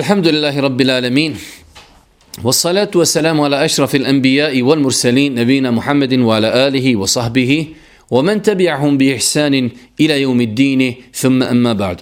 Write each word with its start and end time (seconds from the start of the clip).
الحمد 0.00 0.28
لله 0.32 0.56
رب 0.60 0.80
العالمين 0.80 1.32
والصلاة 2.40 2.88
والسلام 2.94 3.36
على 3.40 3.64
أشرف 3.64 3.92
الأنبياء 4.00 4.62
والمرسلين 4.62 5.36
نبينا 5.36 5.70
محمد 5.70 6.12
وعلى 6.24 6.48
آله 6.68 6.96
وصحبه 6.96 7.52
ومن 8.10 8.36
تبعهم 8.42 8.92
بإحسان 8.96 9.54
إلى 10.00 10.14
يوم 10.24 10.40
الدين 10.40 10.80
ثم 11.12 11.42
أما 11.42 11.72
بعد 11.72 12.00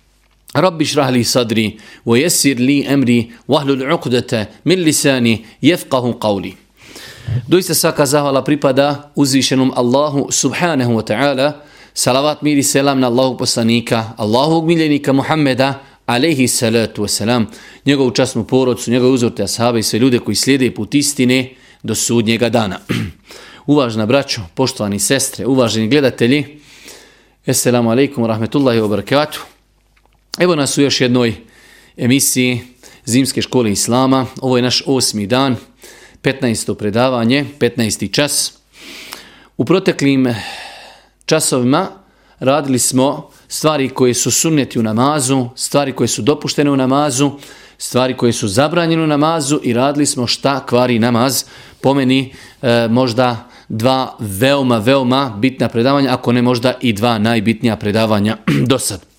رب 0.66 0.78
اشرح 0.80 1.08
لي 1.12 1.22
صدري 1.22 1.76
ويسر 2.08 2.56
لي 2.68 2.88
أمري 2.94 3.20
واهل 3.48 3.70
العقدة 3.70 4.32
من 4.64 4.76
لساني 4.88 5.34
يفقه 5.62 6.04
قولي 6.20 6.54
Doista 7.50 7.74
svaka 7.74 8.06
zahvala 8.06 8.40
pripada 8.40 9.10
uzvišenom 9.18 9.74
Allahu 9.74 10.30
subhanahu 10.30 10.94
wa 10.94 11.02
ta'ala. 11.02 11.48
Salavat 11.90 12.38
mir 12.46 12.54
i 12.54 12.62
selam 12.62 13.02
na 13.02 13.10
Allahu 13.10 13.34
poslanika, 13.34 14.14
Allahu 14.14 14.62
miljenika 14.62 15.10
Muhammeda, 15.10 15.82
alaihi 16.06 16.48
salatu 16.48 17.02
wasalam, 17.02 17.44
njegovu 17.84 18.10
časnu 18.10 18.44
porodcu, 18.44 18.90
njegove 18.90 19.12
uzorte 19.12 19.42
ashaba 19.42 19.78
i 19.78 19.82
sve 19.82 19.98
ljude 19.98 20.18
koji 20.18 20.34
slijede 20.34 20.74
put 20.74 20.94
istine 20.94 21.50
do 21.82 21.94
sudnjega 21.94 22.48
dana. 22.48 22.80
Uvažna 23.66 24.06
braćo, 24.06 24.40
poštovani 24.54 24.98
sestre, 24.98 25.46
uvaženi 25.46 25.88
gledatelji, 25.88 26.60
Assalamu 27.46 27.90
alaikum 27.90 28.26
rahmetullahi 28.26 28.80
wa 28.80 28.88
barakatuh. 28.88 29.40
Evo 30.38 30.54
nas 30.54 30.78
u 30.78 30.82
još 30.82 31.00
jednoj 31.00 31.34
emisiji 31.96 32.60
Zimske 33.04 33.42
škole 33.42 33.72
Islama. 33.72 34.26
Ovo 34.40 34.56
je 34.56 34.62
naš 34.62 34.82
osmi 34.86 35.26
dan, 35.26 35.56
15. 36.22 36.74
predavanje, 36.74 37.44
15. 37.58 38.12
čas. 38.12 38.58
U 39.56 39.64
proteklim 39.64 40.34
časovima 41.26 41.88
radili 42.38 42.78
smo 42.78 43.30
stvari 43.48 43.88
koje 43.88 44.14
su 44.14 44.30
sunneti 44.30 44.78
u 44.78 44.82
namazu, 44.82 45.48
stvari 45.54 45.92
koje 45.92 46.08
su 46.08 46.22
dopuštene 46.22 46.70
u 46.70 46.76
namazu, 46.76 47.30
stvari 47.78 48.16
koje 48.16 48.32
su 48.32 48.48
zabranjene 48.48 49.02
u 49.02 49.06
namazu 49.06 49.60
i 49.62 49.72
radili 49.72 50.06
smo 50.06 50.26
šta 50.26 50.66
kvari 50.66 50.98
namaz. 50.98 51.44
Pomeni 51.80 52.32
e, 52.62 52.88
možda 52.90 53.48
dva 53.68 54.16
veoma, 54.18 54.78
veoma 54.78 55.36
bitna 55.38 55.68
predavanja, 55.68 56.14
ako 56.14 56.32
ne 56.32 56.42
možda 56.42 56.74
i 56.80 56.92
dva 56.92 57.18
najbitnija 57.18 57.76
predavanja 57.76 58.36
do 58.70 58.78
sad. 58.78 59.15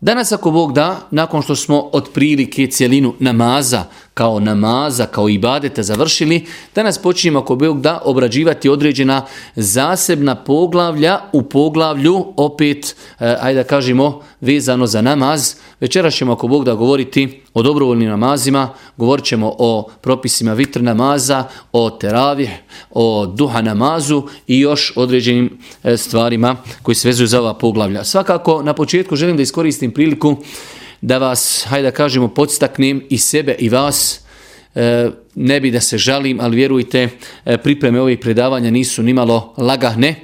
Danas 0.00 0.32
ako 0.32 0.50
Bog 0.50 0.72
da, 0.72 0.96
nakon 1.10 1.42
što 1.42 1.56
smo 1.56 1.90
otprilike 1.92 2.66
cijelinu 2.66 3.14
namaza, 3.18 3.84
kao 4.14 4.40
namaza, 4.40 5.06
kao 5.06 5.28
ibadeta 5.28 5.82
završili, 5.82 6.46
danas 6.74 6.98
počinjemo 6.98 7.38
ako 7.38 7.56
Bog 7.56 7.80
da 7.80 8.00
obrađivati 8.04 8.68
određena 8.68 9.26
zasebna 9.56 10.34
poglavlja 10.34 11.20
u 11.32 11.42
poglavlju, 11.42 12.24
opet, 12.36 12.96
eh, 13.20 13.36
ajde 13.40 13.62
da 13.62 13.68
kažemo, 13.68 14.20
vezano 14.40 14.86
za 14.86 15.02
namaz. 15.02 15.54
Večera 15.80 16.10
ćemo 16.10 16.32
ako 16.32 16.48
Bog 16.48 16.64
da 16.64 16.74
govoriti 16.74 17.40
o 17.54 17.62
dobrovoljnim 17.62 18.08
namazima, 18.08 18.68
govorit 18.96 19.24
ćemo 19.24 19.54
o 19.58 19.90
propisima 20.00 20.52
vitr 20.52 20.82
namaza, 20.82 21.44
o 21.72 21.90
teravih, 21.90 22.50
o 22.90 23.26
duha 23.26 23.62
namazu 23.62 24.22
i 24.46 24.60
još 24.60 24.92
određenim 24.96 25.58
e, 25.84 25.96
stvarima 25.96 26.56
koji 26.82 26.94
se 26.94 27.08
vezuju 27.08 27.26
za 27.26 27.40
ova 27.40 27.54
poglavlja. 27.54 28.04
Svakako, 28.04 28.62
na 28.62 28.74
početku 28.74 29.16
želim 29.16 29.36
da 29.36 29.42
iskoristim 29.42 29.90
priliku 29.90 30.36
da 31.00 31.18
vas, 31.18 31.66
hajde 31.68 31.90
da 31.90 31.96
kažemo, 31.96 32.28
podstaknem 32.28 33.02
i 33.08 33.18
sebe 33.18 33.56
i 33.58 33.68
vas, 33.68 34.20
e, 34.74 35.10
ne 35.34 35.60
bi 35.60 35.70
da 35.70 35.80
se 35.80 35.98
žalim, 35.98 36.40
ali 36.40 36.56
vjerujte, 36.56 37.08
e, 37.44 37.58
pripreme 37.58 38.00
ovih 38.00 38.18
predavanja 38.18 38.70
nisu 38.70 39.02
nimalo 39.02 39.54
lagahne, 39.56 40.14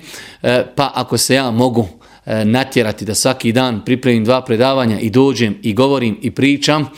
pa 0.74 0.91
ako 0.94 1.18
se 1.18 1.34
ja 1.34 1.51
mogu 1.51 1.89
E, 2.27 2.45
natjerati 2.45 3.05
da 3.05 3.14
svaki 3.14 3.52
dan 3.52 3.85
pripremim 3.85 4.24
dva 4.24 4.45
predavanja 4.45 5.01
i 5.01 5.11
dođem 5.11 5.58
i 5.62 5.74
govorim 5.74 6.18
i 6.23 6.30
pričam, 6.30 6.89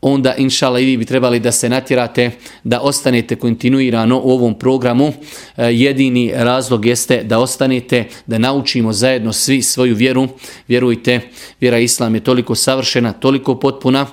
onda 0.00 0.34
inšala 0.34 0.80
i 0.80 0.84
vi 0.84 0.96
bi 0.96 1.04
trebali 1.04 1.40
da 1.40 1.52
se 1.52 1.68
natjerate 1.68 2.30
da 2.64 2.80
ostanete 2.80 3.36
kontinuirano 3.36 4.20
u 4.24 4.30
ovom 4.30 4.58
programu. 4.58 5.12
E, 5.56 5.64
jedini 5.64 6.32
razlog 6.34 6.86
jeste 6.86 7.22
da 7.22 7.38
ostanete, 7.38 8.04
da 8.26 8.38
naučimo 8.38 8.92
zajedno 8.92 9.32
svi 9.32 9.62
svoju 9.62 9.94
vjeru. 9.94 10.28
Vjerujte, 10.68 11.20
vjera 11.60 11.78
Islam 11.78 12.14
je 12.14 12.24
toliko 12.24 12.54
savršena, 12.54 13.12
toliko 13.12 13.60
potpuna, 13.60 14.06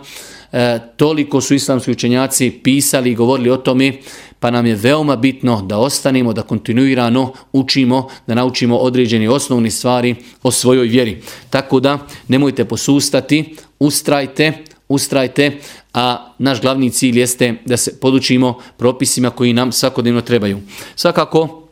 e, 0.52 0.80
toliko 0.98 1.42
su 1.42 1.54
islamski 1.56 1.92
učenjaci 1.92 2.52
pisali 2.64 3.12
i 3.12 3.16
govorili 3.16 3.50
o 3.50 3.58
tome, 3.58 3.94
pa 4.40 4.52
nam 4.52 4.66
je 4.66 4.76
veoma 4.76 5.16
bitno 5.16 5.62
da 5.62 5.78
ostanemo, 5.78 6.34
da 6.34 6.42
kontinuirano 6.42 7.34
učimo, 7.54 8.08
da 8.28 8.36
naučimo 8.36 8.78
određene 8.78 9.30
osnovne 9.30 9.72
stvari 9.72 10.16
o 10.44 10.52
svojoj 10.52 10.88
vjeri. 10.88 11.22
Tako 11.50 11.80
da 11.80 12.00
nemojte 12.28 12.66
posustati, 12.66 13.56
ustrajte, 13.80 14.54
ustrajte, 14.88 15.58
a 15.94 16.34
naš 16.38 16.62
glavni 16.62 16.90
cilj 16.90 17.20
jeste 17.20 17.54
da 17.66 17.78
se 17.78 18.00
podučimo 18.00 18.60
propisima 18.78 19.30
koji 19.30 19.54
nam 19.54 19.72
svakodnevno 19.72 20.22
trebaju. 20.22 20.60
Svakako, 20.96 21.67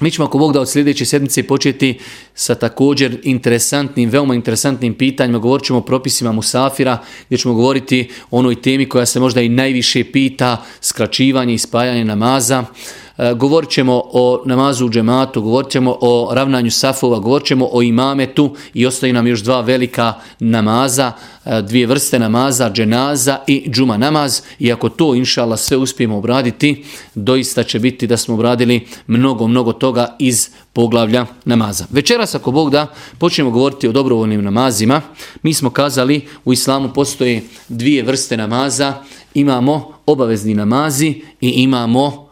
mi 0.00 0.10
ćemo 0.10 0.26
ako 0.26 0.38
Bog 0.38 0.52
da 0.52 0.60
od 0.60 0.70
sljedeće 0.70 1.04
sedmice 1.04 1.42
početi 1.42 1.98
sa 2.34 2.54
također 2.54 3.18
interesantnim, 3.22 4.10
veoma 4.10 4.34
interesantnim 4.34 4.94
pitanjima. 4.94 5.38
Govorit 5.38 5.66
ćemo 5.66 5.78
o 5.78 5.82
propisima 5.82 6.32
Musafira, 6.32 6.98
gdje 7.26 7.38
ćemo 7.38 7.54
govoriti 7.54 8.10
o 8.30 8.38
onoj 8.38 8.62
temi 8.62 8.88
koja 8.88 9.06
se 9.06 9.20
možda 9.20 9.40
i 9.40 9.48
najviše 9.48 10.04
pita, 10.04 10.64
skraćivanje 10.80 11.54
i 11.54 11.58
spajanje 11.58 12.04
namaza. 12.04 12.64
E, 13.18 13.34
govorit 13.34 13.70
ćemo 13.70 14.02
o 14.12 14.42
namazu 14.46 14.86
u 14.86 14.90
džematu, 14.90 15.42
govorit 15.42 15.70
ćemo 15.70 15.96
o 16.00 16.30
ravnanju 16.34 16.70
safova, 16.70 17.18
govorit 17.18 17.46
ćemo 17.46 17.68
o 17.72 17.82
imametu 17.82 18.54
i 18.74 18.86
ostaje 18.86 19.12
nam 19.12 19.26
još 19.26 19.40
dva 19.40 19.60
velika 19.60 20.14
namaza, 20.38 21.12
e, 21.44 21.62
dvije 21.62 21.86
vrste 21.86 22.18
namaza, 22.18 22.70
dženaza 22.70 23.38
i 23.46 23.70
džuma 23.70 23.96
namaz. 23.96 24.40
I 24.58 24.72
ako 24.72 24.88
to, 24.88 25.14
inšala, 25.14 25.56
sve 25.56 25.76
uspijemo 25.76 26.18
obraditi, 26.18 26.84
doista 27.14 27.62
će 27.62 27.78
biti 27.78 28.06
da 28.06 28.16
smo 28.16 28.34
obradili 28.34 28.86
mnogo, 29.06 29.46
mnogo 29.46 29.72
toga 29.72 30.16
iz 30.18 30.50
poglavlja 30.72 31.26
namaza. 31.44 31.86
Večeras, 31.90 32.34
ako 32.34 32.50
Bog 32.50 32.70
da, 32.70 32.86
počnemo 33.18 33.50
govoriti 33.50 33.88
o 33.88 33.92
dobrovoljnim 33.92 34.44
namazima. 34.44 35.00
Mi 35.42 35.54
smo 35.54 35.70
kazali, 35.70 36.20
u 36.44 36.52
islamu 36.52 36.92
postoje 36.94 37.42
dvije 37.68 38.02
vrste 38.02 38.36
namaza, 38.36 38.94
imamo 39.34 39.92
obavezni 40.06 40.54
namazi 40.54 41.22
i 41.40 41.48
imamo 41.48 42.31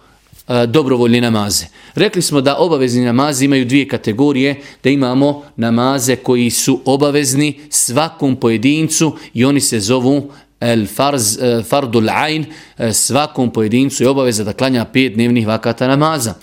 dobrovoljne 0.67 1.21
namaze. 1.21 1.67
Rekli 1.95 2.23
smo 2.23 2.41
da 2.41 2.57
obavezni 2.59 3.05
namazi 3.05 3.45
imaju 3.45 3.65
dvije 3.65 3.89
kategorije, 3.89 4.61
da 4.85 4.91
imamo 4.91 5.43
namaze 5.57 6.17
koji 6.17 6.51
su 6.51 6.81
obavezni 6.85 7.61
svakom 7.71 8.37
pojedincu 8.37 9.17
i 9.35 9.45
oni 9.45 9.61
se 9.61 9.81
zovu 9.81 10.31
el 10.61 10.87
farz, 10.87 11.39
e, 11.43 11.63
fardul 11.63 12.09
ain, 12.09 12.45
e, 12.79 12.93
svakom 12.93 13.51
pojedincu 13.51 14.03
je 14.03 14.09
obaveza 14.09 14.45
da 14.45 14.53
klanja 14.53 14.85
pet 14.85 15.15
dnevnih 15.15 15.47
vakata 15.47 15.89
namaza. 15.89 16.35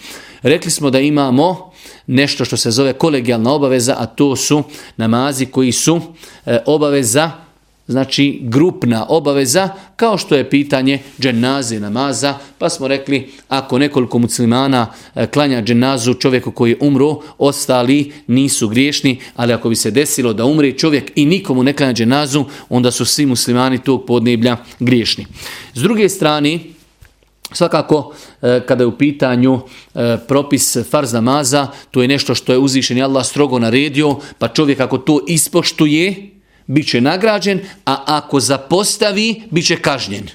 Rekli 0.41 0.72
smo 0.72 0.89
da 0.89 1.00
imamo 1.00 1.72
nešto 2.07 2.45
što 2.45 2.57
se 2.57 2.72
zove 2.72 2.94
kolegijalna 2.94 3.53
obaveza, 3.53 3.95
a 4.00 4.06
to 4.06 4.35
su 4.35 4.63
namazi 4.97 5.45
koji 5.45 5.72
su 5.72 6.01
e, 6.45 6.57
obaveza 6.66 7.31
znači 7.88 8.40
grupna 8.44 9.06
obaveza, 9.09 9.70
kao 9.96 10.18
što 10.18 10.36
je 10.36 10.50
pitanje 10.50 11.00
dženaze 11.20 11.80
namaza, 11.80 12.38
pa 12.58 12.70
smo 12.70 12.88
rekli 12.88 13.30
ako 13.48 13.78
nekoliko 13.78 14.20
muslimana 14.20 14.88
e, 15.16 15.28
klanja 15.28 15.62
dženazu 15.62 16.14
čovjeku 16.14 16.52
koji 16.52 16.72
je 16.72 16.78
umro, 16.81 17.20
ostali 17.38 18.12
nisu 18.28 18.68
griješni, 18.68 19.20
ali 19.36 19.53
ako 19.53 19.70
bi 19.70 19.75
se 19.75 19.92
desilo 19.92 20.34
da 20.34 20.46
umre 20.46 20.72
čovjek 20.72 21.12
i 21.16 21.25
nikomu 21.25 21.64
ne 21.64 21.74
klanja 21.74 21.94
dženazu, 21.94 22.46
onda 22.70 22.92
su 22.92 23.06
svi 23.06 23.25
muslimani 23.25 23.84
tog 23.84 24.06
podneblja 24.06 24.58
griješni. 24.80 25.25
S 25.74 25.81
druge 25.81 26.09
strane, 26.09 26.60
Svakako, 27.51 28.13
e, 28.42 28.62
kada 28.68 28.83
je 28.83 28.88
u 28.88 28.98
pitanju 28.98 29.60
e, 29.95 30.18
propis 30.28 30.78
farz 30.90 31.13
namaza, 31.13 31.68
to 31.92 32.01
je 32.01 32.07
nešto 32.07 32.36
što 32.36 32.51
je 32.51 32.57
uzvišen 32.57 32.98
i 32.98 33.04
Allah 33.04 33.25
strogo 33.25 33.60
naredio, 33.60 34.16
pa 34.40 34.48
čovjek 34.48 34.80
ako 34.80 34.98
to 34.98 35.19
ispoštuje, 35.28 36.37
bit 36.68 36.90
će 36.90 37.02
nagrađen, 37.02 37.60
a 37.86 38.04
ako 38.06 38.40
zapostavi, 38.40 39.42
bit 39.52 39.66
će 39.66 39.75
kažnjen. 39.75 40.30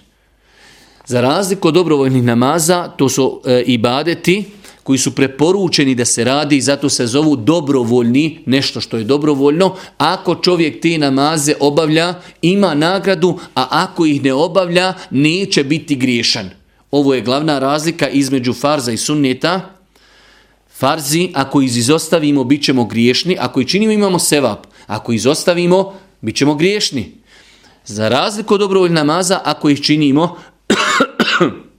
Za 1.06 1.20
razliku 1.20 1.68
od 1.68 1.74
dobrovoljnih 1.74 2.22
namaza, 2.22 2.88
to 2.88 3.08
su 3.08 3.40
e, 3.44 3.62
ibadeti 3.66 4.44
koji 4.82 4.98
su 4.98 5.14
preporučeni 5.14 5.94
da 5.94 6.04
se 6.04 6.24
radi 6.24 6.56
i 6.56 6.60
zato 6.60 6.88
se 6.88 7.06
zovu 7.06 7.36
dobrovoljni, 7.36 8.38
nešto 8.46 8.80
što 8.80 8.96
je 8.96 9.04
dobrovoljno. 9.04 9.76
Ako 9.98 10.34
čovjek 10.34 10.80
te 10.82 10.98
namaze 10.98 11.54
obavlja, 11.60 12.14
ima 12.42 12.74
nagradu, 12.74 13.38
a 13.54 13.66
ako 13.70 14.06
ih 14.06 14.22
ne 14.22 14.32
obavlja, 14.32 14.94
neće 15.10 15.64
biti 15.64 15.96
griješan. 15.96 16.50
Ovo 16.90 17.14
je 17.14 17.20
glavna 17.20 17.58
razlika 17.58 18.08
između 18.08 18.52
farza 18.52 18.92
i 18.92 18.96
sunneta. 18.96 19.60
Farzi, 20.78 21.30
ako 21.34 21.62
izostavimo, 21.62 22.44
bit 22.44 22.64
ćemo 22.64 22.84
griješni. 22.84 23.36
Ako 23.40 23.60
ih 23.60 23.66
činimo, 23.66 23.92
imamo 23.92 24.18
sevap. 24.18 24.66
Ako 24.86 25.12
izostavimo, 25.12 25.94
bit 26.22 26.36
ćemo 26.36 26.54
griješni. 26.54 27.12
Za 27.84 28.08
razliku 28.08 28.54
od 28.54 28.60
dobrovoljnog 28.60 28.96
namaza, 28.96 29.40
ako 29.44 29.68
ih 29.68 29.82
činimo, 29.82 30.36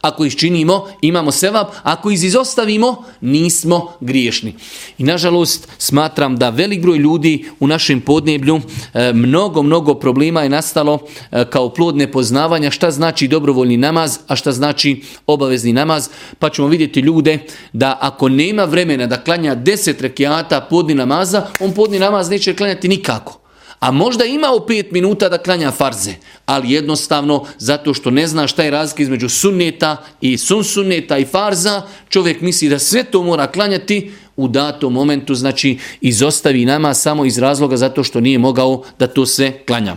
Ako 0.00 0.24
ih 0.24 0.36
činimo, 0.36 0.86
imamo 1.02 1.30
sevap. 1.30 1.68
Ako 1.82 2.10
ih 2.10 2.24
izostavimo, 2.24 3.04
nismo 3.20 3.92
griješni. 4.00 4.54
I 4.98 5.04
nažalost, 5.04 5.68
smatram 5.78 6.36
da 6.36 6.50
velik 6.50 6.82
broj 6.82 6.98
ljudi 6.98 7.44
u 7.60 7.66
našem 7.66 8.00
podneblju 8.00 8.60
e, 8.94 9.12
mnogo, 9.12 9.62
mnogo 9.62 9.94
problema 9.94 10.42
je 10.42 10.48
nastalo 10.48 10.98
e, 11.30 11.44
kao 11.50 11.74
plod 11.74 11.96
nepoznavanja 11.96 12.70
šta 12.70 12.90
znači 12.90 13.28
dobrovoljni 13.28 13.76
namaz, 13.76 14.18
a 14.26 14.36
šta 14.36 14.52
znači 14.52 15.02
obavezni 15.26 15.72
namaz. 15.72 16.08
Pa 16.38 16.50
ćemo 16.50 16.68
vidjeti 16.68 17.00
ljude 17.00 17.38
da 17.72 17.98
ako 18.00 18.28
nema 18.28 18.64
vremena 18.64 19.06
da 19.06 19.24
klanja 19.24 19.54
deset 19.54 20.00
rekiata 20.00 20.60
podni 20.60 20.94
namaza, 20.94 21.46
on 21.60 21.72
podni 21.72 21.98
namaz 21.98 22.30
neće 22.30 22.54
klanjati 22.54 22.88
nikako. 22.88 23.37
A 23.80 23.90
možda 23.90 24.24
ima 24.24 24.50
u 24.50 24.66
pet 24.66 24.90
minuta 24.92 25.28
da 25.28 25.38
klanja 25.38 25.70
farze, 25.70 26.14
ali 26.46 26.72
jednostavno 26.72 27.46
zato 27.58 27.94
što 27.94 28.10
ne 28.10 28.26
zna 28.26 28.46
šta 28.46 28.62
je 28.62 28.70
razlika 28.70 29.02
između 29.02 29.28
sunneta 29.28 29.96
i 30.20 30.38
sun 30.38 30.64
sunneta 30.64 31.18
i 31.18 31.24
farza, 31.24 31.82
čovjek 32.08 32.40
misli 32.40 32.68
da 32.68 32.78
sve 32.78 33.04
to 33.04 33.22
mora 33.22 33.46
klanjati 33.46 34.12
u 34.36 34.48
datom 34.48 34.92
momentu, 34.92 35.34
znači 35.34 35.78
izostavi 36.00 36.64
nama 36.64 36.94
samo 36.94 37.24
iz 37.24 37.38
razloga 37.38 37.76
zato 37.76 38.04
što 38.04 38.20
nije 38.20 38.38
mogao 38.38 38.82
da 38.98 39.06
to 39.06 39.26
sve 39.26 39.64
klanja. 39.66 39.96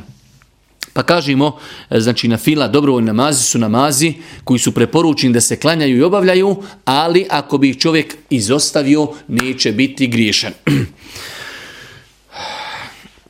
Pa 0.94 1.04
kažemo, 1.04 1.58
e, 1.90 2.00
znači 2.00 2.28
na 2.28 2.38
fila 2.38 2.68
dobrovoljni 2.68 3.08
namazi 3.08 3.44
su 3.44 3.60
namazi 3.60 4.14
koji 4.44 4.60
su 4.60 4.72
preporučeni 4.72 5.34
da 5.34 5.42
se 5.42 5.60
klanjaju 5.60 5.98
i 5.98 6.04
obavljaju, 6.04 6.56
ali 6.86 7.28
ako 7.30 7.58
bi 7.58 7.70
ih 7.70 7.78
čovjek 7.78 8.16
izostavio, 8.30 9.08
neće 9.28 9.72
biti 9.72 10.08
griješan. 10.08 10.52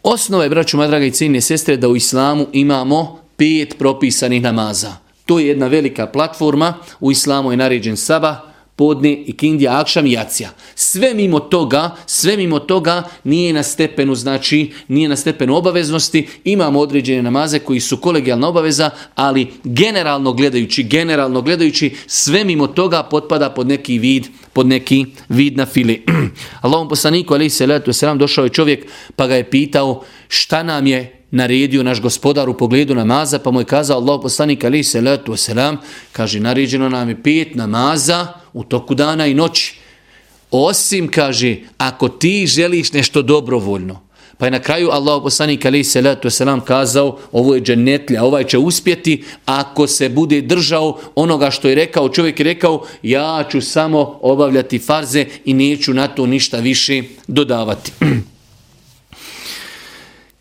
Osnova 0.04 0.44
je, 0.44 0.50
braću, 0.50 0.78
moja 0.78 0.90
draga 0.90 1.06
i 1.06 1.12
cijenine 1.12 1.42
sestre, 1.42 1.78
da 1.78 1.88
u 1.88 1.96
islamu 1.96 2.48
imamo 2.54 3.20
pet 3.38 3.76
propisanih 3.80 4.42
namaza. 4.42 4.94
To 5.26 5.40
je 5.40 5.48
jedna 5.48 5.68
velika 5.68 6.08
platforma. 6.08 6.74
U 7.00 7.12
islamu 7.12 7.52
je 7.52 7.58
naređen 7.58 7.98
sabah, 7.98 8.51
podne 8.76 9.12
i 9.12 9.34
kindija, 9.38 9.80
akšam 9.80 10.06
i 10.06 10.12
jacija. 10.12 10.50
Sve 10.76 11.14
mimo 11.14 11.40
toga, 11.40 11.96
sve 12.06 12.38
mimo 12.38 12.60
toga 12.60 13.04
nije 13.24 13.54
na 13.54 13.64
stepenu, 13.64 14.16
znači 14.16 14.72
nije 14.88 15.10
na 15.10 15.16
stepenu 15.16 15.56
obaveznosti. 15.56 16.28
Imamo 16.44 16.80
određene 16.80 17.22
namaze 17.22 17.60
koji 17.60 17.80
su 17.80 17.98
kolegijalna 17.98 18.48
obaveza, 18.48 18.90
ali 19.16 19.48
generalno 19.64 20.34
gledajući, 20.34 20.84
generalno 20.84 21.42
gledajući, 21.42 21.96
sve 22.08 22.44
mimo 22.44 22.68
toga 22.68 23.04
potpada 23.04 23.50
pod 23.50 23.68
neki 23.68 24.00
vid, 24.00 24.28
pod 24.54 24.68
neki 24.68 25.06
vid 25.30 25.58
na 25.58 25.66
fili. 25.66 26.06
Allahom 26.62 26.90
poslaniku, 26.90 27.34
ali 27.34 27.50
se 27.50 27.68
letu 27.68 27.94
selam, 27.94 28.18
došao 28.18 28.44
je 28.44 28.50
čovjek 28.50 28.86
pa 29.16 29.28
ga 29.28 29.36
je 29.36 29.50
pitao 29.50 30.04
šta 30.28 30.64
nam 30.64 30.88
je 30.88 31.21
naredio 31.32 31.84
naš 31.84 32.02
gospodar 32.02 32.50
u 32.50 32.58
pogledu 32.58 32.96
namaza, 32.96 33.40
pa 33.40 33.52
mu 33.52 33.62
je 33.62 33.66
kazao 33.66 33.98
Allah 33.98 34.20
poslanik 34.22 34.64
ali 34.64 34.84
se 34.84 35.02
letu 35.02 35.36
selam, 35.36 35.78
kaže 36.12 36.40
naređeno 36.40 36.90
nam 36.90 37.10
je 37.10 37.24
pet 37.24 37.56
namaza 37.56 38.28
u 38.54 38.64
toku 38.64 38.96
dana 38.96 39.28
i 39.28 39.34
noći. 39.34 39.76
Osim, 40.52 41.08
kaže, 41.08 41.58
ako 41.78 42.10
ti 42.10 42.48
želiš 42.48 42.94
nešto 42.94 43.22
dobrovoljno, 43.22 44.02
pa 44.38 44.46
je 44.46 44.52
na 44.52 44.60
kraju 44.60 44.90
Allah 44.90 45.22
poslanik 45.24 45.66
ali 45.66 45.84
se 45.84 46.02
letu 46.02 46.30
selam 46.30 46.60
kazao, 46.60 47.20
ovo 47.32 47.56
je 47.56 47.62
dženetlja, 47.62 48.24
ovaj 48.24 48.44
će 48.44 48.58
uspjeti 48.58 49.24
ako 49.46 49.88
se 49.88 50.10
bude 50.10 50.42
držao 50.42 51.00
onoga 51.16 51.52
što 51.52 51.70
je 51.70 51.76
rekao, 51.76 52.10
čovjek 52.10 52.40
je 52.40 52.44
rekao, 52.44 52.84
ja 53.04 53.44
ću 53.52 53.62
samo 53.62 54.20
obavljati 54.22 54.80
farze 54.80 55.26
i 55.46 55.54
neću 55.54 55.94
na 55.94 56.08
to 56.08 56.26
ništa 56.26 56.60
više 56.60 57.04
dodavati. 57.28 57.92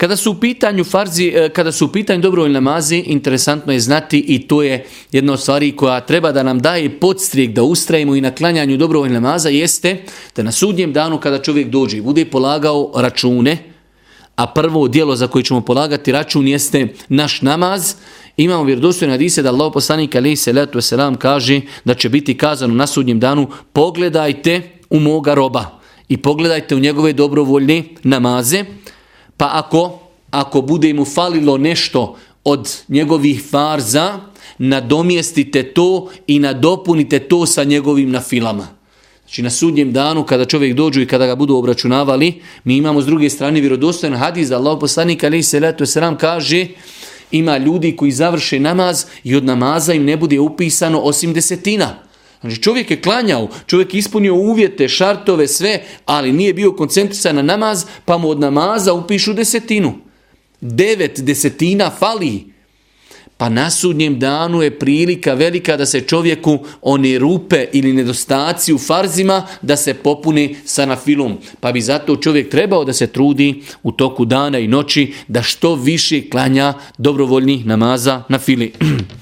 Kada 0.00 0.16
su 0.16 0.30
u 0.30 0.34
pitanju 0.34 0.84
farzi, 0.84 1.32
eh, 1.34 1.48
kada 1.48 1.72
su 1.72 1.84
u 1.84 1.88
pitanju 1.88 2.22
dobrovoljni 2.22 2.54
namazi, 2.54 2.96
interesantno 2.96 3.72
je 3.72 3.80
znati 3.80 4.18
i 4.18 4.48
to 4.48 4.62
je 4.62 4.84
jedna 5.12 5.32
od 5.32 5.40
stvari 5.40 5.76
koja 5.76 6.00
treba 6.00 6.32
da 6.32 6.42
nam 6.42 6.58
daje 6.58 7.00
podstrijek 7.00 7.50
da 7.50 7.62
ustrajimo 7.62 8.14
i 8.16 8.20
na 8.20 8.30
klanjanju 8.34 8.76
dobrovoljnih 8.76 9.20
namaza 9.20 9.48
jeste 9.48 10.02
da 10.36 10.42
na 10.42 10.52
sudnjem 10.52 10.92
danu 10.92 11.20
kada 11.20 11.42
čovjek 11.42 11.68
dođe 11.68 11.96
i 11.96 12.00
bude 12.00 12.24
polagao 12.24 12.92
račune, 12.94 13.58
a 14.36 14.46
prvo 14.46 14.88
dijelo 14.88 15.16
za 15.16 15.26
koje 15.26 15.42
ćemo 15.42 15.60
polagati 15.60 16.12
račun 16.12 16.48
jeste 16.48 16.88
naš 17.08 17.42
namaz, 17.42 17.94
imamo 18.36 18.64
vjerodostojne 18.64 19.14
hadise 19.14 19.42
da 19.42 19.48
Allah 19.48 19.70
poslanik 19.74 20.14
alejhi 20.14 20.36
salatu 20.36 20.78
vesselam 20.78 21.14
kaže 21.14 21.60
da 21.84 21.94
će 21.94 22.08
biti 22.08 22.36
kazano 22.36 22.74
na 22.74 22.86
sudnjem 22.86 23.20
danu 23.20 23.48
pogledajte 23.72 24.62
u 24.90 25.00
moga 25.00 25.34
roba 25.34 25.80
i 26.08 26.16
pogledajte 26.16 26.74
u 26.74 26.78
njegove 26.78 27.12
dobrovoljne 27.12 27.84
namaze 28.02 28.64
pa 29.40 29.50
ako, 29.52 29.98
ako 30.30 30.62
bude 30.62 30.92
mu 30.92 31.04
falilo 31.04 31.58
nešto 31.58 32.16
od 32.44 32.68
njegovih 32.88 33.42
farza, 33.50 34.20
nadomjestite 34.58 35.62
to 35.72 36.10
i 36.26 36.38
nadopunite 36.38 37.18
to 37.18 37.46
sa 37.46 37.64
njegovim 37.64 38.10
nafilama. 38.10 38.68
Znači 39.20 39.42
na 39.42 39.50
sudnjem 39.50 39.92
danu 39.92 40.24
kada 40.24 40.44
čovjek 40.44 40.74
dođu 40.76 41.00
i 41.00 41.06
kada 41.06 41.26
ga 41.26 41.34
budu 41.34 41.56
obračunavali, 41.56 42.42
mi 42.64 42.76
imamo 42.76 43.02
s 43.02 43.06
druge 43.06 43.30
strane 43.30 43.60
vjerodostojan 43.60 44.16
hadis 44.16 44.48
da 44.48 44.56
Allah 44.56 44.76
poslanik 44.80 45.24
ali 45.24 45.42
salatu 45.42 45.84
wasalam 45.84 46.16
kaže 46.16 46.66
ima 47.30 47.58
ljudi 47.58 47.96
koji 47.96 48.12
završe 48.12 48.60
namaz 48.60 49.04
i 49.24 49.36
od 49.36 49.44
namaza 49.44 49.94
im 49.94 50.04
ne 50.04 50.16
bude 50.16 50.40
upisano 50.40 51.00
osim 51.00 51.32
desetina. 51.32 52.09
Znači 52.40 52.62
čovjek 52.62 52.90
je 52.90 53.02
klanjao, 53.02 53.48
čovjek 53.66 53.94
je 53.94 53.98
ispunio 53.98 54.34
uvjete, 54.34 54.88
šartove, 54.88 55.48
sve, 55.48 55.82
ali 56.04 56.32
nije 56.32 56.54
bio 56.54 56.72
koncentrisan 56.72 57.36
na 57.36 57.42
namaz, 57.42 57.84
pa 58.04 58.18
mu 58.18 58.28
od 58.28 58.40
namaza 58.40 58.92
upišu 58.92 59.32
desetinu. 59.32 59.92
Devet 60.60 61.20
desetina 61.20 61.90
fali. 61.90 62.50
Pa 63.36 63.48
na 63.48 63.70
sudnjem 63.70 64.18
danu 64.18 64.62
je 64.62 64.78
prilika 64.78 65.34
velika 65.34 65.76
da 65.76 65.86
se 65.86 66.00
čovjeku 66.00 66.58
one 66.82 67.18
rupe 67.18 67.66
ili 67.72 67.92
nedostaci 67.92 68.72
u 68.72 68.78
farzima 68.78 69.46
da 69.62 69.76
se 69.76 69.94
popune 69.94 70.54
sa 70.64 70.86
nafilom. 70.86 71.38
Pa 71.60 71.72
bi 71.72 71.80
zato 71.80 72.16
čovjek 72.16 72.50
trebao 72.50 72.84
da 72.84 72.92
se 72.92 73.06
trudi 73.06 73.62
u 73.82 73.92
toku 73.92 74.24
dana 74.24 74.58
i 74.58 74.68
noći 74.68 75.12
da 75.28 75.42
što 75.42 75.74
više 75.74 76.28
klanja 76.30 76.74
dobrovoljnih 76.98 77.66
namaza 77.66 78.22
na 78.28 78.38
fili. 78.38 78.72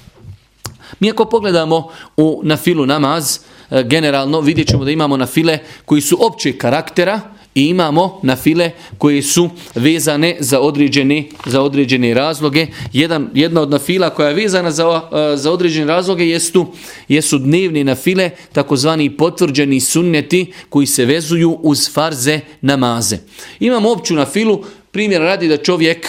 Mi 0.99 1.09
ako 1.09 1.25
pogledamo 1.25 1.89
u 2.17 2.41
na 2.43 2.57
filu 2.57 2.85
namaz, 2.85 3.39
e, 3.71 3.83
generalno 3.83 4.41
vidjet 4.41 4.67
ćemo 4.67 4.85
da 4.85 4.91
imamo 4.91 5.17
na 5.17 5.25
file 5.25 5.59
koji 5.85 6.01
su 6.01 6.17
općeg 6.25 6.57
karaktera 6.57 7.21
i 7.55 7.65
imamo 7.65 8.19
na 8.23 8.35
file 8.35 8.71
koje 8.97 9.21
su 9.21 9.49
vezane 9.75 10.37
za 10.39 10.59
određene, 10.59 11.23
za 11.45 11.61
određene 11.61 12.13
razloge. 12.13 12.67
Jedan, 12.93 13.29
jedna 13.33 13.61
od 13.61 13.69
nafila 13.69 14.09
koja 14.09 14.29
je 14.29 14.35
vezana 14.35 14.71
za, 14.71 15.01
e, 15.33 15.37
za 15.37 15.51
određene 15.51 15.87
razloge 15.87 16.29
jestu, 16.29 16.67
jesu 17.07 17.37
dnevni 17.37 17.83
nafile, 17.83 18.29
takozvani 18.53 19.17
potvrđeni 19.17 19.79
sunneti 19.79 20.53
koji 20.69 20.87
se 20.87 21.05
vezuju 21.05 21.59
uz 21.61 21.93
farze 21.93 22.39
namaze. 22.61 23.17
Imamo 23.59 23.91
opću 23.91 24.15
na 24.15 24.25
filu, 24.25 24.63
primjer 24.91 25.21
radi 25.21 25.47
da 25.47 25.57
čovjek 25.57 26.07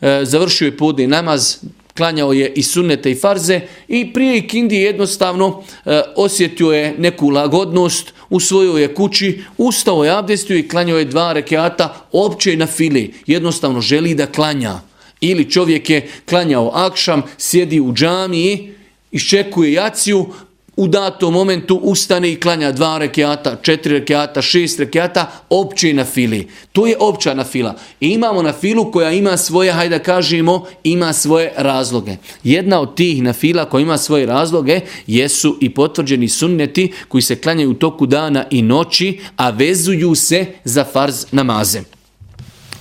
e, 0.00 0.20
završio 0.24 0.66
je 0.66 0.76
podni 0.76 1.06
namaz, 1.06 1.56
klanjao 1.96 2.32
je 2.32 2.52
i 2.56 2.62
sunnete 2.62 3.10
i 3.10 3.14
farze 3.14 3.60
i 3.88 4.12
prije 4.12 4.38
ikindi 4.38 4.76
jednostavno 4.76 5.62
e, 5.84 6.00
osjetio 6.16 6.72
je 6.72 6.94
neku 6.98 7.28
lagodnost, 7.28 8.12
u 8.30 8.40
svojoj 8.40 8.82
je 8.82 8.94
kući, 8.94 9.42
ustao 9.58 10.04
je 10.04 10.10
abdestio 10.10 10.56
i 10.56 10.68
klanjao 10.68 10.98
je 10.98 11.04
dva 11.04 11.32
rekiata 11.32 12.06
opće 12.12 12.56
na 12.56 12.66
fili. 12.66 13.14
Jednostavno 13.26 13.80
želi 13.80 14.14
da 14.14 14.26
klanja. 14.26 14.80
Ili 15.20 15.50
čovjek 15.50 15.90
je 15.90 16.08
klanjao 16.28 16.70
akšam, 16.74 17.22
sjedi 17.38 17.80
u 17.80 17.92
džamiji, 17.92 18.74
iščekuje 19.12 19.72
jaciju, 19.72 20.26
u 20.76 20.88
datom 20.88 21.32
momentu 21.32 21.76
ustane 21.76 22.32
i 22.32 22.40
klanja 22.40 22.72
dva 22.72 22.98
rekiata, 22.98 23.56
četiri 23.62 23.98
rekiata, 23.98 24.42
šest 24.42 24.78
rekiata, 24.78 25.30
opće 25.50 25.94
na 25.94 26.04
fili. 26.04 26.48
To 26.72 26.86
je 26.86 26.96
opća 27.00 27.34
na 27.34 27.44
fila. 27.44 27.74
I 28.00 28.08
imamo 28.08 28.42
na 28.42 28.52
filu 28.52 28.92
koja 28.92 29.10
ima 29.10 29.36
svoje, 29.36 29.72
hajde 29.72 29.98
da 29.98 30.04
kažemo, 30.04 30.66
ima 30.84 31.12
svoje 31.12 31.52
razloge. 31.56 32.16
Jedna 32.44 32.80
od 32.80 32.94
tih 32.94 33.22
na 33.22 33.32
fila 33.32 33.64
koja 33.64 33.82
ima 33.82 33.98
svoje 33.98 34.26
razloge 34.26 34.80
jesu 35.06 35.58
i 35.60 35.70
potvrđeni 35.70 36.28
sunneti 36.28 36.92
koji 37.08 37.22
se 37.22 37.36
klanjaju 37.36 37.70
u 37.70 37.74
toku 37.74 38.06
dana 38.06 38.44
i 38.50 38.62
noći, 38.62 39.20
a 39.36 39.50
vezuju 39.50 40.14
se 40.14 40.46
za 40.64 40.84
farz 40.84 41.26
namaze. 41.32 41.82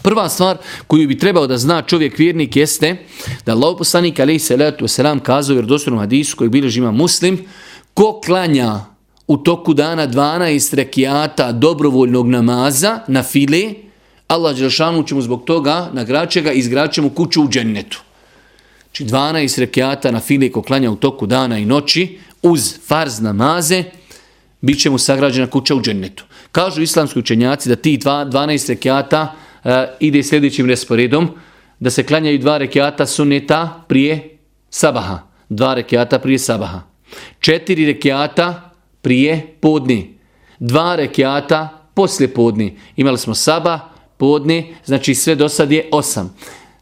Prva 0.04 0.30
stvar 0.30 0.58
koju 0.88 1.08
bi 1.08 1.18
trebao 1.18 1.48
da 1.48 1.58
zna 1.58 1.82
čovjek 1.82 2.18
vjernik 2.18 2.56
jeste 2.56 2.96
da 3.46 3.52
Allah 3.52 3.76
poslanik 3.78 4.20
alaihi 4.20 4.40
salatu 4.40 4.86
wasalam 4.86 5.20
kazao 5.20 5.54
u 5.54 5.58
vjerodostojnom 5.58 6.00
hadisu 6.00 6.38
koji 6.38 6.50
bilježi 6.50 6.80
ima 6.80 6.92
muslim, 6.92 7.46
Ko 7.94 8.22
klanja 8.26 8.80
u 9.28 9.38
toku 9.38 9.74
dana 9.74 10.08
12 10.08 10.76
rekiata 10.76 11.52
dobrovoljnog 11.52 12.28
namaza 12.30 13.00
na 13.08 13.24
file, 13.24 13.74
Allah 14.28 14.58
Đelšanu 14.58 15.04
će 15.04 15.16
mu 15.16 15.22
zbog 15.22 15.44
toga 15.46 15.90
nagraće 15.94 16.42
ga 16.42 16.52
i 16.52 16.58
izgraće 16.58 17.02
mu 17.02 17.10
kuću 17.10 17.44
u 17.44 17.50
džennetu. 17.50 18.02
Znači 18.84 19.06
12 19.06 19.60
rekiata 19.60 20.12
na 20.12 20.20
file 20.20 20.52
ko 20.52 20.62
klanja 20.62 20.92
u 20.92 20.96
toku 20.96 21.26
dana 21.26 21.58
i 21.58 21.66
noći 21.66 22.20
uz 22.42 22.78
farz 22.88 23.20
namaze, 23.20 23.84
bit 24.62 24.82
će 24.82 24.90
mu 24.90 24.98
sagrađena 24.98 25.48
kuća 25.48 25.76
u 25.76 25.82
džennetu. 25.82 26.24
Kažu 26.52 26.82
islamski 26.82 27.20
učenjaci 27.20 27.70
da 27.70 27.76
ti 27.76 27.98
12 27.98 28.70
rekiata 28.70 29.36
e, 29.64 29.88
ide 30.00 30.24
sljedećim 30.24 30.66
resporedom, 30.66 31.30
da 31.80 31.90
se 31.90 32.04
klanjaju 32.04 32.40
dva 32.40 32.58
rekiata 32.58 33.06
suneta 33.06 33.84
prije 33.88 34.38
sabaha. 34.70 35.20
Dva 35.50 35.74
rekiata 35.74 36.20
prije 36.20 36.40
sabaha 36.40 36.93
četiri 37.40 37.86
rekiata 37.86 38.72
prije 39.02 39.56
podni, 39.60 40.18
dva 40.60 40.96
rekiata 40.96 41.84
poslije 41.94 42.34
podni. 42.34 42.78
Imali 42.96 43.18
smo 43.18 43.36
saba, 43.36 43.80
podni, 44.18 44.76
znači 44.86 45.16
sve 45.16 45.36
do 45.36 45.50
sad 45.50 45.72
je 45.72 45.90
osam. 45.92 46.36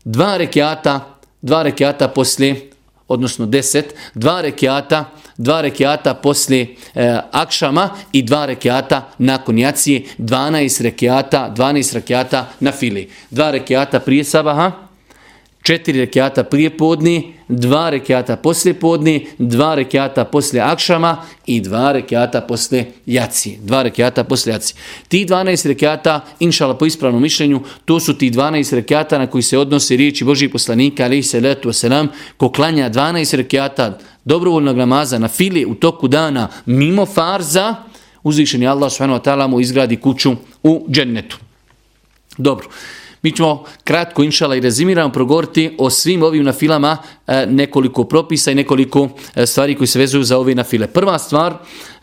Dva 0.03 0.38
rekiata, 0.38 1.17
dva 1.41 1.63
rekiata 1.63 2.07
poslije, 2.07 2.69
odnosno 3.07 3.45
deset, 3.45 3.95
dva 4.13 4.41
rekiata, 4.41 5.05
dva 5.38 5.61
rekiata 5.61 6.13
poslije 6.13 6.75
e, 6.95 7.19
akšama 7.31 7.89
i 8.11 8.21
dva 8.21 8.45
rekiata 8.45 9.09
nakon 9.17 9.57
jacije, 9.57 10.03
12 10.17 10.83
rekiata, 10.83 11.53
12 11.57 11.93
rekiata 11.93 12.50
na 12.59 12.71
fili. 12.71 13.09
Dva 13.29 13.51
rekiata 13.51 14.00
prije 14.00 14.23
sabaha, 14.23 14.71
četiri 15.61 15.99
rekiata 15.99 16.43
prije 16.43 16.77
podni, 16.77 17.33
dva 17.47 17.89
rekiata 17.89 18.35
poslije 18.35 18.73
podni, 18.73 19.27
dva 19.37 19.75
rekiata 19.75 20.25
poslije 20.25 20.61
akšama 20.61 21.17
i 21.45 21.61
dva 21.61 21.91
rekiata 21.91 22.41
poslije 22.41 22.91
jaci. 23.05 23.57
Dva 23.61 23.83
rekiata 23.83 24.23
poslije 24.23 24.53
jaci. 24.53 24.75
Ti 25.07 25.25
12 25.25 25.67
rekiata, 25.67 26.25
inšala 26.39 26.77
po 26.77 26.85
ispravnom 26.85 27.21
mišljenju, 27.21 27.61
to 27.85 27.99
su 27.99 28.17
ti 28.17 28.31
12 28.31 28.75
rekiata 28.75 29.17
na 29.17 29.27
koji 29.27 29.41
se 29.41 29.57
odnose 29.57 29.95
riječi 29.95 30.25
Božih 30.25 30.49
poslanika, 30.49 31.03
ali 31.03 31.23
se 31.23 31.39
letu 31.39 31.69
wasalam, 31.69 32.07
ko 32.37 32.51
klanja 32.51 32.89
12 32.89 33.35
rekiata 33.35 33.97
dobrovoljnog 34.25 34.77
namaza 34.77 35.19
na 35.19 35.27
fili 35.27 35.65
u 35.65 35.75
toku 35.75 36.07
dana 36.07 36.47
mimo 36.65 37.05
farza, 37.05 37.75
uzvišeni 38.23 38.67
Allah 38.67 38.91
subhanahu 38.91 39.19
wa 39.19 39.23
ta'ala 39.23 39.47
mu 39.47 39.59
izgradi 39.59 39.97
kuću 39.97 40.35
u 40.63 40.85
džennetu. 40.89 41.37
Dobro. 42.37 42.67
Mi 43.21 43.31
ćemo 43.31 43.63
kratko, 43.83 44.23
inšala, 44.23 44.55
i 44.55 44.59
rezimiramo 44.59 45.13
progovoriti 45.13 45.75
o 45.77 45.89
svim 45.89 46.23
ovim 46.23 46.43
nafilama 46.43 46.97
e, 47.27 47.45
nekoliko 47.45 48.03
propisa 48.03 48.51
i 48.51 48.55
nekoliko 48.55 49.09
e, 49.35 49.45
stvari 49.45 49.75
koji 49.75 49.87
se 49.87 49.99
vezuju 49.99 50.23
za 50.23 50.37
ove 50.37 50.55
nafile. 50.55 50.87
Prva 50.87 51.19
stvar, 51.19 51.53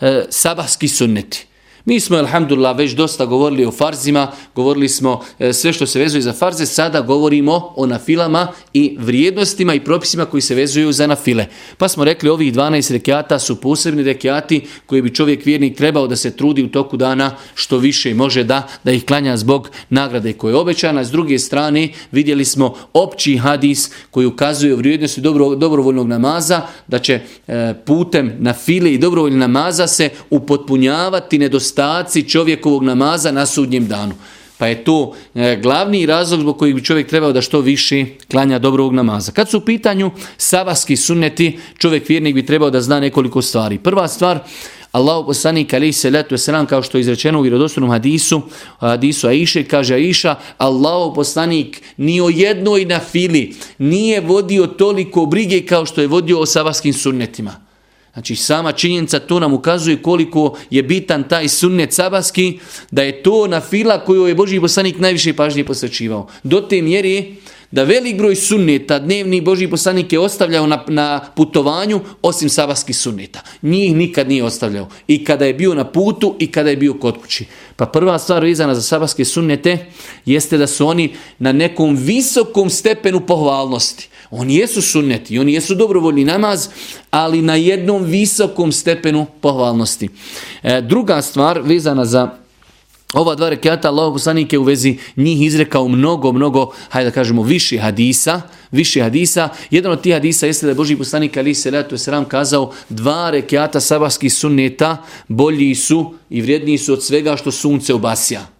e, 0.00 0.25
sabahski 0.30 0.88
sunneti. 0.88 1.48
Mi 1.88 2.00
smo, 2.00 2.16
alhamdulillah, 2.16 2.76
već 2.76 2.92
dosta 2.92 3.26
govorili 3.26 3.64
o 3.66 3.71
farzima, 3.71 4.33
govorili 4.54 4.88
smo 4.88 5.21
e, 5.38 5.52
sve 5.52 5.73
što 5.73 5.87
se 5.87 5.99
vezuje 5.99 6.23
za 6.23 6.33
farze, 6.33 6.66
sada 6.66 7.00
govorimo 7.00 7.73
o 7.76 7.87
nafilama 7.87 8.49
i 8.75 8.97
vrijednostima 9.00 9.75
i 9.75 9.80
propisima 9.80 10.25
koji 10.25 10.40
se 10.40 10.54
vezuju 10.54 10.92
za 10.92 11.07
nafile. 11.07 11.47
Pa 11.78 11.88
smo 11.88 12.04
rekli, 12.04 12.28
ovih 12.28 12.54
12 12.54 12.92
rekiata 12.92 13.38
su 13.38 13.61
posebni 13.61 14.02
rekiati 14.02 14.66
koji 14.87 15.02
bi 15.02 15.14
čovjek 15.14 15.47
vjernik 15.47 15.76
trebao 15.76 16.07
da 16.07 16.16
se 16.16 16.37
trudi 16.37 16.62
u 16.62 16.68
toku 16.68 16.97
dana 16.97 17.37
što 17.54 17.78
više 17.78 18.14
može 18.14 18.45
da, 18.45 18.68
da 18.85 18.92
ih 18.92 19.04
klanja 19.04 19.37
zbog 19.37 19.71
nagrade 19.90 20.33
koje 20.33 20.52
je 20.52 20.57
obećana. 20.57 21.04
S 21.04 21.11
druge 21.11 21.38
strane, 21.38 21.88
vidjeli 22.12 22.45
smo 22.45 22.75
opći 22.92 23.37
hadis 23.37 23.90
koji 24.11 24.26
ukazuje 24.26 24.76
vrijednosti 24.76 25.21
dobro, 25.21 25.54
dobrovoljnog 25.54 26.09
namaza, 26.09 26.62
da 26.87 26.99
će 26.99 27.21
e, 27.47 27.75
putem 27.87 28.33
nafile 28.38 28.92
i 28.92 28.99
dobrovoljnog 28.99 29.40
namaza 29.40 29.87
se 29.87 30.11
upotpunjavati 30.30 31.38
nedostatak 31.38 31.77
nedostaci 31.78 32.28
čovjekovog 32.28 32.82
namaza 32.82 33.32
na 33.32 33.47
sudnjem 33.47 33.87
danu. 33.87 34.14
Pa 34.58 34.66
je 34.66 34.85
to 34.85 35.14
e, 35.35 35.56
glavni 35.62 36.06
razlog 36.06 36.40
zbog 36.40 36.58
kojeg 36.58 36.75
bi 36.75 36.85
čovjek 36.85 37.08
trebao 37.08 37.32
da 37.32 37.40
što 37.40 37.61
više 37.61 38.04
klanja 38.30 38.58
dobrog 38.58 38.94
namaza. 38.94 39.32
Kad 39.32 39.49
su 39.49 39.58
u 39.58 39.61
pitanju 39.61 40.11
sabahski 40.37 40.97
sunneti, 40.97 41.58
čovjek 41.78 42.08
vjernik 42.08 42.35
bi 42.35 42.47
trebao 42.47 42.70
da 42.70 42.80
zna 42.80 43.00
nekoliko 43.00 43.42
stvari. 43.42 43.78
Prva 43.78 44.08
stvar, 44.08 44.38
Allahu 44.92 45.26
poslanik 45.26 45.75
alejhi 45.75 45.92
salatu 45.92 46.35
vesselam 46.35 46.66
kao 46.66 46.82
što 46.82 46.99
je 46.99 47.00
izrečeno 47.00 47.38
u 47.38 47.42
vjerodostojnom 47.42 47.90
hadisu, 47.90 48.42
hadisu 48.80 49.28
Aiše 49.28 49.64
kaže 49.64 49.94
Aisha, 49.94 50.35
Allahu 50.58 51.14
poslanik 51.14 51.82
ni 51.97 52.20
o 52.20 52.28
jednoj 52.28 52.85
nafili 52.85 53.54
nije 53.78 54.20
vodio 54.20 54.66
toliko 54.66 55.26
brige 55.26 55.66
kao 55.66 55.87
što 55.87 56.00
je 56.00 56.06
vodio 56.06 56.40
o 56.40 56.47
sabahskim 56.47 56.92
sunnetima. 56.92 57.67
Znači 58.18 58.37
sama 58.37 58.72
činjenica 58.72 59.18
to 59.18 59.40
nam 59.40 59.52
ukazuje 59.52 60.02
koliko 60.02 60.58
je 60.70 60.82
bitan 60.82 61.28
taj 61.28 61.48
sunnet 61.48 61.92
sabaski, 61.92 62.58
da 62.90 63.02
je 63.02 63.22
to 63.22 63.46
na 63.46 63.60
fila 63.60 64.04
koju 64.04 64.26
je 64.26 64.34
Boži 64.34 64.60
poslanik 64.60 64.98
najviše 64.98 65.32
pažnje 65.32 65.64
posvećivao. 65.64 66.26
Do 66.42 66.60
te 66.60 66.82
mjeri 66.82 67.37
da 67.70 67.84
velik 67.84 68.16
broj 68.16 68.37
sunneta 68.37 68.98
dnevni 68.98 69.40
Boži 69.40 69.68
poslanik 69.68 70.12
je 70.12 70.18
ostavljao 70.18 70.66
na, 70.66 70.84
na 70.88 71.20
putovanju 71.37 72.00
osim 72.22 72.48
sabaskih 72.48 72.96
sunneta. 72.96 73.40
Njih 73.62 73.96
nikad 73.96 74.28
nije 74.28 74.44
ostavljao. 74.44 74.88
I 75.08 75.25
kada 75.25 75.44
je 75.44 75.54
bio 75.54 75.75
na 75.75 75.84
putu 75.84 76.37
i 76.38 76.52
kada 76.52 76.70
je 76.70 76.76
bio 76.76 76.94
kod 76.94 77.20
kući. 77.22 77.46
Pa 77.76 77.87
prva 77.87 78.18
stvar 78.18 78.44
vezana 78.44 78.75
za 78.75 78.82
sabaske 78.82 79.25
sunnete 79.25 79.87
jeste 80.26 80.58
da 80.58 80.66
su 80.66 80.87
oni 80.87 81.14
na 81.38 81.52
nekom 81.52 81.96
visokom 81.96 82.70
stepenu 82.70 83.20
pohvalnosti. 83.20 84.08
Oni 84.30 84.56
jesu 84.56 84.82
sunneti, 84.82 85.38
oni 85.38 85.52
jesu 85.52 85.75
dobrovoljni 85.75 86.25
namaz, 86.25 86.68
ali 87.11 87.42
na 87.42 87.54
jednom 87.54 88.04
visokom 88.04 88.73
stepenu 88.73 89.26
pohvalnosti. 89.40 90.08
E, 90.62 90.80
druga 90.80 91.23
stvar 91.23 91.61
vezana 91.64 92.04
za 92.04 92.30
ova 93.14 93.35
dva 93.35 93.49
rekiata, 93.49 93.88
Allah 93.88 94.12
poslanik 94.12 94.52
je 94.52 94.58
u 94.58 94.62
vezi 94.62 94.99
njih 95.16 95.47
izrekao 95.47 95.88
mnogo, 95.88 96.32
mnogo, 96.32 96.73
hajde 96.88 97.11
da 97.11 97.14
kažemo, 97.14 97.42
više 97.42 97.78
hadisa, 97.78 98.40
više 98.70 99.02
hadisa. 99.02 99.49
Jedan 99.70 99.92
od 99.92 100.00
tih 100.00 100.12
hadisa 100.12 100.47
jeste 100.47 100.66
da 100.66 100.70
je 100.70 100.75
Boži 100.75 100.97
poslanik 100.97 101.37
Ali 101.37 101.54
se 101.54 101.85
Esram 101.92 102.25
kazao 102.25 102.73
dva 102.88 103.30
rekiata 103.30 103.80
sabahskih 103.80 104.35
sunneta 104.35 104.97
bolji 105.28 105.75
su 105.75 106.14
i 106.30 106.42
vrijedniji 106.42 106.78
su 106.78 106.92
od 106.92 107.04
svega 107.04 107.37
što 107.37 107.50
sunce 107.50 107.94
obasja. 107.94 108.57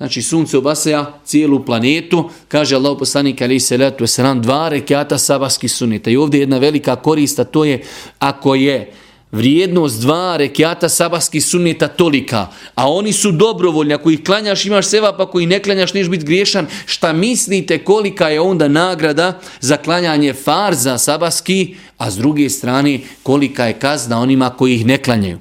Znači 0.00 0.22
sunce 0.22 0.58
obasaja 0.58 1.20
cijelu 1.24 1.64
planetu, 1.64 2.30
kaže 2.48 2.76
Allah 2.76 2.96
poslanik 2.98 3.42
ali 3.42 3.60
se 3.60 3.76
letu 3.76 4.06
sram 4.06 4.42
dva 4.42 4.68
rekiata 4.68 5.18
sabahski 5.18 5.68
suneta. 5.68 6.10
I 6.10 6.16
ovdje 6.16 6.40
jedna 6.40 6.58
velika 6.58 6.96
korista, 6.96 7.44
to 7.44 7.64
je 7.64 7.82
ako 8.18 8.54
je 8.54 8.92
vrijednost 9.32 10.00
dva 10.00 10.36
rekiata 10.36 10.88
sabahskih 10.88 11.44
sunneta 11.44 11.88
tolika, 11.88 12.46
a 12.74 12.90
oni 12.90 13.12
su 13.12 13.32
dobrovoljni, 13.32 13.94
ako 13.94 14.10
ih 14.10 14.24
klanjaš 14.24 14.66
imaš 14.66 14.86
seva, 14.86 15.12
pa 15.16 15.22
ako 15.22 15.40
ih 15.40 15.48
ne 15.48 15.62
klanjaš 15.62 15.94
neš 15.94 16.08
biti 16.08 16.24
griješan, 16.24 16.66
šta 16.86 17.12
mislite 17.12 17.78
kolika 17.78 18.28
je 18.28 18.40
onda 18.40 18.68
nagrada 18.68 19.40
za 19.60 19.76
klanjanje 19.76 20.34
farza 20.34 20.98
sabahski, 20.98 21.74
a 21.98 22.10
s 22.10 22.16
druge 22.16 22.50
strane 22.50 23.00
kolika 23.22 23.66
je 23.66 23.78
kazna 23.78 24.20
onima 24.20 24.50
koji 24.50 24.74
ih 24.74 24.86
ne 24.86 24.98
klanjaju. 24.98 25.38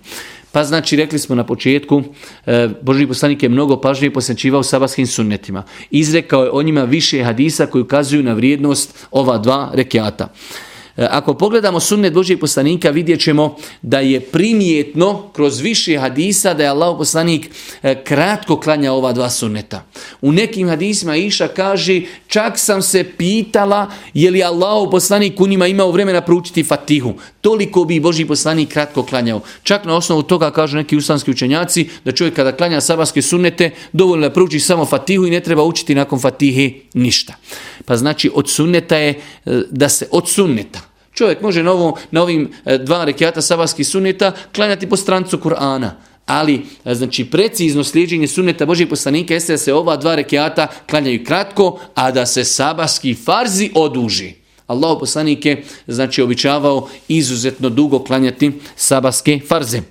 Pa 0.51 0.63
znači, 0.63 0.95
rekli 0.95 1.19
smo 1.19 1.35
na 1.35 1.45
početku, 1.45 2.03
e, 2.45 2.69
Boži 2.81 3.07
poslanik 3.07 3.43
je 3.43 3.49
mnogo 3.49 3.81
pažnje 3.81 4.11
posjećivao 4.11 4.63
sabaskim 4.63 5.07
sunnetima. 5.07 5.63
Izrekao 5.91 6.43
je 6.43 6.51
o 6.51 6.61
njima 6.61 6.83
više 6.83 7.23
hadisa 7.23 7.65
koji 7.65 7.81
ukazuju 7.81 8.23
na 8.23 8.33
vrijednost 8.33 9.07
ova 9.11 9.37
dva 9.37 9.71
rekiata. 9.73 10.33
E, 10.99 11.07
ako 11.11 11.33
pogledamo 11.33 11.79
sunnet 11.79 12.13
Božijeg 12.13 12.39
poslanika 12.39 12.89
vidjet 12.89 13.21
ćemo 13.21 13.55
da 13.81 13.99
je 13.99 14.19
primjetno 14.19 15.29
kroz 15.33 15.59
više 15.59 15.97
hadisa 15.97 16.53
da 16.53 16.63
je 16.63 16.69
Allah 16.69 16.97
poslanik 16.97 17.49
e, 17.83 18.03
kratko 18.03 18.59
klanja 18.59 18.91
ova 18.93 19.13
dva 19.13 19.29
sunneta. 19.29 19.83
U 20.21 20.31
nekim 20.31 20.69
hadisima 20.69 21.15
Iša 21.15 21.47
kaže 21.47 22.01
čak 22.27 22.57
sam 22.57 22.81
se 22.81 23.03
pitala 23.03 23.91
je 24.13 24.31
li 24.31 24.43
Allah 24.43 24.87
poslanik 24.91 25.41
u 25.41 25.47
njima 25.47 25.67
imao 25.67 25.91
vremena 25.91 26.21
proučiti 26.21 26.63
fatihu. 26.63 27.13
Toliko 27.41 27.83
bi 27.85 27.99
Boži 27.99 28.25
poslanik 28.25 28.69
kratko 28.69 29.03
klanjao. 29.03 29.41
Čak 29.63 29.85
na 29.85 29.95
osnovu 29.95 30.23
toga 30.23 30.51
kažu 30.51 30.77
neki 30.77 30.95
islamski 30.95 31.31
učenjaci 31.31 31.89
da 32.05 32.11
čovjek 32.11 32.35
kada 32.35 32.51
klanja 32.51 32.81
sabarske 32.81 33.21
sunnete 33.21 33.71
dovoljno 33.93 34.27
da 34.27 34.33
prouči 34.33 34.59
samo 34.59 34.85
fatihu 34.85 35.25
i 35.25 35.31
ne 35.31 35.39
treba 35.39 35.63
učiti 35.63 35.95
nakon 35.95 36.19
fatihe 36.19 36.71
ništa. 36.93 37.33
Pa 37.85 37.97
znači 37.97 38.31
od 38.33 38.49
sunneta 38.49 38.97
je 38.97 39.09
e, 39.09 39.61
da 39.71 39.89
se 39.89 40.07
od 40.11 40.29
sunneta 40.29 40.89
Čovjek 41.19 41.41
može 41.41 41.63
na, 41.63 41.71
ovo, 41.71 41.97
na 42.11 42.21
ovim 42.21 42.49
e, 42.65 42.77
dva 42.77 43.05
rekiata 43.05 43.41
sabahskih 43.41 43.87
suneta 43.87 44.31
klanjati 44.55 44.89
po 44.89 44.97
strancu 44.97 45.37
Kur'ana. 45.37 45.89
Ali, 46.25 46.61
e, 46.85 46.95
znači, 46.95 47.25
precizno 47.25 47.83
slijedženje 47.83 48.27
suneta 48.27 48.65
Božih 48.65 48.87
poslanika 48.87 49.33
jeste 49.33 49.53
da 49.53 49.57
se 49.57 49.73
ova 49.73 49.97
dva 49.97 50.15
rekiata 50.15 50.67
klanjaju 50.89 51.23
kratko, 51.23 51.79
a 51.95 52.11
da 52.11 52.25
se 52.25 52.43
sabahski 52.43 53.13
farzi 53.13 53.71
oduži. 53.75 54.38
Allah 54.69 54.97
poslanik 54.99 55.45
je, 55.45 55.63
znači, 55.87 56.21
običavao 56.21 56.87
izuzetno 57.07 57.69
dugo 57.69 58.03
klanjati 58.03 58.51
sabaske 58.75 59.39
farze. 59.47 59.81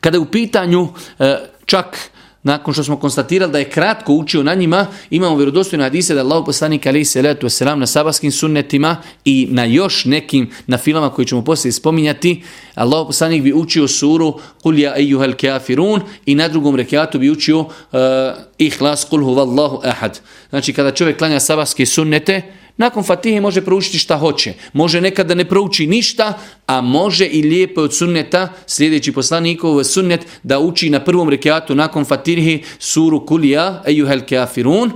Kada 0.00 0.16
je 0.16 0.20
u 0.20 0.30
pitanju 0.30 0.88
e, 1.18 1.36
čak 1.66 2.10
nakon 2.42 2.74
što 2.74 2.84
smo 2.84 2.96
konstatirali 2.96 3.52
da 3.52 3.58
je 3.58 3.70
kratko 3.70 4.12
učio 4.12 4.42
na 4.42 4.54
njima, 4.54 4.86
imamo 5.10 5.36
vjerodostojne 5.36 5.84
hadise 5.84 6.14
da 6.14 6.20
Allah 6.20 6.42
poslanik 6.46 6.86
ali 6.86 7.04
se 7.04 7.22
letu 7.22 7.48
selam 7.48 7.80
na 7.80 7.86
sabaskim 7.86 8.32
sunnetima 8.32 8.96
i 9.24 9.48
na 9.50 9.64
još 9.64 10.04
nekim 10.04 10.50
na 10.66 10.78
filama 10.78 11.10
koji 11.10 11.26
ćemo 11.26 11.44
poslije 11.44 11.72
spominjati, 11.72 12.42
Allah 12.74 13.06
poslanik 13.06 13.42
bi 13.42 13.52
učio 13.52 13.88
suru 13.88 14.40
Kul 14.62 14.78
ja 14.78 14.96
ejuhel 14.96 15.32
kafirun 15.40 16.00
i 16.26 16.34
na 16.34 16.48
drugom 16.48 16.76
rekiatu 16.76 17.18
bi 17.18 17.30
učio 17.30 17.58
e, 17.58 17.64
uh, 17.98 18.42
ihlas 18.58 19.04
kul 19.04 19.24
huvallahu 19.24 19.80
ahad. 19.84 20.20
Znači 20.50 20.72
kada 20.72 20.90
čovjek 20.90 21.18
klanja 21.18 21.40
sabaske 21.40 21.86
sunnete, 21.86 22.42
nakon 22.80 23.04
Fatihe 23.04 23.40
može 23.40 23.60
proučiti 23.60 23.98
šta 23.98 24.16
hoće. 24.16 24.54
Može 24.72 25.00
nekad 25.00 25.26
da 25.26 25.34
ne 25.34 25.44
prouči 25.44 25.86
ništa, 25.86 26.32
a 26.66 26.80
može 26.80 27.26
i 27.26 27.42
lijepo 27.42 27.80
od 27.80 27.94
sunneta, 27.94 28.48
sljedeći 28.66 29.12
poslanikov 29.12 29.84
sunnet, 29.84 30.26
da 30.42 30.58
uči 30.58 30.90
na 30.90 31.00
prvom 31.04 31.28
rekiatu 31.28 31.74
nakon 31.74 32.04
Fatihe 32.04 32.58
suru 32.78 33.26
Kulija, 33.26 33.82
ejuhel 33.86 34.20
kafirun, 34.28 34.92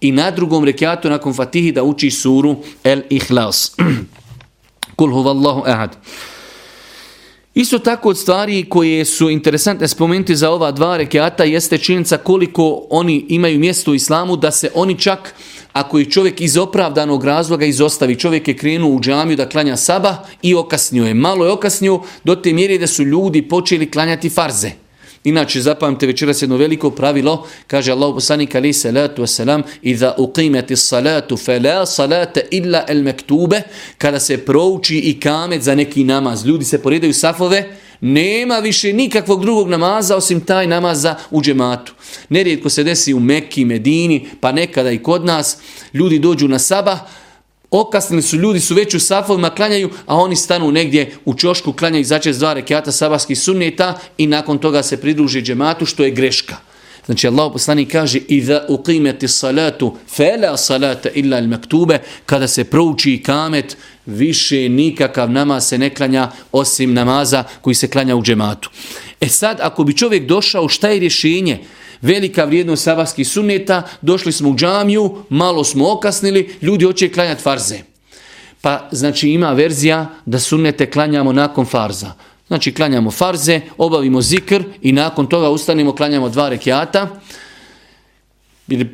i 0.00 0.12
na 0.12 0.30
drugom 0.30 0.64
rekiatu 0.64 1.10
nakon 1.10 1.34
Fatihi 1.34 1.72
da 1.72 1.82
uči 1.82 2.10
suru 2.10 2.56
El 2.84 3.02
Ihlas. 3.10 3.74
Kul 4.96 5.10
huvallahu 5.10 5.62
ahad. 5.66 5.96
Isto 7.54 7.78
tako 7.78 8.08
od 8.08 8.18
stvari 8.18 8.64
koje 8.68 9.04
su 9.04 9.30
interesantne 9.30 9.88
spomenuti 9.88 10.36
za 10.36 10.50
ova 10.50 10.70
dva 10.72 10.96
rekiata 10.96 11.44
jeste 11.44 11.78
činjenica 11.78 12.16
koliko 12.16 12.86
oni 12.90 13.26
imaju 13.28 13.58
mjesto 13.58 13.90
u 13.90 13.94
islamu 13.94 14.36
da 14.36 14.50
se 14.50 14.70
oni 14.74 14.98
čak 14.98 15.34
ako 15.74 15.98
je 15.98 16.10
čovjek 16.10 16.40
iz 16.40 16.56
opravdanog 16.56 17.24
razloga 17.24 17.66
izostavi, 17.66 18.16
čovjek 18.16 18.48
je 18.48 18.56
krenuo 18.56 18.90
u 18.90 19.00
džamiju 19.00 19.36
da 19.36 19.48
klanja 19.48 19.76
saba 19.76 20.16
i 20.42 20.54
okasnio 20.54 21.04
je. 21.04 21.14
Malo 21.14 21.44
je 21.44 21.52
okasnio 21.52 22.00
do 22.24 22.36
te 22.36 22.52
mjere 22.52 22.78
da 22.78 22.86
su 22.86 23.04
ljudi 23.04 23.42
počeli 23.42 23.90
klanjati 23.90 24.30
farze. 24.30 24.70
Inače, 25.24 25.60
zapamte 25.60 26.06
večeras 26.06 26.42
jedno 26.42 26.56
veliko 26.56 26.90
pravilo, 26.90 27.46
kaže 27.66 27.92
Allah 27.92 28.14
poslanik 28.14 28.54
ali 28.54 28.72
salatu 28.72 29.22
wasalam, 29.22 29.62
iza 29.82 30.14
uqimati 30.18 30.76
salatu 30.76 31.36
fe 31.36 31.58
la 31.60 31.86
salata 31.86 32.40
illa 32.50 32.84
el 32.88 33.02
mektube, 33.02 33.62
kada 33.98 34.20
se 34.20 34.38
prouči 34.38 34.98
i 34.98 35.20
kamet 35.20 35.62
za 35.62 35.74
neki 35.74 36.04
namaz. 36.04 36.46
Ljudi 36.46 36.64
se 36.64 36.82
poredaju 36.82 37.14
safove, 37.14 37.64
nema 38.00 38.58
više 38.58 38.92
nikakvog 38.92 39.40
drugog 39.40 39.68
namaza 39.68 40.16
osim 40.16 40.40
taj 40.40 40.66
namaza 40.66 41.14
u 41.30 41.42
džematu. 41.42 41.92
Nerijetko 42.28 42.68
se 42.70 42.84
desi 42.84 43.14
u 43.14 43.20
Mekki, 43.20 43.64
Medini, 43.64 44.28
pa 44.40 44.52
nekada 44.52 44.90
i 44.90 45.02
kod 45.02 45.24
nas, 45.24 45.56
ljudi 45.92 46.18
dođu 46.18 46.48
na 46.48 46.58
sabah, 46.58 47.00
okasnili 47.70 48.22
su 48.22 48.36
ljudi, 48.36 48.60
su 48.60 48.74
već 48.74 48.94
u 48.94 49.00
safovima, 49.00 49.50
klanjaju, 49.50 49.90
a 50.06 50.16
oni 50.16 50.36
stanu 50.36 50.72
negdje 50.72 51.12
u 51.24 51.34
čošku, 51.34 51.72
klanjaju 51.72 52.04
začest 52.04 52.38
dva 52.38 52.52
rekiata 52.52 52.92
sabahskih 52.92 53.38
sunneta 53.38 53.98
i 54.18 54.26
nakon 54.26 54.58
toga 54.58 54.82
se 54.82 55.00
pridruži 55.00 55.42
džematu, 55.42 55.86
što 55.86 56.04
je 56.04 56.10
greška. 56.10 56.56
Znači 57.06 57.28
Allah 57.28 57.52
poslani 57.52 57.86
kaže 57.86 58.18
iza 58.28 58.66
uqimeti 58.68 59.28
salatu 59.28 59.96
fela 60.16 60.56
salata 60.56 61.08
illa 61.14 61.36
al 61.36 61.48
maktube 61.48 61.98
kada 62.26 62.48
se 62.48 62.64
prouči 62.64 63.22
kamet 63.22 63.76
više 64.06 64.68
nikakav 64.68 65.30
namaz 65.30 65.68
se 65.68 65.78
ne 65.78 65.90
klanja 65.90 66.30
osim 66.52 66.94
namaza 66.94 67.44
koji 67.60 67.74
se 67.74 67.88
klanja 67.88 68.16
u 68.16 68.22
džematu. 68.22 68.70
E 69.20 69.28
sad 69.28 69.58
ako 69.60 69.84
bi 69.84 69.96
čovjek 69.96 70.26
došao 70.26 70.68
šta 70.68 70.88
je 70.88 71.00
rješenje? 71.00 71.58
velika 72.04 72.44
vrijednost 72.44 72.82
sabahskih 72.82 73.28
sunneta, 73.28 73.82
došli 74.02 74.32
smo 74.32 74.50
u 74.50 74.56
džamiju, 74.56 75.24
malo 75.28 75.64
smo 75.64 75.92
okasnili, 75.92 76.56
ljudi 76.62 76.84
hoće 76.84 77.08
klanjati 77.08 77.42
farze. 77.42 77.78
Pa 78.60 78.88
znači 78.92 79.28
ima 79.28 79.52
verzija 79.52 80.10
da 80.26 80.38
sunnete 80.38 80.90
klanjamo 80.90 81.32
nakon 81.32 81.66
farza. 81.66 82.12
Znači 82.48 82.74
klanjamo 82.74 83.10
farze, 83.10 83.60
obavimo 83.78 84.20
zikr 84.20 84.64
i 84.82 84.92
nakon 84.92 85.26
toga 85.26 85.50
ustanemo, 85.50 85.94
klanjamo 85.94 86.28
dva 86.28 86.48
rekiata. 86.48 87.08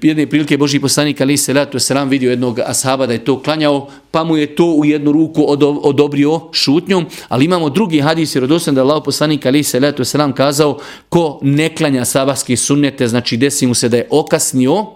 Jedne 0.02 0.26
prilike 0.26 0.58
Boži 0.58 0.80
poslanik 0.80 1.20
ali 1.20 1.36
Selatu 1.36 1.78
selam 1.78 2.08
vidio 2.08 2.30
jednog 2.30 2.58
ashaba 2.58 3.06
da 3.06 3.12
je 3.12 3.24
to 3.24 3.42
klanjao, 3.42 3.88
pa 4.10 4.24
mu 4.24 4.36
je 4.36 4.54
to 4.54 4.64
u 4.64 4.84
jednu 4.84 5.12
ruku 5.12 5.44
odobrio 5.82 6.40
šutnjom, 6.52 7.06
ali 7.28 7.44
imamo 7.44 7.70
drugi 7.70 8.00
hadis 8.00 8.34
jer 8.34 8.44
odosam 8.44 8.74
da 8.74 8.80
je 8.80 8.82
Allah 8.82 9.02
poslanik 9.04 9.46
ali 9.46 9.62
Selatu 9.62 10.04
selam 10.04 10.32
kazao 10.32 10.78
ko 11.08 11.38
ne 11.42 11.74
klanja 11.74 12.04
sabahske 12.04 12.56
sunnete, 12.56 13.08
znači 13.08 13.36
desi 13.36 13.66
mu 13.66 13.74
se 13.74 13.88
da 13.88 13.96
je 13.96 14.08
okasnio, 14.10 14.86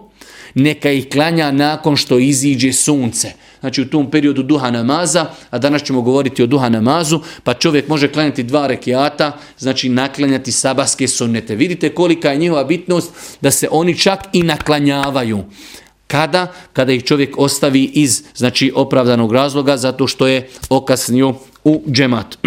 neka 0.55 0.91
ih 0.91 1.09
klanja 1.09 1.51
nakon 1.51 1.97
što 1.97 2.19
iziđe 2.19 2.73
sunce. 2.73 3.31
Znači 3.59 3.81
u 3.81 3.89
tom 3.89 4.11
periodu 4.11 4.43
duha 4.43 4.71
namaza, 4.71 5.25
a 5.49 5.57
danas 5.57 5.83
ćemo 5.83 6.01
govoriti 6.01 6.43
o 6.43 6.47
duha 6.47 6.69
namazu, 6.69 7.19
pa 7.43 7.53
čovjek 7.53 7.87
može 7.87 8.07
klanjati 8.07 8.43
dva 8.43 8.67
rekiata, 8.67 9.37
znači 9.57 9.89
naklanjati 9.89 10.51
sabaske 10.51 11.07
sunnete. 11.07 11.55
Vidite 11.55 11.89
kolika 11.89 12.31
je 12.31 12.37
njihova 12.37 12.63
bitnost 12.63 13.11
da 13.41 13.51
se 13.51 13.67
oni 13.71 13.97
čak 13.97 14.19
i 14.33 14.43
naklanjavaju. 14.43 15.43
Kada? 16.07 16.53
Kada 16.73 16.93
ih 16.93 17.03
čovjek 17.03 17.37
ostavi 17.37 17.83
iz 17.83 18.23
znači 18.35 18.71
opravdanog 18.75 19.33
razloga 19.33 19.77
zato 19.77 20.07
što 20.07 20.27
je 20.27 20.49
okasnio 20.69 21.33
u 21.63 21.83
džemat. 21.91 22.37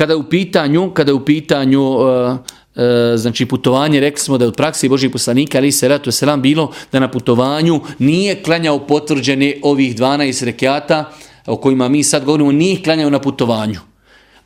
kada 0.00 0.12
je 0.12 0.16
u 0.16 0.28
pitanju, 0.28 0.90
kada 0.94 1.10
je 1.10 1.14
u 1.14 1.24
pitanju 1.24 1.82
uh, 1.82 2.36
E, 2.76 3.16
znači 3.16 3.46
putovanje, 3.46 4.00
rekli 4.00 4.20
smo 4.20 4.38
da 4.38 4.44
je 4.44 4.48
od 4.48 4.56
praksi 4.56 4.88
Božih 4.88 5.10
poslanika, 5.10 5.58
ali 5.58 5.72
se 5.72 5.88
ratu 5.88 6.12
selam 6.12 6.42
bilo 6.42 6.72
da 6.92 7.00
na 7.00 7.10
putovanju 7.10 7.80
nije 7.98 8.42
klanjao 8.42 8.86
potvrđene 8.86 9.56
ovih 9.62 9.96
12 9.96 10.44
rekiata 10.44 11.12
o 11.46 11.56
kojima 11.56 11.88
mi 11.88 12.04
sad 12.04 12.24
govorimo, 12.24 12.52
nije 12.52 12.82
klanjao 12.82 13.10
na 13.10 13.18
putovanju. 13.18 13.80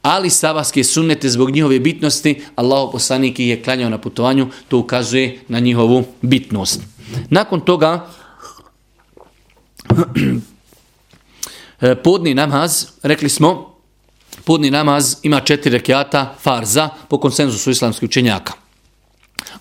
Ali 0.02 0.30
sabahske 0.30 0.84
sunnete 0.84 1.28
zbog 1.28 1.50
njihove 1.50 1.80
bitnosti, 1.80 2.42
Allah 2.56 2.88
poslanik 2.92 3.38
je 3.38 3.62
klanjao 3.62 3.90
na 3.90 3.98
putovanju, 3.98 4.48
to 4.68 4.78
ukazuje 4.78 5.38
na 5.48 5.58
njihovu 5.58 6.04
bitnost. 6.22 6.80
Nakon 7.30 7.60
toga, 7.60 8.08
e, 11.80 11.94
podni 11.94 12.34
namaz, 12.34 12.86
rekli 13.02 13.28
smo, 13.28 13.73
podni 14.44 14.70
namaz 14.70 15.16
ima 15.22 15.40
četiri 15.40 15.72
rekiata 15.72 16.34
farza 16.40 16.88
po 17.08 17.20
konsenzusu 17.20 17.70
islamskih 17.70 18.08
učenjaka. 18.08 18.52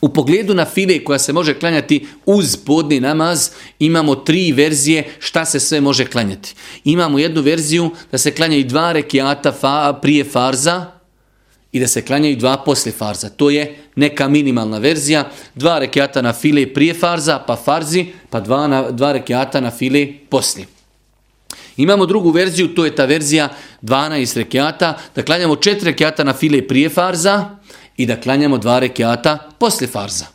U 0.02 0.10
pogledu 0.10 0.54
na 0.54 0.65
file 0.65 1.04
koja 1.04 1.19
se 1.19 1.34
može 1.34 1.60
klanjati 1.60 2.08
uz 2.26 2.58
podni 2.58 3.00
namaz 3.00 3.50
imamo 3.80 4.15
tri 4.15 4.52
verzije 4.52 5.15
šta 5.19 5.46
se 5.46 5.60
sve 5.60 5.82
može 5.82 6.06
klanjati. 6.06 6.56
Imamo 6.84 7.19
jednu 7.19 7.41
verziju 7.41 7.91
da 8.12 8.17
se 8.17 8.32
klanjaju 8.32 8.63
dva 8.63 8.91
rekiata 8.91 9.52
fa, 9.52 10.00
prije 10.02 10.24
farza 10.24 10.86
i 11.72 11.80
da 11.80 11.88
se 11.88 12.02
klanjaju 12.02 12.36
dva 12.36 12.58
poslije 12.58 12.93
farza. 12.93 13.30
To 13.30 13.50
je 13.50 13.78
neka 13.96 14.28
minimalna 14.28 14.78
verzija. 14.78 15.30
Dva 15.56 15.80
rekiata 15.80 16.22
na 16.22 16.34
file 16.34 16.74
prije 16.74 16.93
farza 16.93 17.39
pa 17.48 17.56
farzi 17.56 18.06
pa 18.30 18.39
dva, 18.39 18.67
na, 18.67 18.91
dva 18.91 19.12
rekiata 19.12 19.62
na 19.62 19.72
file 19.72 20.08
poslije. 20.30 20.67
Imamo 21.78 22.06
drugu 22.06 22.32
verziju, 22.32 22.76
to 22.76 22.86
je 22.86 22.96
ta 22.96 23.06
verzija 23.06 23.50
12 23.82 24.38
rekiata, 24.38 24.98
da 25.16 25.24
klanjamo 25.24 25.56
4 25.56 25.84
rekiata 25.84 26.24
na 26.24 26.34
file 26.34 26.68
prije 26.68 26.90
farza 26.90 27.50
i 27.98 28.06
da 28.06 28.20
klanjamo 28.22 28.58
2 28.58 28.80
rekiata 28.80 29.38
poslije 29.60 29.88
farza. 29.88 30.26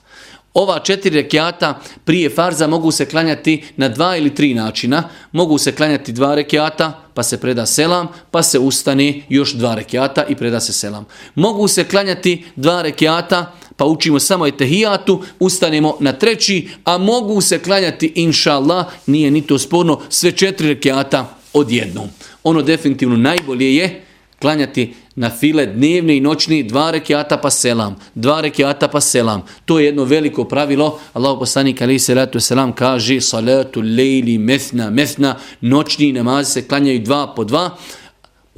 Ova 0.54 0.78
četiri 0.78 1.16
rekiata 1.16 1.80
prije 2.04 2.30
farza 2.30 2.66
mogu 2.66 2.90
se 2.90 3.06
klanjati 3.06 3.64
na 3.76 3.88
dva 3.88 4.16
ili 4.16 4.34
tri 4.34 4.54
načina. 4.54 5.08
Mogu 5.32 5.58
se 5.58 5.72
klanjati 5.72 6.12
dva 6.12 6.34
rekiata, 6.34 7.02
pa 7.14 7.22
se 7.22 7.40
preda 7.40 7.66
selam, 7.66 8.08
pa 8.30 8.42
se 8.42 8.58
ustane 8.58 9.22
još 9.28 9.52
dva 9.52 9.74
rekiata 9.74 10.24
i 10.24 10.34
preda 10.34 10.61
se 10.61 10.72
selam. 10.72 11.06
Mogu 11.34 11.68
se 11.68 11.84
klanjati 11.84 12.44
dva 12.56 12.82
rekiata, 12.82 13.52
pa 13.76 13.84
učimo 13.84 14.20
samo 14.20 14.46
etehijatu, 14.46 15.22
ustanemo 15.38 15.96
na 16.00 16.12
treći, 16.12 16.68
a 16.84 16.98
mogu 16.98 17.40
se 17.40 17.58
klanjati, 17.58 18.12
inša 18.14 18.52
Allah, 18.52 18.87
nije 19.06 19.30
ni 19.30 19.42
to 19.46 19.58
sporno, 19.58 20.00
sve 20.08 20.32
četiri 20.32 20.68
rekiata 20.68 21.37
odjednom. 21.52 22.08
Ono 22.44 22.62
definitivno 22.62 23.16
najbolje 23.16 23.76
je 23.76 24.07
klanjati 24.40 24.94
na 25.16 25.31
file 25.31 25.66
dnevni 25.66 26.16
i 26.16 26.20
noćni 26.20 26.62
dva 26.62 26.90
rekiata 26.90 27.37
pa 27.37 27.51
selam. 27.51 27.96
Dva 28.14 28.40
rekiata 28.40 28.88
pa 28.88 29.01
selam. 29.01 29.42
To 29.64 29.79
je 29.79 29.87
jedno 29.87 30.05
veliko 30.05 30.44
pravilo. 30.44 31.01
Allah 31.12 31.37
poslanik 31.38 31.83
ali 31.83 31.98
salatu 31.98 32.40
selam 32.40 32.72
kaže 32.72 33.20
salatu 33.20 33.81
lejli 33.81 34.38
methna 34.38 34.90
methna 34.90 35.37
noćni 35.61 36.12
namazi 36.12 36.53
se 36.53 36.68
klanjaju 36.68 36.98
dva 36.98 37.35
po 37.37 37.44
dva. 37.44 37.77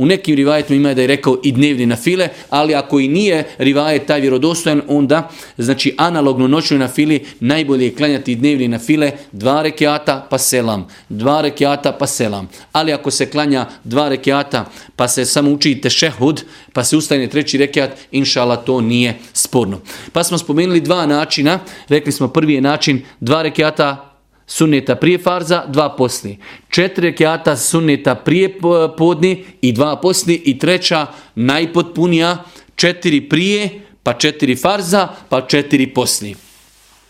U 0.00 0.06
nekim 0.06 0.36
rivajetima 0.36 0.76
ima 0.76 0.94
da 0.94 1.00
je 1.00 1.06
rekao 1.06 1.36
i 1.42 1.52
dnevni 1.52 1.86
na 1.86 1.96
file, 1.96 2.28
ali 2.50 2.74
ako 2.74 3.00
i 3.00 3.08
nije 3.08 3.44
rivajet 3.58 4.06
taj 4.06 4.20
vjerodostojan, 4.20 4.82
onda 4.88 5.30
znači 5.58 5.94
analogno 5.98 6.48
noćnoj 6.48 6.78
na 6.78 6.88
fili 6.88 7.24
najbolje 7.40 7.84
je 7.84 7.94
klanjati 7.94 8.34
dnevni 8.34 8.68
na 8.68 8.78
file 8.78 9.12
dva 9.32 9.62
rekiata 9.62 10.26
pa 10.30 10.38
selam. 10.38 10.86
Dva 11.08 11.40
rekiata 11.40 11.92
pa 11.92 12.06
selam. 12.06 12.48
Ali 12.72 12.92
ako 12.92 13.10
se 13.10 13.30
klanja 13.30 13.66
dva 13.84 14.08
rekiata 14.08 14.64
pa 14.96 15.08
se 15.08 15.24
samo 15.24 15.50
uči 15.50 15.80
tešehud, 15.80 16.44
pa 16.72 16.84
se 16.84 16.96
ustane 16.96 17.26
treći 17.26 17.58
rekiat, 17.58 17.90
inšala 18.10 18.56
to 18.56 18.80
nije 18.80 19.18
sporno. 19.32 19.80
Pa 20.12 20.24
smo 20.24 20.38
spomenuli 20.38 20.80
dva 20.80 21.06
načina. 21.06 21.58
Rekli 21.88 22.12
smo 22.12 22.28
prvi 22.28 22.54
je 22.54 22.60
način 22.60 23.02
dva 23.20 23.42
rekiata 23.42 24.09
sunneta 24.50 24.96
prije 24.96 25.18
farza, 25.18 25.64
dva 25.66 25.96
poslije. 25.96 26.36
Četiri 26.68 27.10
rekiata 27.10 27.56
sunneta 27.56 28.14
prije 28.14 28.58
podni 28.98 29.44
i 29.60 29.72
dva 29.72 29.96
poslije. 29.96 30.40
I 30.44 30.58
treća, 30.58 31.06
najpotpunija, 31.34 32.44
četiri 32.76 33.20
prije, 33.28 33.80
pa 34.02 34.12
četiri 34.12 34.56
farza, 34.56 35.08
pa 35.28 35.40
četiri 35.40 35.86
poslije. 35.86 36.34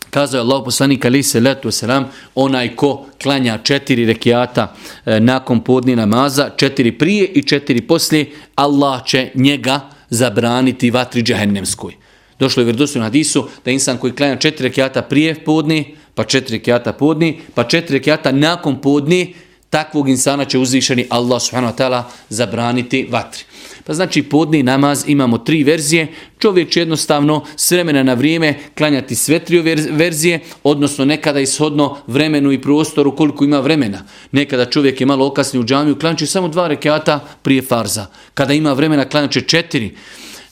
Kazao 0.09 0.37
je 0.37 0.41
Allah 0.41 0.61
poslanik 0.65 1.05
ali 1.05 1.23
se 1.23 1.39
letu 1.39 1.71
selam, 1.71 2.05
onaj 2.35 2.75
ko 2.75 3.05
klanja 3.21 3.57
četiri 3.57 4.05
rekiata 4.05 4.75
e, 5.05 5.19
nakon 5.19 5.63
podni 5.63 5.95
namaza, 5.95 6.49
četiri 6.57 6.91
prije 6.91 7.25
i 7.25 7.43
četiri 7.43 7.81
poslije, 7.81 8.25
Allah 8.55 9.05
će 9.05 9.29
njega 9.35 9.79
zabraniti 10.09 10.91
vatri 10.91 11.23
džahennemskoj. 11.23 11.93
Došlo 12.39 12.61
je 12.61 12.65
vjerodostojno 12.65 13.05
hadisu 13.05 13.47
da 13.65 13.71
insan 13.71 13.97
koji 13.97 14.13
klanja 14.13 14.35
četiri 14.35 14.67
rekiata 14.67 15.01
prije 15.01 15.35
podni, 15.35 15.95
pa 16.15 16.23
četiri 16.23 16.57
rekiata 16.57 16.93
podni, 16.93 17.39
pa 17.55 17.63
četiri 17.63 17.97
rekiata 17.97 18.31
nakon 18.31 18.81
podni, 18.81 19.33
takvog 19.69 20.09
insana 20.09 20.45
će 20.45 20.59
uzvišeni 20.59 21.07
Allah 21.09 21.41
subhanahu 21.41 21.73
wa 21.73 21.77
ta'ala 21.77 22.03
zabraniti 22.29 23.07
vatri. 23.09 23.43
Pa 23.85 23.91
Pa 23.91 23.95
znači 23.95 24.23
podni 24.23 24.63
namaz 24.63 25.03
imamo 25.07 25.37
tri 25.37 25.63
verzije. 25.63 26.07
Čovjek 26.39 26.69
će 26.69 26.79
jednostavno 26.79 27.43
s 27.55 27.71
vremena 27.71 28.03
na 28.03 28.13
vrijeme 28.13 28.55
klanjati 28.77 29.15
sve 29.15 29.39
tri 29.39 29.59
verzije, 29.91 30.39
odnosno 30.63 31.05
nekada 31.05 31.39
ishodno 31.39 31.97
vremenu 32.07 32.51
i 32.51 32.61
prostoru 32.61 33.15
koliko 33.15 33.43
ima 33.43 33.59
vremena. 33.59 34.05
Nekada 34.31 34.65
čovjek 34.65 35.01
je 35.01 35.05
malo 35.05 35.27
okasni 35.27 35.59
u 35.59 35.63
džamiju, 35.63 35.99
klanjaće 35.99 36.25
samo 36.25 36.47
dva 36.47 36.67
rekiata 36.67 37.19
prije 37.41 37.61
farza. 37.61 38.05
Kada 38.33 38.53
ima 38.53 38.73
vremena 38.73 39.05
klanjaće 39.05 39.41
četiri. 39.41 39.95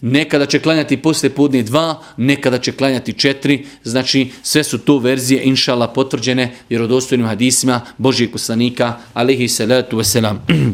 Nekada 0.02 0.46
će 0.46 0.60
klanjati 0.60 0.98
poslije 0.98 1.30
podne 1.30 1.64
dva, 1.64 2.02
nekada 2.18 2.58
će 2.58 2.72
klanjati 2.72 3.14
četiri. 3.14 3.66
Znači 3.84 4.32
sve 4.44 4.64
su 4.64 4.78
to 4.78 4.98
verzije 4.98 5.44
inšala 5.44 5.88
potvrđene 5.88 6.56
vjerodostojnim 6.70 7.28
hadisima 7.28 7.82
Božijeg 7.98 8.32
poslanika 8.32 8.98
alihi 9.14 9.48
salatu 9.48 9.98
wasalam. 9.98 10.38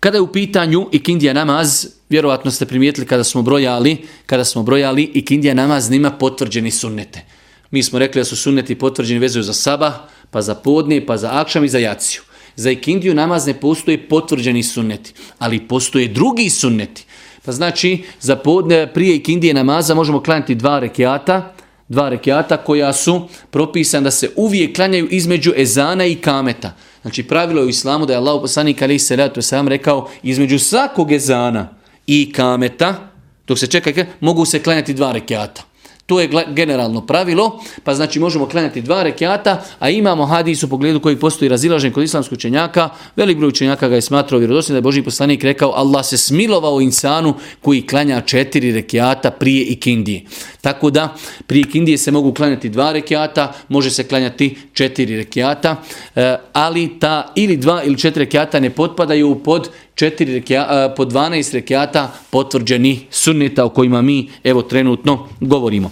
Kada 0.00 0.16
je 0.16 0.22
u 0.22 0.32
pitanju 0.32 0.88
ikindija 0.92 1.32
namaz, 1.32 1.86
vjerovatno 2.08 2.50
ste 2.50 2.66
primijetili 2.66 3.06
kada 3.06 3.24
smo 3.24 3.42
brojali, 3.42 3.96
kada 4.26 4.44
smo 4.44 4.62
brojali 4.62 5.02
ikindija 5.14 5.54
namaz 5.54 5.90
nima 5.90 6.10
potvrđeni 6.10 6.70
sunnete. 6.70 7.24
Mi 7.70 7.82
smo 7.82 7.98
rekli 7.98 8.20
da 8.20 8.24
su 8.24 8.36
sunneti 8.36 8.74
potvrđeni 8.74 9.20
vezuju 9.20 9.42
za 9.42 9.52
sabah, 9.52 9.94
pa 10.30 10.42
za 10.42 10.54
podne, 10.54 11.06
pa 11.06 11.16
za 11.16 11.30
akšam 11.32 11.64
i 11.64 11.68
za 11.68 11.78
jaciju. 11.78 12.22
Za 12.56 12.70
ikindiju 12.70 13.14
namaz 13.14 13.46
ne 13.46 13.54
postoje 13.54 14.08
potvrđeni 14.08 14.62
sunneti, 14.62 15.12
ali 15.38 15.68
postoje 15.68 16.08
drugi 16.08 16.50
sunneti. 16.50 17.04
Pa 17.48 17.52
znači, 17.52 18.04
za 18.20 18.36
podne, 18.36 18.92
prije 18.92 19.16
ikindije 19.16 19.54
namaza 19.54 19.94
možemo 19.94 20.22
klanjati 20.22 20.54
dva 20.54 20.78
rekiata, 20.78 21.54
dva 21.88 22.08
rekiata 22.08 22.56
koja 22.56 22.92
su 22.92 23.28
propisane 23.50 24.04
da 24.04 24.10
se 24.10 24.30
uvijek 24.36 24.76
klanjaju 24.76 25.08
između 25.10 25.52
ezana 25.56 26.04
i 26.04 26.14
kameta. 26.14 26.72
Znači 27.02 27.22
pravilo 27.22 27.60
je 27.60 27.66
u 27.66 27.68
islamu 27.68 28.06
da 28.06 28.12
je 28.12 28.16
Allah 28.16 28.40
poslanik 28.40 28.82
ali 28.82 28.98
se 28.98 29.30
sam 29.40 29.68
rekao 29.68 30.10
između 30.22 30.58
svakog 30.58 31.12
ezana 31.12 31.68
i 32.06 32.32
kameta, 32.32 33.10
dok 33.46 33.58
se 33.58 33.66
čeka, 33.66 34.04
mogu 34.20 34.44
se 34.44 34.62
klanjati 34.62 34.94
dva 34.94 35.12
rekiata. 35.12 35.62
To 36.08 36.20
je 36.20 36.30
generalno 36.48 37.06
pravilo, 37.06 37.60
pa 37.84 37.94
znači 37.94 38.20
možemo 38.20 38.46
klanjati 38.48 38.80
dva 38.80 39.02
rekiata, 39.02 39.64
a 39.78 39.90
imamo 39.90 40.26
hadis 40.26 40.62
u 40.62 40.68
pogledu 40.68 41.00
koji 41.00 41.16
postoji 41.16 41.48
razilažen 41.48 41.92
kod 41.92 42.04
islamskog 42.04 42.36
učenjaka. 42.36 42.88
Velik 43.16 43.38
broj 43.38 43.48
učenjaka 43.48 43.88
ga 43.88 43.94
je 43.94 44.02
smatrao 44.02 44.38
vjerodostojnim 44.38 44.74
da 44.74 44.78
je 44.78 44.82
Boži 44.82 45.02
poslanik 45.02 45.44
rekao 45.44 45.72
Allah 45.72 46.06
se 46.06 46.18
smilovao 46.18 46.80
insanu 46.80 47.34
koji 47.62 47.86
klanja 47.86 48.20
četiri 48.20 48.72
rekiata 48.72 49.30
prije 49.30 49.64
ikindije. 49.64 50.22
Tako 50.60 50.90
da 50.90 51.14
prije 51.46 51.60
ikindije 51.60 51.98
se 51.98 52.10
mogu 52.10 52.34
klanjati 52.34 52.68
dva 52.68 52.92
rekiata, 52.92 53.52
može 53.68 53.90
se 53.90 54.04
klanjati 54.04 54.56
četiri 54.72 55.16
rekiata, 55.16 55.76
e, 56.16 56.36
ali 56.52 56.98
ta 56.98 57.32
ili 57.36 57.56
dva 57.56 57.82
ili 57.82 57.98
četiri 57.98 58.24
rekiata 58.24 58.60
ne 58.60 58.70
potpadaju 58.70 59.42
pod 59.44 59.70
četiri 59.98 60.34
rekiata, 60.34 60.94
po 60.96 61.04
12 61.04 61.54
rekiata 61.54 62.12
potvrđeni 62.30 63.06
sunneta 63.10 63.64
o 63.64 63.68
kojima 63.68 64.02
mi 64.02 64.30
evo 64.44 64.62
trenutno 64.62 65.28
govorimo. 65.40 65.90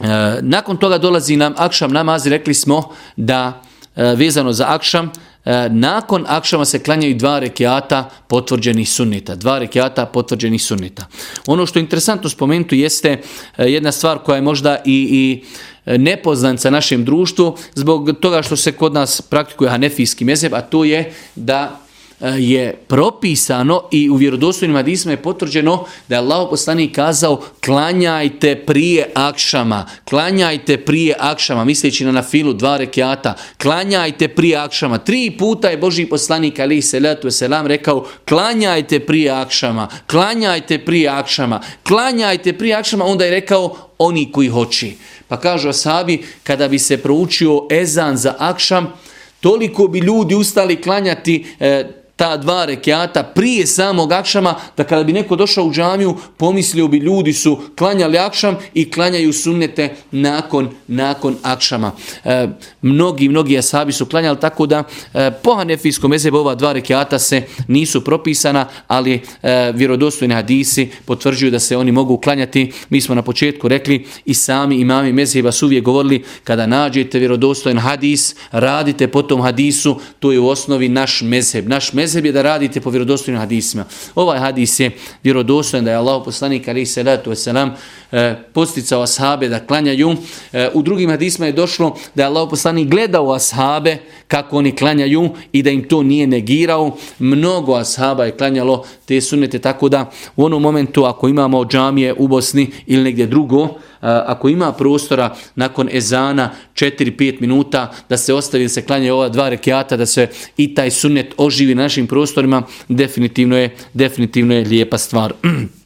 E, 0.00 0.06
nakon 0.40 0.76
toga 0.76 0.98
dolazi 0.98 1.36
nam 1.36 1.54
akšam 1.56 1.92
namaz, 1.92 2.26
rekli 2.26 2.54
smo 2.54 2.94
da 3.16 3.62
e, 3.96 4.14
vezano 4.16 4.52
za 4.52 4.66
akšam, 4.68 5.12
e, 5.44 5.68
nakon 5.68 6.24
akšama 6.28 6.64
se 6.64 6.82
klanjaju 6.82 7.14
dva 7.14 7.38
rekiata 7.38 8.10
potvrđenih 8.28 8.90
sunnita. 8.90 9.34
Dva 9.34 9.58
rekiata 9.58 10.06
potvrđenih 10.06 10.62
sunnita. 10.62 11.06
Ono 11.46 11.66
što 11.66 11.78
je 11.78 11.82
interesantno 11.82 12.28
spomenuti 12.28 12.78
jeste 12.78 13.20
e, 13.58 13.64
jedna 13.64 13.92
stvar 13.92 14.18
koja 14.18 14.36
je 14.36 14.42
možda 14.42 14.76
i, 14.84 15.08
i 15.10 15.44
e, 15.86 15.98
nepoznanca 15.98 16.70
našem 16.70 17.04
društvu 17.04 17.56
zbog 17.74 18.10
toga 18.20 18.42
što 18.42 18.56
se 18.56 18.72
kod 18.72 18.94
nas 18.94 19.20
praktikuje 19.20 19.70
hanefijski 19.70 20.24
mezeb, 20.24 20.54
a 20.54 20.60
to 20.60 20.84
je 20.84 21.12
da 21.34 21.80
Eh, 22.22 22.34
je 22.38 22.74
propisano 22.88 23.82
i 23.90 24.10
u 24.10 24.14
vjerodostojnim 24.14 24.76
hadisima 24.76 25.12
je 25.12 25.22
potvrđeno 25.22 25.84
da 26.08 26.14
je 26.14 26.18
Allah 26.18 26.46
poslanik 26.50 26.94
kazao 26.94 27.42
klanjajte 27.64 28.56
prije 28.66 29.10
akšama, 29.14 29.86
klanjajte 30.04 30.76
prije 30.76 31.14
akšama, 31.18 31.64
misleći 31.64 32.04
na 32.04 32.12
nafilu 32.12 32.52
dva 32.52 32.76
rekiata, 32.76 33.34
klanjajte 33.62 34.28
prije 34.28 34.56
akšama. 34.56 34.98
Tri 34.98 35.30
puta 35.38 35.68
je 35.68 35.76
Boži 35.76 36.06
poslanik 36.06 36.58
ali 36.58 36.82
se 36.82 37.00
letu 37.00 37.30
selam 37.30 37.66
rekao 37.66 38.06
klanjajte 38.28 39.00
prije 39.00 39.30
akšama, 39.30 39.88
klanjajte 40.06 40.78
prije 40.78 41.08
akšama, 41.08 41.60
klanjajte 41.88 42.52
prije 42.52 42.74
akšama, 42.74 43.04
onda 43.04 43.24
je 43.24 43.30
rekao 43.30 43.76
oni 43.98 44.32
koji 44.32 44.48
hoći. 44.48 44.96
Pa 45.28 45.40
kažu 45.40 45.68
asabi, 45.68 46.22
kada 46.42 46.68
bi 46.68 46.78
se 46.78 47.02
proučio 47.02 47.66
ezan 47.70 48.16
za 48.16 48.34
akšam, 48.38 48.92
toliko 49.40 49.88
bi 49.88 49.98
ljudi 49.98 50.34
ustali 50.34 50.82
klanjati 50.82 51.46
e, 51.60 51.99
ta 52.20 52.36
dva 52.36 52.64
rekiata 52.64 53.22
prije 53.22 53.66
samog 53.66 54.12
akšama, 54.12 54.54
da 54.76 54.84
kada 54.84 55.04
bi 55.04 55.12
neko 55.12 55.36
došao 55.36 55.64
u 55.64 55.72
džamiju, 55.72 56.16
pomislio 56.36 56.88
bi 56.88 56.98
ljudi 56.98 57.32
su 57.32 57.58
klanjali 57.78 58.18
akšam 58.18 58.56
i 58.74 58.90
klanjaju 58.90 59.32
sunnete 59.32 59.94
nakon, 60.10 60.68
nakon 60.86 61.36
akšama. 61.42 61.92
E, 62.24 62.48
mnogi, 62.82 63.28
mnogi 63.28 63.58
asabi 63.58 63.92
su 63.92 64.06
klanjali 64.06 64.40
tako 64.40 64.66
da 64.66 64.84
e, 65.14 65.30
po 65.42 65.54
hanefijskom 65.54 66.10
mezebu 66.10 66.36
ova 66.36 66.54
dva 66.54 66.72
rekiata 66.72 67.18
se 67.18 67.42
nisu 67.68 68.04
propisana, 68.04 68.66
ali 68.86 69.20
e, 69.42 69.72
vjerodostojni 69.74 70.34
hadisi 70.34 70.90
potvrđuju 71.04 71.50
da 71.50 71.58
se 71.58 71.76
oni 71.76 71.92
mogu 71.92 72.16
klanjati. 72.16 72.72
Mi 72.88 73.00
smo 73.00 73.14
na 73.14 73.22
početku 73.22 73.68
rekli 73.68 74.06
i 74.24 74.34
sami 74.34 74.76
imami 74.76 75.12
mezheba 75.12 75.52
su 75.52 75.66
uvijek 75.66 75.84
govorili 75.84 76.24
kada 76.44 76.66
nađete 76.66 77.18
vjerodostojen 77.18 77.78
hadis, 77.78 78.34
radite 78.50 79.08
po 79.08 79.22
tom 79.22 79.40
hadisu, 79.42 80.00
to 80.18 80.32
je 80.32 80.40
u 80.40 80.48
osnovi 80.48 80.88
naš 80.88 81.20
mezheb. 81.20 81.68
Naš 81.68 81.92
mezheb 81.92 82.09
mezheb 82.10 82.26
je 82.26 82.32
da 82.32 82.42
radite 82.42 82.80
po 82.80 82.90
vjerodostojnim 82.90 83.40
hadisima. 83.40 83.84
Ovaj 84.14 84.38
hadis 84.38 84.80
je 84.80 84.90
vjerodostojan 85.22 85.84
da 85.84 85.90
je 85.90 85.96
Allah 85.96 86.22
poslanik 86.24 86.68
ali 86.68 86.86
se 86.86 87.02
ratu 87.02 87.34
selam 87.34 87.70
e, 88.12 88.34
posticao 88.52 89.02
ashabe 89.02 89.48
da 89.48 89.66
klanjaju. 89.66 90.16
E, 90.52 90.68
u 90.74 90.82
drugim 90.82 91.10
hadisima 91.10 91.46
je 91.46 91.52
došlo 91.52 91.96
da 92.14 92.22
je 92.22 92.26
Allah 92.26 92.48
poslanik 92.50 92.88
gledao 92.88 93.32
ashabe 93.32 93.98
kako 94.28 94.56
oni 94.56 94.76
klanjaju 94.76 95.30
i 95.52 95.62
da 95.62 95.70
im 95.70 95.88
to 95.88 96.02
nije 96.02 96.26
negirao. 96.26 96.96
Mnogo 97.18 97.74
ashaba 97.74 98.24
je 98.24 98.36
klanjalo 98.36 98.84
te 99.06 99.20
sunete 99.20 99.58
tako 99.58 99.88
da 99.88 100.10
u 100.36 100.44
onom 100.44 100.62
momentu 100.62 101.04
ako 101.04 101.28
imamo 101.28 101.64
džamije 101.64 102.14
u 102.18 102.28
Bosni 102.28 102.70
ili 102.86 103.02
negdje 103.02 103.26
drugo, 103.26 103.68
ako 104.00 104.48
ima 104.48 104.72
prostora 104.72 105.34
nakon 105.54 105.88
ezana 105.92 106.50
4-5 106.74 107.40
minuta 107.40 107.92
da 108.08 108.16
se 108.16 108.34
ostavi 108.34 108.64
da 108.64 108.68
se 108.68 108.82
klanje 108.82 109.12
ova 109.12 109.28
dva 109.28 109.48
rekiata, 109.48 109.96
da 109.96 110.06
se 110.06 110.28
i 110.56 110.74
taj 110.74 110.90
sunnet 110.90 111.34
oživi 111.36 111.74
na 111.74 111.82
našim 111.82 112.06
prostorima, 112.06 112.62
definitivno 112.88 113.56
je, 113.56 113.76
definitivno 113.94 114.54
je 114.54 114.64
lijepa 114.64 114.98
stvar. 114.98 115.32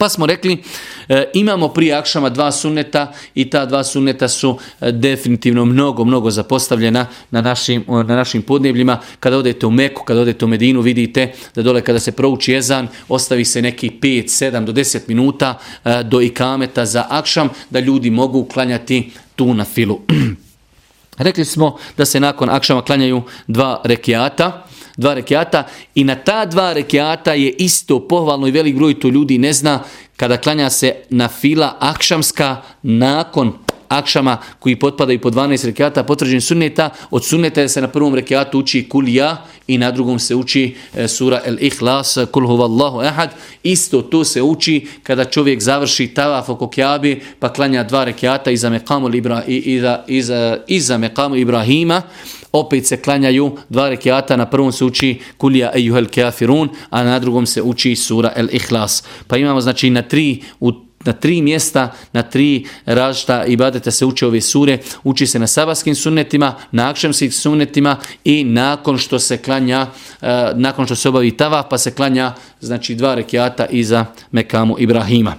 Pa 0.00 0.08
smo 0.08 0.26
rekli, 0.26 0.62
e, 1.08 1.30
imamo 1.34 1.68
prije 1.68 1.94
akšama 1.94 2.28
dva 2.28 2.52
sunneta 2.52 3.12
i 3.34 3.50
ta 3.50 3.66
dva 3.66 3.84
sunneta 3.84 4.28
su 4.28 4.58
e, 4.80 4.92
definitivno 4.92 5.64
mnogo, 5.64 6.04
mnogo 6.04 6.30
zapostavljena 6.30 7.06
na 7.30 7.40
našim, 7.40 7.84
na 7.88 8.16
našim 8.16 8.42
podnebljima. 8.42 8.98
Kada 9.20 9.38
odete 9.38 9.66
u 9.66 9.70
Meku, 9.70 10.04
kada 10.04 10.20
odete 10.20 10.44
u 10.44 10.48
Medinu, 10.48 10.80
vidite 10.80 11.32
da 11.54 11.62
dole 11.62 11.82
kada 11.82 12.00
se 12.00 12.12
prouči 12.12 12.52
jezan, 12.52 12.88
ostavi 13.08 13.44
se 13.44 13.62
neki 13.62 13.90
5, 14.02 14.24
7 14.24 14.64
do 14.64 14.72
10 14.72 15.00
minuta 15.08 15.58
e, 15.84 16.02
do 16.02 16.20
ikameta 16.20 16.86
za 16.86 17.06
akšam, 17.10 17.48
da 17.70 17.80
ljudi 17.80 18.10
mogu 18.10 18.38
uklanjati 18.38 19.12
tu 19.36 19.54
na 19.54 19.64
filu. 19.64 20.00
Rekli 21.18 21.44
smo 21.44 21.76
da 21.96 22.04
se 22.04 22.20
nakon 22.20 22.50
akšama 22.50 22.82
klanjaju 22.82 23.22
dva 23.46 23.80
rekiata, 23.84 24.66
dva 24.96 25.14
rekiata 25.14 25.66
i 25.94 26.04
na 26.04 26.14
ta 26.14 26.44
dva 26.46 26.72
rekiata 26.72 27.32
je 27.34 27.50
isto 27.50 28.08
pohvalno 28.08 28.46
i 28.46 28.50
velik 28.50 28.76
broj 28.76 29.00
to 29.00 29.08
ljudi 29.08 29.38
ne 29.38 29.52
zna 29.52 29.82
kada 30.16 30.36
klanja 30.36 30.70
se 30.70 30.94
na 31.10 31.28
fila 31.28 31.76
akšamska 31.80 32.56
nakon 32.82 33.52
akšama 33.90 34.36
koji 34.58 34.76
potpadaju 34.76 35.20
po 35.20 35.30
12 35.30 35.66
rekiata 35.66 36.02
potvrđen 36.02 36.40
sunneta. 36.40 36.90
Od 37.10 37.24
sunneta 37.24 37.68
se 37.68 37.80
na 37.80 37.88
prvom 37.88 38.14
rekiatu 38.14 38.58
uči 38.58 38.88
kulija 38.88 39.44
i 39.66 39.78
na 39.78 39.90
drugom 39.90 40.18
se 40.18 40.34
uči 40.34 40.76
e, 40.94 41.08
sura 41.08 41.40
El 41.44 41.56
Ihlas, 41.60 42.18
kul 42.32 42.46
huvallahu 42.46 43.02
ehad. 43.02 43.30
Isto 43.62 44.02
to 44.02 44.24
se 44.24 44.42
uči 44.42 44.86
kada 45.02 45.24
čovjek 45.24 45.60
završi 45.60 46.06
tavaf 46.06 46.48
oko 46.48 46.68
kjabi 46.70 47.20
pa 47.38 47.52
klanja 47.52 47.84
dva 47.84 48.04
rekiata 48.04 48.50
iza 48.50 48.70
mekamu, 48.70 49.14
Ibra, 49.14 49.42
iza, 49.46 50.04
iza, 50.06 50.58
iza 50.66 50.98
mekamu 50.98 51.36
Ibrahima 51.36 52.02
opet 52.52 52.86
se 52.86 52.96
klanjaju 52.96 53.56
dva 53.68 53.88
rekiata, 53.88 54.36
na 54.36 54.46
prvom 54.46 54.72
se 54.72 54.84
uči 54.84 55.20
kulija 55.36 55.70
ejuhel 55.74 56.06
kafirun, 56.14 56.68
a 56.90 57.04
na 57.04 57.18
drugom 57.18 57.46
se 57.46 57.62
uči 57.62 57.96
sura 57.96 58.32
el 58.36 58.48
ihlas. 58.52 59.02
Pa 59.26 59.36
imamo 59.36 59.60
znači 59.60 59.90
na 59.90 60.02
tri 60.02 60.42
u 60.60 60.72
na 61.04 61.12
tri 61.12 61.42
mjesta, 61.42 61.92
na 62.12 62.22
tri 62.22 62.66
različita 62.86 63.44
ibadeta 63.44 63.90
se 63.90 64.04
uče 64.04 64.26
ove 64.26 64.40
sure, 64.40 64.78
uči 65.04 65.26
se 65.26 65.38
na 65.38 65.46
sabaskim 65.46 65.94
sunnetima, 65.94 66.54
na 66.72 66.90
akšemskim 66.90 67.32
sunnetima 67.32 67.96
i 68.24 68.44
nakon 68.44 68.98
što 68.98 69.18
se 69.18 69.38
klanja, 69.38 69.86
e, 70.22 70.52
nakon 70.54 70.86
što 70.86 70.96
se 70.96 71.08
obavi 71.08 71.36
tava, 71.36 71.62
pa 71.62 71.78
se 71.78 71.90
klanja 71.90 72.34
znači 72.60 72.94
dva 72.94 73.14
rekiata 73.14 73.66
iza 73.66 74.04
Mekamu 74.32 74.76
Ibrahima. 74.78 75.34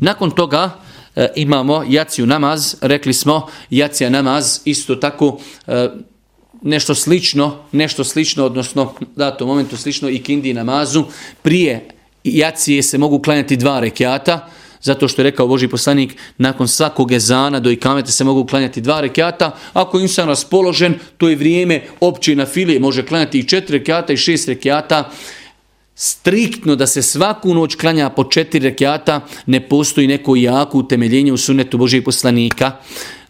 Nakon 0.00 0.30
toga 0.30 0.70
e, 1.16 1.28
imamo 1.36 1.84
jaciju 1.88 2.26
namaz, 2.26 2.74
rekli 2.80 3.12
smo 3.12 3.46
jacija 3.70 4.10
namaz 4.10 4.60
isto 4.64 4.96
tako 4.96 5.38
e, 5.66 5.88
nešto 6.62 6.94
slično, 6.94 7.58
nešto 7.72 8.04
slično, 8.04 8.44
odnosno 8.44 8.94
datom 9.16 9.48
momentu 9.48 9.76
slično 9.76 10.08
i 10.08 10.18
kindi 10.18 10.54
namazu, 10.54 11.04
prije 11.42 11.88
jacije 12.24 12.82
se 12.82 12.98
mogu 12.98 13.18
klanjati 13.18 13.56
dva 13.56 13.80
rekiata, 13.80 14.48
zato 14.82 15.08
što 15.08 15.22
je 15.22 15.24
rekao 15.24 15.46
Boži 15.46 15.68
poslanik, 15.68 16.16
nakon 16.38 16.68
svakog 16.68 17.12
ezana 17.12 17.60
do 17.60 17.70
ikameta 17.70 18.10
se 18.10 18.24
mogu 18.24 18.46
klanjati 18.46 18.80
dva 18.80 19.00
rekiata, 19.00 19.56
ako 19.72 19.98
je 19.98 20.02
insan 20.02 20.28
raspoložen, 20.28 20.94
to 21.16 21.28
je 21.28 21.36
vrijeme 21.36 21.82
opće 22.00 22.36
na 22.36 22.46
filije, 22.46 22.80
može 22.80 23.06
klanjati 23.06 23.38
i 23.38 23.48
četiri 23.48 23.78
rekiata 23.78 24.12
i 24.12 24.16
šest 24.16 24.48
rekiata, 24.48 25.10
striktno 25.94 26.76
da 26.76 26.86
se 26.86 27.02
svaku 27.02 27.54
noć 27.54 27.74
klanja 27.74 28.10
po 28.10 28.24
četiri 28.24 28.60
rekiata, 28.60 29.20
ne 29.46 29.68
postoji 29.68 30.06
neko 30.06 30.36
jako 30.36 30.78
utemeljenje 30.78 31.32
u 31.32 31.36
sunetu 31.36 31.78
Božijeg 31.78 32.04
poslanika. 32.04 32.72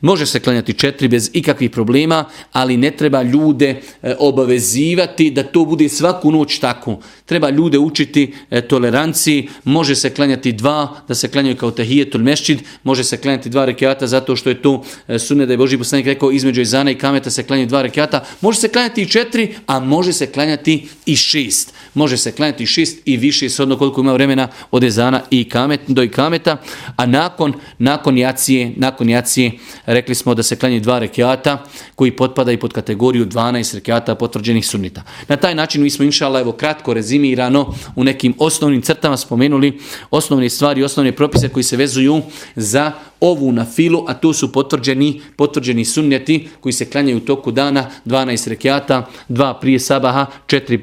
Može 0.03 0.27
se 0.27 0.41
klanjati 0.41 0.73
četiri 0.73 1.09
bez 1.09 1.31
ikakvih 1.33 1.71
problema, 1.71 2.25
ali 2.53 2.77
ne 2.77 2.91
treba 2.91 3.23
ljude 3.23 3.81
e, 4.03 4.15
obavezivati 4.19 5.31
da 5.31 5.43
to 5.43 5.65
bude 5.65 5.89
svaku 5.89 6.31
noć 6.31 6.59
tako. 6.59 6.99
Treba 7.27 7.51
ljude 7.51 7.79
učiti 7.79 8.35
e, 8.51 8.61
toleranciji, 8.61 9.49
može 9.65 9.95
se 9.95 10.11
klanjati 10.11 10.53
dva, 10.53 10.89
da 11.09 11.15
se 11.15 11.29
klanjaju 11.29 11.57
kao 11.57 11.71
tahijetul 11.71 12.21
mešćid, 12.21 12.59
može 12.83 13.05
se 13.05 13.17
klanjati 13.17 13.49
dva 13.49 13.65
rekiata 13.65 14.07
zato 14.07 14.37
što 14.37 14.49
je 14.49 14.63
to 14.63 14.83
e, 15.09 15.19
sunne 15.19 15.47
da 15.47 15.53
je 15.53 15.57
Boži 15.57 15.79
poslanik 15.79 16.07
rekao 16.07 16.33
između 16.33 16.61
izana 16.61 16.91
i 16.91 16.99
kameta 16.99 17.31
se 17.31 17.43
klanjaju 17.43 17.67
dva 17.67 17.83
rekiata. 17.83 18.25
Može 18.41 18.61
se 18.61 18.69
klanjati 18.69 19.03
i 19.03 19.09
četiri, 19.09 19.55
a 19.67 19.81
može 19.81 20.13
se 20.13 20.27
klanjati 20.27 20.89
i 21.07 21.17
šest. 21.17 21.75
Može 21.95 22.17
se 22.17 22.33
klanjati 22.33 22.67
šest 22.67 22.99
i 23.05 23.17
više, 23.17 23.49
sodno 23.49 23.79
koliko 23.79 24.01
ima 24.01 24.13
vremena 24.13 24.49
od 24.71 24.85
ezana 24.85 25.21
i 25.31 25.49
kamet, 25.49 25.81
do 25.89 26.03
i 26.03 26.09
kameta, 26.09 26.57
a 26.97 27.07
nakon, 27.07 27.53
nakon 27.79 28.19
jacije, 28.19 28.73
nakon 28.77 29.09
jacije 29.09 29.53
rekli 29.87 30.15
smo 30.15 30.35
da 30.35 30.43
se 30.43 30.57
klanje 30.57 30.81
dva 30.81 30.99
rekiata 30.99 31.65
koji 31.95 32.17
potpada 32.17 32.53
i 32.53 32.57
pod 32.57 32.73
kategoriju 32.73 33.27
12 33.27 33.75
rekiata 33.75 34.15
potvrđenih 34.15 34.67
sunnita. 34.67 35.03
Na 35.29 35.37
taj 35.37 35.55
način 35.55 35.83
mi 35.83 35.91
smo 35.91 36.05
inšala 36.05 36.41
evo 36.41 36.53
kratko 36.53 36.95
rezimirano 36.95 37.75
u 37.97 38.05
nekim 38.05 38.35
osnovnim 38.39 38.83
crtama 38.83 39.17
spomenuli 39.17 39.79
osnovne 40.11 40.51
stvari, 40.51 40.85
osnovne 40.85 41.13
propise 41.13 41.49
koji 41.49 41.63
se 41.63 41.77
vezuju 41.77 42.23
za 42.57 42.93
ovu 43.21 43.53
na 43.53 43.65
filu, 43.65 44.05
a 44.09 44.15
to 44.15 44.33
su 44.33 44.53
potvrđeni, 44.53 45.21
potvrđeni 45.37 45.85
sunneti 45.85 46.49
koji 46.61 46.73
se 46.73 46.91
klanjaju 46.91 47.17
u 47.17 47.21
toku 47.21 47.51
dana, 47.51 47.91
12 48.07 48.49
rekiata, 48.49 49.09
dva 49.29 49.61
prije 49.61 49.79
sabaha, 49.79 50.27
četiri 50.47 50.83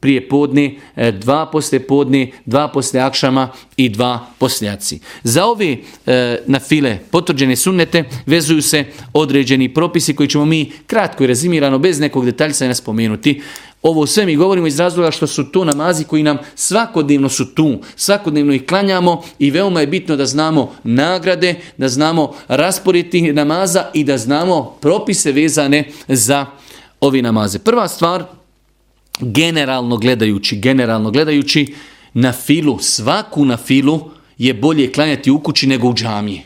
prije 0.00 0.28
podne, 0.48 0.74
dva 1.12 1.46
posle 1.46 1.80
podne, 1.80 2.30
dva 2.46 2.68
poslije 2.68 3.02
akšama 3.02 3.48
i 3.76 3.88
dva 3.88 4.26
posljaci. 4.38 5.00
Za 5.22 5.46
ove 5.46 5.76
e, 6.06 6.38
na 6.46 6.60
file 6.60 6.98
potvrđene 7.10 7.56
sunnete 7.56 8.04
vezuju 8.26 8.62
se 8.62 8.84
određeni 9.12 9.74
propisi 9.74 10.16
koji 10.16 10.28
ćemo 10.28 10.44
mi 10.44 10.72
kratko 10.86 11.24
i 11.24 11.26
rezimirano 11.26 11.78
bez 11.78 12.00
nekog 12.00 12.24
detaljca 12.24 12.74
spomenuti. 12.74 13.42
Ovo 13.82 14.06
sve 14.06 14.26
mi 14.26 14.36
govorimo 14.36 14.66
iz 14.66 14.80
razloga 14.80 15.10
što 15.10 15.26
su 15.26 15.44
to 15.44 15.64
namazi 15.64 16.04
koji 16.04 16.22
nam 16.22 16.38
svakodnevno 16.54 17.28
su 17.28 17.54
tu, 17.54 17.78
svakodnevno 17.96 18.52
ih 18.52 18.66
klanjamo 18.66 19.22
i 19.38 19.50
veoma 19.50 19.80
je 19.80 19.86
bitno 19.86 20.16
da 20.16 20.26
znamo 20.26 20.72
nagrade, 20.84 21.54
da 21.76 21.88
znamo 21.88 22.34
rasporiti 22.48 23.32
namaza 23.32 23.90
i 23.94 24.04
da 24.04 24.18
znamo 24.18 24.76
propise 24.80 25.32
vezane 25.32 25.84
za 26.08 26.46
ovi 27.00 27.22
namaze. 27.22 27.58
Prva 27.58 27.88
stvar, 27.88 28.37
generalno 29.20 29.96
gledajući, 29.96 30.56
generalno 30.56 31.10
gledajući, 31.10 31.74
na 32.14 32.32
filu, 32.32 32.78
svaku 32.80 33.44
na 33.44 33.56
filu 33.56 34.10
je 34.38 34.54
bolje 34.54 34.92
klanjati 34.92 35.30
u 35.30 35.38
kući 35.40 35.66
nego 35.66 35.88
u 35.88 35.94
džamiji. 35.94 36.42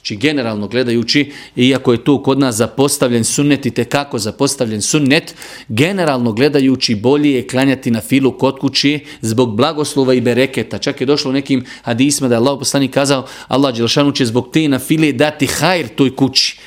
Znači, 0.00 0.16
generalno 0.16 0.68
gledajući, 0.68 1.32
iako 1.56 1.92
je 1.92 2.04
to 2.04 2.22
kod 2.22 2.38
nas 2.38 2.54
zapostavljen 2.54 3.24
sunnet 3.24 3.66
i 3.66 3.70
tekako 3.70 4.18
zapostavljen 4.18 4.82
sunnet, 4.82 5.34
generalno 5.68 6.32
gledajući 6.32 6.94
bolje 6.94 7.32
je 7.32 7.46
klanjati 7.46 7.90
na 7.90 8.00
filu 8.00 8.38
kod 8.38 8.58
kući 8.58 9.00
zbog 9.20 9.56
blagoslova 9.56 10.14
i 10.14 10.20
bereketa. 10.20 10.78
Čak 10.78 11.00
je 11.00 11.06
došlo 11.06 11.30
u 11.30 11.34
nekim 11.34 11.64
hadisma 11.82 12.28
da 12.28 12.34
je 12.34 12.38
Allah 12.38 12.58
poslanik 12.58 12.90
kazao, 12.90 13.26
Allah 13.48 13.76
Đelšanu 13.76 14.12
će 14.12 14.26
zbog 14.26 14.48
te 14.52 14.68
na 14.68 14.78
file 14.78 15.12
dati 15.12 15.46
hajr 15.46 15.88
toj 15.88 16.16
kući. 16.16 16.58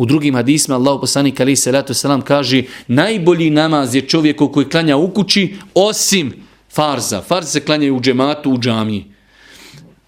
U 0.00 0.06
drugim 0.06 0.34
hadisma 0.34 0.74
Allah 0.74 0.96
poslanik 1.00 1.40
ali 1.40 1.56
se 1.56 1.72
ratu 1.72 1.94
selam 1.94 2.22
kaže 2.22 2.62
najbolji 2.88 3.50
namaz 3.50 3.94
je 3.94 4.00
čovjeku 4.00 4.48
koji 4.48 4.68
klanja 4.68 4.96
u 4.96 5.10
kući 5.14 5.54
osim 5.74 6.32
farza. 6.72 7.20
Farz 7.22 7.48
se 7.48 7.60
klanjaju 7.60 7.96
u 7.96 8.00
džematu, 8.00 8.50
u 8.50 8.58
džamiji. 8.58 9.04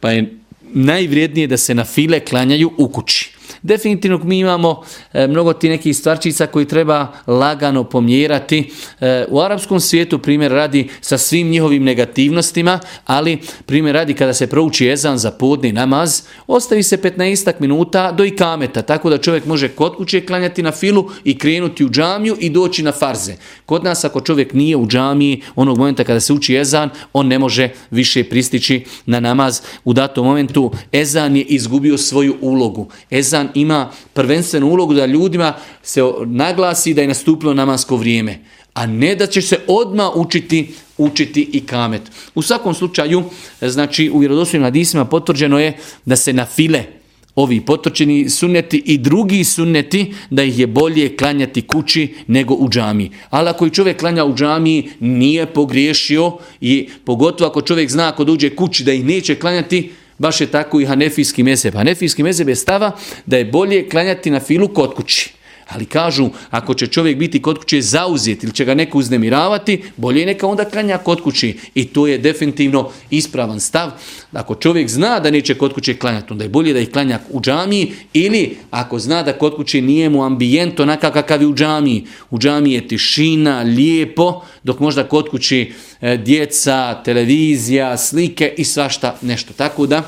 Pa 0.00 0.10
je 0.10 0.38
najvrijednije 0.74 1.46
da 1.46 1.56
se 1.56 1.74
na 1.74 1.84
file 1.84 2.20
klanjaju 2.20 2.70
u 2.78 2.88
kući. 2.88 3.30
Definitivno 3.62 4.20
mi 4.24 4.38
imamo 4.38 4.82
e, 5.12 5.26
mnogo 5.26 5.52
ti 5.52 5.68
nekih 5.68 5.96
stvarčica 5.96 6.46
koji 6.46 6.68
treba 6.68 7.12
lagano 7.26 7.84
pomjerati. 7.84 8.72
E, 9.00 9.24
u 9.28 9.40
arapskom 9.40 9.80
svijetu 9.80 10.18
primjer 10.18 10.52
radi 10.52 10.88
sa 11.00 11.18
svim 11.18 11.50
njihovim 11.50 11.84
negativnostima, 11.84 12.80
ali 13.06 13.38
primjer 13.66 13.94
radi 13.94 14.14
kada 14.14 14.34
se 14.34 14.46
prouči 14.46 14.88
ezan 14.88 15.18
za 15.18 15.30
podni 15.30 15.72
namaz, 15.72 16.22
ostavi 16.46 16.82
se 16.82 16.96
15 16.96 17.52
minuta 17.58 18.12
do 18.12 18.24
ikameta, 18.24 18.82
tako 18.82 19.10
da 19.10 19.18
čovjek 19.18 19.44
može 19.46 19.68
kod 19.68 19.96
kuće 19.96 20.26
klanjati 20.26 20.62
na 20.62 20.72
filu 20.72 21.10
i 21.24 21.38
krenuti 21.38 21.84
u 21.84 21.90
džamiju 21.90 22.36
i 22.40 22.50
doći 22.50 22.82
na 22.82 22.92
farze. 22.92 23.34
Kod 23.66 23.84
nas 23.84 24.04
ako 24.04 24.20
čovjek 24.20 24.52
nije 24.52 24.76
u 24.76 24.86
džamiji, 24.86 25.42
onog 25.56 25.78
momenta 25.78 26.04
kada 26.04 26.20
se 26.20 26.32
uči 26.32 26.56
ezan, 26.56 26.90
on 27.12 27.26
ne 27.26 27.38
može 27.38 27.68
više 27.90 28.24
pristići 28.24 28.84
na 29.06 29.20
namaz. 29.20 29.60
U 29.84 29.92
datom 29.92 30.26
momentu 30.26 30.72
ezan 30.92 31.36
je 31.36 31.42
izgubio 31.42 31.98
svoju 31.98 32.36
ulogu. 32.40 32.88
Ezan 33.10 33.51
ima 33.54 33.90
prvenstvenu 34.12 34.66
ulogu 34.66 34.94
da 34.94 35.06
ljudima 35.06 35.54
se 35.82 36.02
naglasi 36.26 36.94
da 36.94 37.00
je 37.00 37.08
nastupilo 37.08 37.54
namasko 37.54 37.96
vrijeme, 37.96 38.38
a 38.74 38.86
ne 38.86 39.14
da 39.14 39.26
će 39.26 39.42
se 39.42 39.58
odma 39.66 40.10
učiti 40.14 40.74
učiti 40.98 41.50
i 41.52 41.66
kamet. 41.66 42.02
U 42.34 42.42
svakom 42.42 42.74
slučaju, 42.74 43.22
znači 43.60 44.10
u 44.10 44.18
vjerodostojnim 44.18 44.64
hadisima 44.64 45.04
potvrđeno 45.04 45.58
je 45.58 45.76
da 46.04 46.16
se 46.16 46.32
na 46.32 46.44
file 46.46 46.84
ovi 47.34 47.60
potočeni 47.60 48.30
sunneti 48.30 48.82
i 48.86 48.98
drugi 48.98 49.44
sunneti 49.44 50.14
da 50.30 50.42
ih 50.42 50.58
je 50.58 50.66
bolje 50.66 51.16
klanjati 51.16 51.62
kući 51.62 52.14
nego 52.26 52.54
u 52.54 52.68
džamiji. 52.68 53.10
Ali 53.30 53.48
ako 53.48 53.66
i 53.66 53.70
čovjek 53.70 54.00
klanja 54.00 54.24
u 54.24 54.34
džamiji 54.34 54.88
nije 55.00 55.46
pogriješio 55.46 56.32
i 56.60 56.88
pogotovo 57.04 57.50
ako 57.50 57.62
čovjek 57.62 57.90
zna 57.90 58.08
ako 58.08 58.24
dođe 58.24 58.56
kući 58.56 58.84
da 58.84 58.92
ih 58.92 59.04
neće 59.04 59.34
klanjati, 59.34 59.90
Baš 60.18 60.40
je 60.40 60.46
tako 60.46 60.80
i 60.80 60.86
hanefijski 60.86 61.42
mezeb. 61.42 61.74
Hanefijski 61.74 62.22
mezeb 62.22 62.48
je 62.48 62.56
stava 62.56 62.96
da 63.26 63.36
je 63.36 63.44
bolje 63.44 63.88
klanjati 63.88 64.30
na 64.30 64.40
filu 64.40 64.68
kod 64.68 64.94
kući. 64.94 65.32
Ali 65.68 65.84
kažu, 65.86 66.30
ako 66.50 66.74
će 66.74 66.86
čovjek 66.86 67.18
biti 67.18 67.42
kod 67.42 67.58
kuće 67.58 67.80
zauzet 67.80 68.44
ili 68.44 68.52
će 68.52 68.64
ga 68.64 68.74
neko 68.74 68.98
uznemiravati, 68.98 69.82
bolje 69.96 70.26
neka 70.26 70.46
onda 70.46 70.64
klanja 70.64 70.98
kod 70.98 71.20
kući. 71.20 71.58
I 71.74 71.84
to 71.84 72.06
je 72.06 72.18
definitivno 72.18 72.90
ispravan 73.10 73.60
stav. 73.60 73.90
Ako 74.32 74.54
čovjek 74.54 74.88
zna 74.88 75.20
da 75.20 75.30
neće 75.30 75.54
kod 75.54 75.72
kuće 75.72 75.96
klanjati, 75.96 76.32
onda 76.32 76.44
je 76.44 76.48
bolje 76.48 76.72
da 76.72 76.80
ih 76.80 76.90
klanja 76.90 77.20
u 77.30 77.40
džamiji 77.40 77.92
ili 78.12 78.56
ako 78.70 78.98
zna 78.98 79.22
da 79.22 79.32
kod 79.32 79.56
kuće 79.56 79.80
nije 79.80 80.08
mu 80.08 80.24
ambijent 80.24 80.80
onakav 80.80 81.12
kakav 81.12 81.42
je 81.42 81.48
u 81.48 81.54
džamiji. 81.54 82.06
U 82.30 82.38
džamiji 82.38 82.74
je 82.74 82.88
tišina, 82.88 83.62
lijepo, 83.62 84.42
dok 84.62 84.80
možda 84.80 85.08
kod 85.08 85.28
kući 85.28 85.72
e, 86.00 86.16
djeca, 86.16 87.02
televizija, 87.04 87.96
slike 87.96 88.54
i 88.56 88.64
svašta 88.64 89.16
nešto. 89.22 89.52
Tako 89.52 89.86
da, 89.86 90.02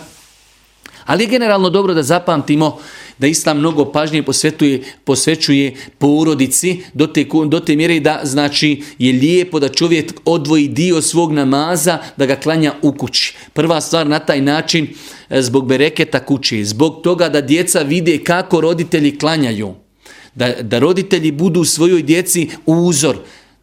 ali 1.05 1.25
je 1.25 1.29
generalno 1.29 1.71
dobro 1.71 1.95
da 1.95 2.03
zapamtimo 2.03 2.79
da 3.19 3.27
Islam 3.27 3.59
mnogo 3.59 3.85
pažnje 3.93 4.23
posvetuje, 4.23 4.83
posvećuje 5.05 5.75
porodici 5.99 6.81
do 6.95 7.07
te, 7.07 7.27
do 7.47 7.61
te 7.61 7.77
mjere 7.77 8.01
da 8.01 8.21
znači 8.25 8.83
je 8.99 9.13
lijepo 9.13 9.61
da 9.61 9.69
čovjek 9.69 10.13
odvoji 10.25 10.69
dio 10.69 11.03
svog 11.03 11.33
namaza 11.33 11.99
da 12.17 12.27
ga 12.27 12.37
klanja 12.37 12.75
u 12.83 12.93
kući. 12.93 13.35
Prva 13.53 13.81
stvar 13.81 14.07
na 14.07 14.19
taj 14.19 14.41
način 14.41 14.89
e, 15.31 15.43
zbog 15.43 15.69
bereketa 15.69 16.25
kući, 16.25 16.65
zbog 16.65 17.01
toga 17.03 17.29
da 17.29 17.41
djeca 17.41 17.81
vide 17.81 18.19
kako 18.19 18.61
roditelji 18.61 19.19
klanjaju. 19.19 19.75
Da, 20.35 20.53
da 20.63 20.79
roditelji 20.79 21.33
budu 21.33 21.65
svojoj 21.65 22.03
djeci 22.03 22.49
uzor. 22.67 23.17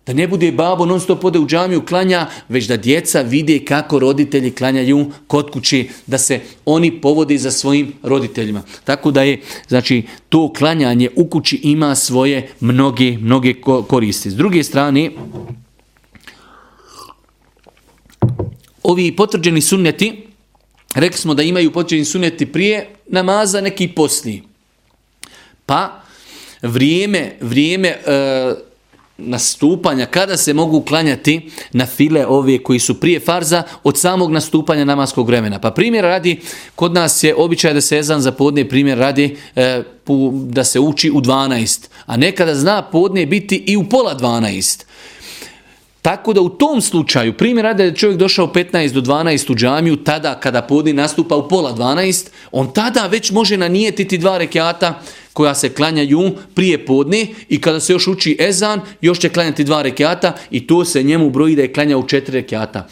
Da 0.06 0.14
ne 0.14 0.28
bude 0.28 0.52
babo 0.52 0.86
non 0.86 1.00
stop 1.00 1.24
ode 1.26 1.40
u 1.40 1.48
džamiju 1.48 1.86
klanja, 1.86 2.28
već 2.50 2.66
da 2.68 2.78
djeca 2.78 3.22
vide 3.22 3.60
kako 3.66 4.00
roditelji 4.00 4.52
klanjaju 4.52 5.12
kod 5.28 5.52
kući, 5.52 5.90
da 6.08 6.18
se 6.18 6.40
oni 6.66 7.02
povode 7.02 7.38
za 7.38 7.52
svojim 7.52 7.94
roditeljima. 8.04 8.64
Tako 8.84 9.12
da 9.12 9.24
je, 9.24 9.42
znači, 9.68 10.04
to 10.30 10.54
klanjanje 10.54 11.10
u 11.16 11.26
kući 11.26 11.60
ima 11.64 11.96
svoje 11.96 12.50
mnoge, 12.60 13.18
mnoge 13.18 13.54
koristi. 13.88 14.32
S 14.32 14.36
druge 14.36 14.64
strane, 14.64 15.12
ovi 18.84 19.16
potvrđeni 19.16 19.62
sunneti, 19.62 20.28
rekli 20.96 21.18
smo 21.18 21.34
da 21.34 21.44
imaju 21.44 21.72
potvrđeni 21.72 22.06
sunneti 22.06 22.46
prije 22.46 22.90
namaza, 23.08 23.62
neki 23.62 23.88
poslije. 23.88 24.42
Pa, 25.66 26.02
vrijeme, 26.62 27.36
vrijeme, 27.42 27.88
e, 27.88 28.71
nastupanja, 29.26 30.06
kada 30.06 30.38
se 30.38 30.54
mogu 30.54 30.82
klanjati 30.82 31.50
na 31.72 31.86
file 31.86 32.26
ove 32.26 32.64
koji 32.64 32.80
su 32.80 33.00
prije 33.00 33.20
farza 33.20 33.64
od 33.84 34.00
samog 34.00 34.32
nastupanja 34.32 34.86
namaskog 34.86 35.28
vremena. 35.28 35.60
Pa 35.60 35.72
primjer 35.72 36.04
radi, 36.04 36.40
kod 36.76 36.94
nas 36.94 37.24
je 37.24 37.36
običaj 37.36 37.74
da 37.74 37.82
se 37.82 37.98
ezan 37.98 38.22
za 38.22 38.32
podne 38.32 38.70
primjer 38.70 38.98
radi 38.98 39.38
e, 39.56 39.84
da 40.32 40.64
se 40.64 40.80
uči 40.80 41.12
u 41.12 41.22
12, 41.22 41.88
a 42.06 42.18
nekada 42.18 42.56
zna 42.56 42.82
podne 42.82 43.26
biti 43.26 43.64
i 43.68 43.78
u 43.78 43.90
pola 43.90 44.18
12. 44.20 44.84
Tako 46.02 46.34
da 46.34 46.42
u 46.42 46.50
tom 46.50 46.82
slučaju, 46.82 47.38
primjer 47.38 47.64
radi 47.64 47.78
da 47.78 47.84
je 47.84 47.96
čovjek 47.96 48.20
došao 48.20 48.48
15 48.48 48.92
do 48.92 49.02
12 49.02 49.52
u 49.52 49.56
džamiju, 49.56 49.96
tada 49.96 50.40
kada 50.40 50.62
podni 50.62 50.94
nastupa 50.94 51.36
u 51.36 51.48
pola 51.48 51.76
12, 51.76 52.28
on 52.52 52.74
tada 52.74 53.08
već 53.08 53.32
može 53.32 53.58
nanijetiti 53.58 54.18
dva 54.18 54.38
rekiata 54.38 55.02
koja 55.34 55.56
se 55.56 55.70
klanjaju 55.70 56.32
prije 56.54 56.86
podne 56.86 57.28
i 57.50 57.62
kada 57.62 57.80
se 57.80 57.94
još 57.94 58.08
uči 58.08 58.38
ezan, 58.40 58.82
još 59.02 59.20
će 59.20 59.30
klanjati 59.30 59.64
dva 59.64 59.82
rekiata 59.82 60.34
i 60.52 60.68
to 60.68 60.86
se 60.86 61.04
njemu 61.04 61.30
broji 61.30 61.56
da 61.56 61.62
je 61.62 61.74
klanja 61.74 61.98
u 61.98 62.08
četiri 62.08 62.34
rekiata. 62.34 62.88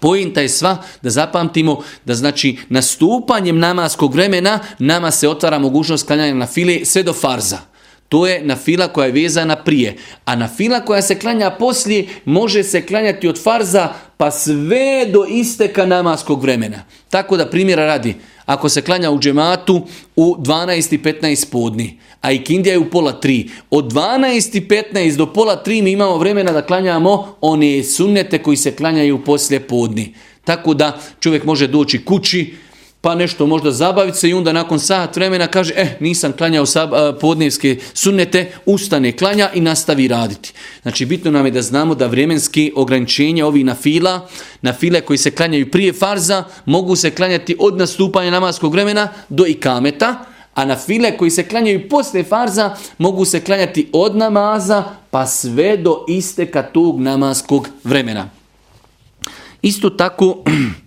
Pojenta 0.00 0.40
je 0.40 0.48
sva 0.48 0.82
da 1.02 1.10
zapamtimo 1.10 1.82
da 2.04 2.14
znači 2.14 2.56
nastupanjem 2.68 3.58
namaskog 3.58 4.14
vremena 4.14 4.58
nama 4.78 5.10
se 5.10 5.28
otvara 5.28 5.58
mogućnost 5.58 6.06
klanjanja 6.06 6.34
na 6.34 6.46
file 6.46 6.84
sve 6.84 7.02
do 7.02 7.12
farza. 7.12 7.58
To 8.08 8.26
je 8.26 8.42
na 8.44 8.56
fila 8.56 8.88
koja 8.88 9.06
je 9.06 9.12
vezana 9.12 9.56
prije. 9.56 9.96
A 10.24 10.36
na 10.36 10.48
fila 10.48 10.80
koja 10.80 11.02
se 11.02 11.18
klanja 11.18 11.50
poslije 11.50 12.06
može 12.24 12.62
se 12.62 12.86
klanjati 12.86 13.28
od 13.28 13.42
farza 13.42 13.92
pa 14.16 14.30
sve 14.30 15.06
do 15.12 15.24
isteka 15.28 15.86
namaskog 15.86 16.42
vremena. 16.42 16.84
Tako 17.10 17.36
da 17.36 17.50
primjera 17.50 17.86
radi, 17.86 18.14
ako 18.46 18.68
se 18.68 18.82
klanja 18.82 19.10
u 19.10 19.18
džematu 19.18 19.82
u 20.16 20.36
12.15 20.38 21.50
podni, 21.50 21.98
a 22.20 22.32
i 22.32 22.44
kindija 22.44 22.72
je 22.72 22.78
u 22.78 22.90
pola 22.90 23.20
3, 23.22 23.48
od 23.70 23.92
12.15 23.92 25.16
do 25.16 25.32
pola 25.32 25.62
3 25.66 25.82
mi 25.82 25.92
imamo 25.92 26.18
vremena 26.18 26.52
da 26.52 26.62
klanjamo 26.62 27.36
one 27.40 27.82
sunnete 27.82 28.42
koji 28.42 28.56
se 28.56 28.76
klanjaju 28.76 29.24
poslje 29.24 29.60
podni. 29.60 30.14
Tako 30.44 30.74
da 30.74 31.00
čovjek 31.20 31.44
može 31.44 31.66
doći 31.66 32.04
kući, 32.04 32.54
pa 33.04 33.14
nešto 33.14 33.46
možda 33.46 33.70
zabaviti 33.70 34.18
se 34.18 34.28
i 34.28 34.34
onda 34.34 34.52
nakon 34.52 34.80
sat 34.80 35.16
vremena 35.16 35.46
kaže, 35.46 35.72
eh, 35.76 35.96
nisam 36.00 36.32
klanjao 36.32 36.64
podnevske 37.20 37.76
sunnete, 37.94 38.52
ustane, 38.66 39.12
klanja 39.12 39.50
i 39.54 39.60
nastavi 39.60 40.08
raditi. 40.08 40.52
Znači, 40.82 41.06
bitno 41.06 41.30
nam 41.30 41.46
je 41.46 41.50
da 41.50 41.62
znamo 41.62 41.94
da 41.94 42.06
vremenski 42.06 42.72
ograničenja 42.76 43.46
ovi 43.46 43.64
na 43.64 43.74
fila, 43.74 44.28
na 44.62 44.72
file 44.72 45.00
koji 45.00 45.18
se 45.18 45.30
klanjaju 45.30 45.70
prije 45.70 45.92
farza, 45.92 46.44
mogu 46.64 46.96
se 46.96 47.10
klanjati 47.10 47.56
od 47.58 47.76
nastupanja 47.76 48.30
namaskog 48.30 48.72
vremena 48.72 49.08
do 49.28 49.46
ikameta, 49.46 50.24
a 50.54 50.64
na 50.64 50.76
file 50.76 51.16
koji 51.16 51.30
se 51.30 51.48
klanjaju 51.48 51.88
poslije 51.88 52.24
farza 52.24 52.76
mogu 52.98 53.24
se 53.24 53.40
klanjati 53.40 53.88
od 53.92 54.16
namaza 54.16 54.84
pa 55.10 55.26
sve 55.26 55.76
do 55.76 56.04
isteka 56.08 56.62
tog 56.62 57.00
namaskog 57.00 57.68
vremena. 57.84 58.30
Isto 59.62 59.90
tako, 59.90 60.44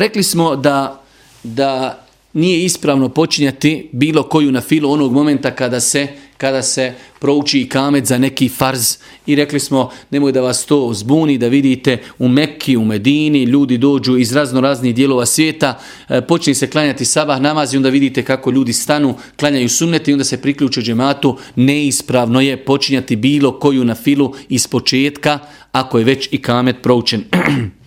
Rekli 0.00 0.22
smo 0.22 0.56
da, 0.56 1.02
da 1.42 2.04
nije 2.32 2.64
ispravno 2.64 3.08
počinjati 3.08 3.88
bilo 3.92 4.22
koju 4.22 4.52
na 4.52 4.60
filu 4.60 4.90
onog 4.90 5.12
momenta 5.12 5.50
kada 5.50 5.80
se, 5.80 6.08
kada 6.36 6.62
se 6.62 6.92
prouči 7.18 7.60
i 7.60 7.68
kamet 7.68 8.06
za 8.06 8.18
neki 8.18 8.48
farz. 8.48 8.96
I 9.26 9.36
rekli 9.36 9.60
smo 9.60 9.90
nemoj 10.10 10.32
da 10.32 10.40
vas 10.40 10.66
to 10.66 10.92
zbuni 10.94 11.38
da 11.38 11.48
vidite 11.48 11.98
u 12.18 12.28
Mekki, 12.28 12.76
u 12.76 12.84
Medini 12.84 13.42
ljudi 13.42 13.78
dođu 13.78 14.16
iz 14.16 14.32
razno 14.32 14.60
raznih 14.60 14.94
dijelova 14.94 15.26
svijeta 15.26 15.78
e, 16.08 16.20
počne 16.20 16.54
se 16.54 16.70
klanjati 16.70 17.04
sabah 17.04 17.40
namaz 17.40 17.74
i 17.74 17.76
onda 17.76 17.88
vidite 17.88 18.24
kako 18.24 18.50
ljudi 18.50 18.72
stanu 18.72 19.14
klanjaju 19.36 19.68
sunnete 19.68 20.10
i 20.10 20.14
onda 20.14 20.24
se 20.24 20.42
priključe 20.42 20.80
džematu. 20.80 21.38
Neispravno 21.56 22.40
je 22.40 22.64
počinjati 22.64 23.16
bilo 23.16 23.58
koju 23.58 23.84
na 23.84 23.94
filu 23.94 24.34
iz 24.48 24.66
početka 24.66 25.38
ako 25.72 25.98
je 25.98 26.04
već 26.04 26.28
i 26.32 26.42
kamet 26.42 26.76
proučen. 26.82 27.24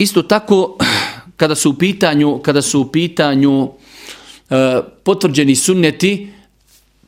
Isto 0.00 0.22
tako, 0.22 0.76
kada 1.36 1.54
su 1.54 1.70
u 1.70 1.74
pitanju, 1.74 2.38
kada 2.42 2.62
su 2.62 2.80
u 2.80 2.86
pitanju 2.86 3.68
e, 4.50 4.80
potvrđeni 5.04 5.54
sunneti, 5.54 6.32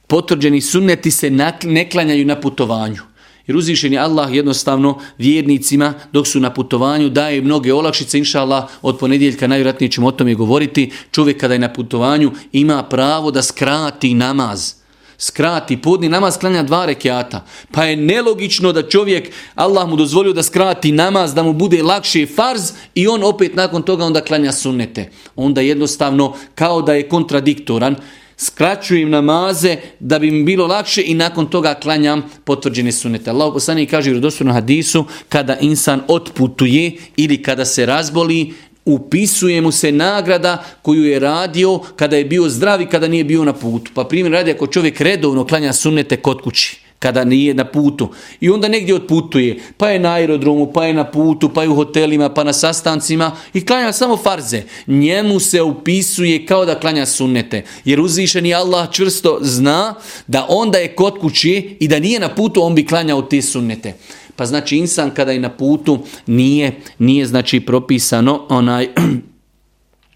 potvrđeni 0.06 0.60
sunneti 0.60 1.10
se 1.10 1.30
ne 1.64 1.90
klanjaju 1.90 2.26
na 2.26 2.40
putovanju. 2.40 3.00
Jer 3.46 3.56
uzvišen 3.56 3.92
je 3.92 3.98
Allah 3.98 4.34
jednostavno 4.34 4.98
vjernicima 5.18 5.94
dok 6.12 6.26
su 6.26 6.40
na 6.40 6.52
putovanju 6.54 7.08
daje 7.08 7.40
mnoge 7.40 7.72
olakšice, 7.72 8.18
inša 8.18 8.40
Allah, 8.40 8.64
od 8.82 8.98
ponedjeljka 8.98 9.46
najvjerojatnije 9.46 9.90
ćemo 9.90 10.06
o 10.06 10.12
tome 10.12 10.34
govoriti. 10.34 10.90
Čovjek 11.10 11.40
kada 11.40 11.54
je 11.54 11.60
na 11.60 11.72
putovanju 11.72 12.32
ima 12.52 12.82
pravo 12.82 13.30
da 13.30 13.42
skrati 13.42 14.14
namaz 14.14 14.81
skrati 15.22 15.76
podni 15.76 16.08
namaz 16.08 16.36
klanja 16.38 16.62
dva 16.62 16.86
rekiata. 16.86 17.44
Pa 17.70 17.84
je 17.84 17.96
nelogično 17.96 18.72
da 18.72 18.82
čovjek, 18.88 19.30
Allah 19.54 19.88
mu 19.88 19.96
dozvolio 19.96 20.32
da 20.32 20.42
skrati 20.42 20.92
namaz, 20.92 21.34
da 21.34 21.42
mu 21.42 21.52
bude 21.52 21.82
lakše 21.82 22.26
farz 22.26 22.72
i 22.94 23.06
on 23.08 23.22
opet 23.24 23.54
nakon 23.54 23.82
toga 23.82 24.04
onda 24.04 24.20
klanja 24.20 24.52
sunnete. 24.52 25.10
Onda 25.36 25.60
jednostavno 25.60 26.34
kao 26.54 26.82
da 26.82 26.94
je 26.94 27.08
kontradiktoran. 27.08 27.96
Skraćujem 28.36 29.10
namaze 29.10 29.76
da 30.00 30.18
bi 30.18 30.30
mi 30.30 30.42
bilo 30.42 30.66
lakše 30.66 31.02
i 31.06 31.14
nakon 31.14 31.46
toga 31.46 31.74
klanjam 31.74 32.22
potvrđene 32.44 32.92
sunnete. 32.92 33.30
Allah 33.30 33.52
poslanik 33.52 33.90
kaže 33.90 34.10
u 34.10 34.52
hadisu 34.52 35.04
kada 35.28 35.56
insan 35.60 36.02
otputuje 36.08 36.92
ili 37.16 37.42
kada 37.42 37.64
se 37.64 37.86
razboli, 37.86 38.54
upisuje 38.84 39.60
mu 39.60 39.72
se 39.72 39.92
nagrada 39.92 40.64
koju 40.82 41.04
je 41.04 41.18
radio 41.18 41.80
kada 41.96 42.16
je 42.16 42.24
bio 42.24 42.48
zdrav 42.48 42.80
i 42.80 42.86
kada 42.86 43.08
nije 43.08 43.24
bio 43.24 43.44
na 43.44 43.52
putu. 43.52 43.90
Pa 43.94 44.04
primjer 44.04 44.32
radi 44.32 44.50
ako 44.50 44.66
čovjek 44.66 45.00
redovno 45.00 45.46
klanja 45.46 45.72
sunnete 45.72 46.16
kod 46.16 46.42
kući 46.42 46.82
kada 47.02 47.24
nije 47.24 47.54
na 47.54 47.64
putu. 47.64 48.08
I 48.40 48.50
onda 48.50 48.68
negdje 48.68 48.94
otputuje, 48.94 49.58
pa 49.76 49.88
je 49.88 49.98
na 49.98 50.12
aerodromu, 50.12 50.72
pa 50.72 50.86
je 50.86 50.94
na 50.94 51.04
putu, 51.04 51.48
pa 51.48 51.62
je 51.62 51.68
u 51.68 51.74
hotelima, 51.74 52.28
pa 52.28 52.44
na 52.44 52.52
sastancima 52.52 53.32
i 53.54 53.64
klanja 53.66 53.92
samo 53.92 54.16
farze. 54.16 54.62
Njemu 54.86 55.40
se 55.40 55.62
upisuje 55.62 56.46
kao 56.46 56.64
da 56.64 56.78
klanja 56.80 57.06
sunnete. 57.06 57.64
Jer 57.84 58.00
uzvišeni 58.00 58.54
Allah 58.54 58.90
čvrsto 58.90 59.38
zna 59.40 59.94
da 60.26 60.46
onda 60.48 60.78
je 60.78 60.94
kod 60.94 61.18
kući 61.18 61.76
i 61.80 61.88
da 61.88 61.98
nije 61.98 62.20
na 62.20 62.34
putu, 62.34 62.62
on 62.62 62.74
bi 62.74 62.86
klanjao 62.86 63.22
te 63.22 63.42
sunnete. 63.42 63.94
Pa 64.36 64.46
znači 64.46 64.76
insan 64.76 65.10
kada 65.10 65.32
je 65.32 65.40
na 65.40 65.50
putu 65.50 65.98
nije, 66.26 66.80
nije 66.98 67.26
znači 67.26 67.60
propisano 67.60 68.46
onaj 68.48 68.88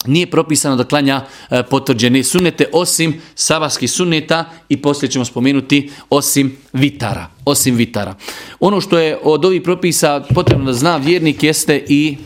nije 0.06 0.30
propisano 0.30 0.76
da 0.76 0.84
klanja 0.84 1.24
e, 1.50 1.62
potvrđene 1.70 2.22
sunnete 2.24 2.66
osim 2.72 3.20
sabahskih 3.34 3.90
sunneta 3.90 4.44
i 4.68 4.76
poslije 4.76 5.10
ćemo 5.10 5.24
spomenuti 5.24 5.90
osim 6.10 6.56
vitara. 6.72 7.26
Osim 7.44 7.74
vitara. 7.74 8.14
Ono 8.60 8.80
što 8.80 8.98
je 8.98 9.18
od 9.22 9.44
ovih 9.44 9.62
propisa 9.62 10.24
potrebno 10.34 10.64
da 10.66 10.72
zna 10.72 10.96
vjernik 10.96 11.42
jeste 11.42 11.84
i 11.88 12.16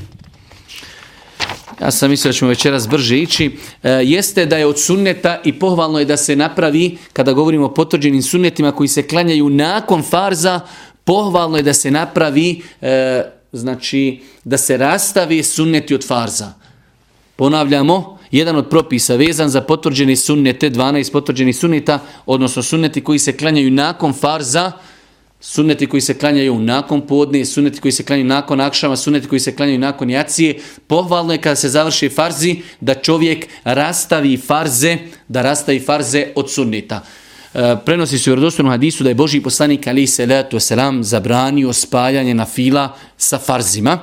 ja 1.81 1.90
sam 1.90 2.11
mislio 2.11 2.29
da 2.29 2.33
ćemo 2.33 2.48
večeras 2.48 2.88
brže 2.88 3.18
ići, 3.18 3.57
e, 3.83 3.90
jeste 3.90 4.46
da 4.46 4.57
je 4.57 4.66
od 4.66 4.81
sunneta 4.81 5.40
i 5.44 5.53
pohvalno 5.53 5.98
je 5.98 6.05
da 6.05 6.16
se 6.16 6.37
napravi, 6.37 6.98
kada 7.12 7.33
govorimo 7.33 7.66
o 7.66 7.74
potvrđenim 7.74 8.22
sunnetima 8.22 8.72
koji 8.72 8.88
se 8.88 9.03
klanjaju 9.03 9.50
nakon 9.50 10.03
farza, 10.03 10.61
pohvalno 11.11 11.57
je 11.57 11.62
da 11.62 11.73
se 11.75 11.90
napravi, 11.90 12.62
e, 12.81 13.23
znači 13.53 14.20
da 14.44 14.59
se 14.59 14.77
rastavi 14.77 15.42
sunneti 15.42 15.94
od 15.94 16.07
farza. 16.07 16.53
Ponavljamo, 17.37 18.18
jedan 18.31 18.57
od 18.57 18.68
propisa 18.68 19.16
vezan 19.16 19.49
za 19.49 19.61
potvrđeni 19.61 20.16
sunnete, 20.16 20.70
12 20.70 21.12
potvrđenih 21.12 21.57
sunneta, 21.57 21.99
odnosno 22.27 22.62
sunneti 22.62 23.01
koji 23.05 23.18
se 23.18 23.37
klanjaju 23.37 23.70
nakon 23.70 24.12
farza, 24.12 24.73
sunneti 25.40 25.87
koji 25.87 26.01
se 26.01 26.14
klanjaju 26.18 26.59
nakon 26.59 27.03
podne, 27.07 27.44
sunneti 27.44 27.81
koji 27.81 27.92
se 27.92 28.05
klanjaju 28.05 28.27
nakon 28.27 28.61
akšama, 28.61 28.96
sunneti 28.96 29.29
koji 29.29 29.40
se 29.40 29.57
klanjaju 29.57 29.79
nakon 29.79 30.11
jacije. 30.11 30.61
Pohvalno 30.87 31.33
je 31.33 31.40
kada 31.40 31.57
se 31.57 31.68
završi 31.68 32.09
farzi 32.09 32.62
da 32.81 32.94
čovjek 32.94 33.49
rastavi 33.64 34.37
farze, 34.37 34.99
da 35.29 35.42
rastavi 35.42 35.81
farze 35.81 36.27
od 36.37 36.51
sunneta. 36.51 37.03
E, 37.55 37.77
prenosi 37.85 38.19
se 38.19 38.31
u 38.31 38.33
vjerodostojnom 38.33 38.71
hadisu 38.71 39.05
da 39.05 39.11
je 39.11 39.15
Boži 39.15 39.41
poslanik 39.41 39.87
ali 39.87 40.07
se 40.07 40.27
letu 40.27 40.61
selam 40.61 41.05
zabranio 41.05 41.73
spaljanje 41.73 42.35
na 42.35 42.47
fila 42.47 42.97
sa 43.17 43.39
farzima. 43.39 43.99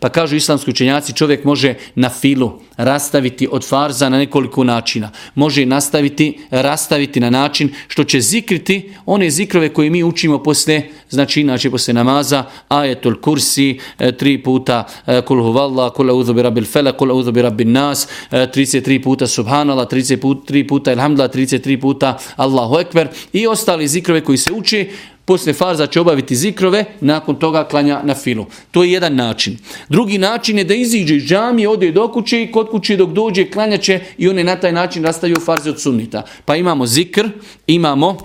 Pa 0.00 0.08
kažu 0.08 0.36
islamski 0.36 0.70
učenjaci, 0.70 1.12
čovjek 1.12 1.44
može 1.44 1.74
na 1.94 2.08
filu 2.08 2.60
rastaviti 2.76 3.48
od 3.50 3.68
farza 3.68 4.08
na 4.08 4.18
nekoliko 4.18 4.64
načina. 4.64 5.10
Može 5.34 5.66
nastaviti, 5.66 6.38
rastaviti 6.50 7.20
na 7.20 7.30
način 7.30 7.72
što 7.88 8.04
će 8.04 8.20
zikriti 8.20 8.92
one 9.06 9.30
zikrove 9.30 9.68
koje 9.68 9.90
mi 9.90 10.04
učimo 10.04 10.42
posle, 10.42 10.82
znači 11.10 11.40
inače 11.40 11.70
posle 11.70 11.94
namaza, 11.94 12.44
ajetul 12.68 13.20
kursi, 13.20 13.78
e, 13.98 14.12
tri 14.12 14.42
puta 14.42 14.84
e, 15.06 15.20
kul 15.22 15.42
huvalla, 15.42 15.90
kul 15.90 16.10
audhu 16.10 16.34
bi 16.34 16.42
rabbil 16.42 16.64
fela, 16.64 16.92
kul 16.92 17.10
audhu 17.10 17.32
bi 17.32 17.64
nas, 17.64 18.08
33 18.30 19.02
puta 19.02 19.26
subhanallah, 19.26 19.88
33 19.88 20.68
puta 20.68 20.92
ilhamdala, 20.92 21.28
33 21.28 21.80
puta 21.80 22.18
Allahu 22.36 22.78
ekber 22.78 22.89
i 23.32 23.46
ostali 23.46 23.88
zikrove 23.88 24.20
koji 24.20 24.38
se 24.38 24.52
uči 24.52 24.90
posle 25.30 25.52
farza 25.52 25.86
će 25.86 26.00
obaviti 26.00 26.36
zikrove, 26.36 26.84
nakon 27.00 27.36
toga 27.36 27.64
klanja 27.64 28.00
na 28.04 28.14
filu. 28.14 28.46
To 28.70 28.82
je 28.82 28.92
jedan 28.92 29.14
način. 29.14 29.58
Drugi 29.88 30.18
način 30.18 30.58
je 30.58 30.64
da 30.64 30.74
iziđe 30.74 31.16
iz 31.16 31.22
džamije, 31.22 31.68
ode 31.68 31.92
do 31.92 32.08
kuće 32.12 32.42
i 32.42 32.50
kod 32.52 32.70
kuće 32.70 32.96
dok 32.96 33.10
dođe 33.10 33.50
klanjaće 33.50 34.00
i 34.18 34.28
one 34.28 34.44
na 34.44 34.56
taj 34.56 34.72
način 34.72 35.04
rastaju 35.04 35.36
farze 35.44 35.70
od 35.70 35.80
sunnita. 35.80 36.22
Pa 36.44 36.56
imamo 36.56 36.86
zikr, 36.86 37.28
imamo 37.66 38.16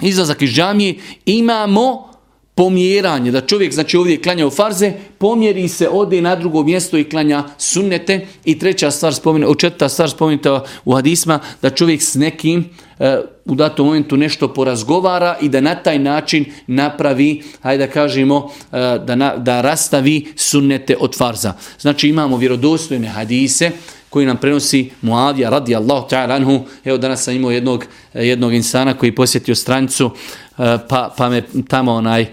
izlazak 0.00 0.42
iz 0.42 0.50
džamije, 0.50 0.94
imamo 1.26 2.12
pomjeranje, 2.54 3.30
da 3.30 3.40
čovjek 3.40 3.72
znači 3.72 3.96
ovdje 3.96 4.22
klanja 4.22 4.46
u 4.46 4.50
farze, 4.50 4.92
pomjeri 5.18 5.68
se, 5.68 5.88
ode 5.88 6.20
na 6.20 6.36
drugo 6.36 6.62
mjesto 6.62 6.98
i 6.98 7.04
klanja 7.04 7.44
sunnete. 7.58 8.26
I 8.44 8.58
treća 8.58 8.90
stvar 8.90 9.14
spomenuta, 9.14 9.58
četvrta 9.58 9.88
stvar 9.88 10.10
spomenuta 10.10 10.64
u 10.84 10.94
hadisma, 10.94 11.40
da 11.62 11.70
čovjek 11.70 12.02
s 12.02 12.14
nekim 12.14 12.58
uh, 12.58 12.91
E, 13.02 13.20
u 13.44 13.54
datom 13.54 13.86
momentu 13.86 14.16
nešto 14.16 14.48
porazgovara 14.54 15.36
i 15.40 15.48
da 15.48 15.60
na 15.60 15.74
taj 15.74 15.98
način 15.98 16.44
napravi, 16.66 17.42
hajde 17.62 17.86
da 17.86 17.92
kažemo, 17.92 18.50
e, 18.72 18.78
da, 18.78 19.14
da, 19.16 19.34
da 19.36 19.60
rastavi 19.60 20.32
sunnete 20.36 20.96
od 21.00 21.16
farza. 21.16 21.52
Znači 21.80 22.08
imamo 22.08 22.36
vjerodostojne 22.36 23.08
hadise, 23.08 23.70
koji 24.10 24.26
nam 24.26 24.36
prenosi 24.36 24.90
Muavija 25.02 25.50
radijallahu 25.50 26.08
ta'ala 26.08 26.36
anhu. 26.36 26.60
Evo 26.84 26.98
danas 26.98 27.24
sam 27.24 27.34
imao 27.34 27.50
jednog, 27.50 27.84
jednog 28.14 28.54
insana 28.54 28.94
koji 28.94 29.14
posjetio 29.14 29.54
stranicu 29.54 30.10
e, 30.58 30.78
pa, 30.88 31.14
pa 31.16 31.28
me 31.28 31.42
tamo 31.68 31.92
onaj 31.92 32.26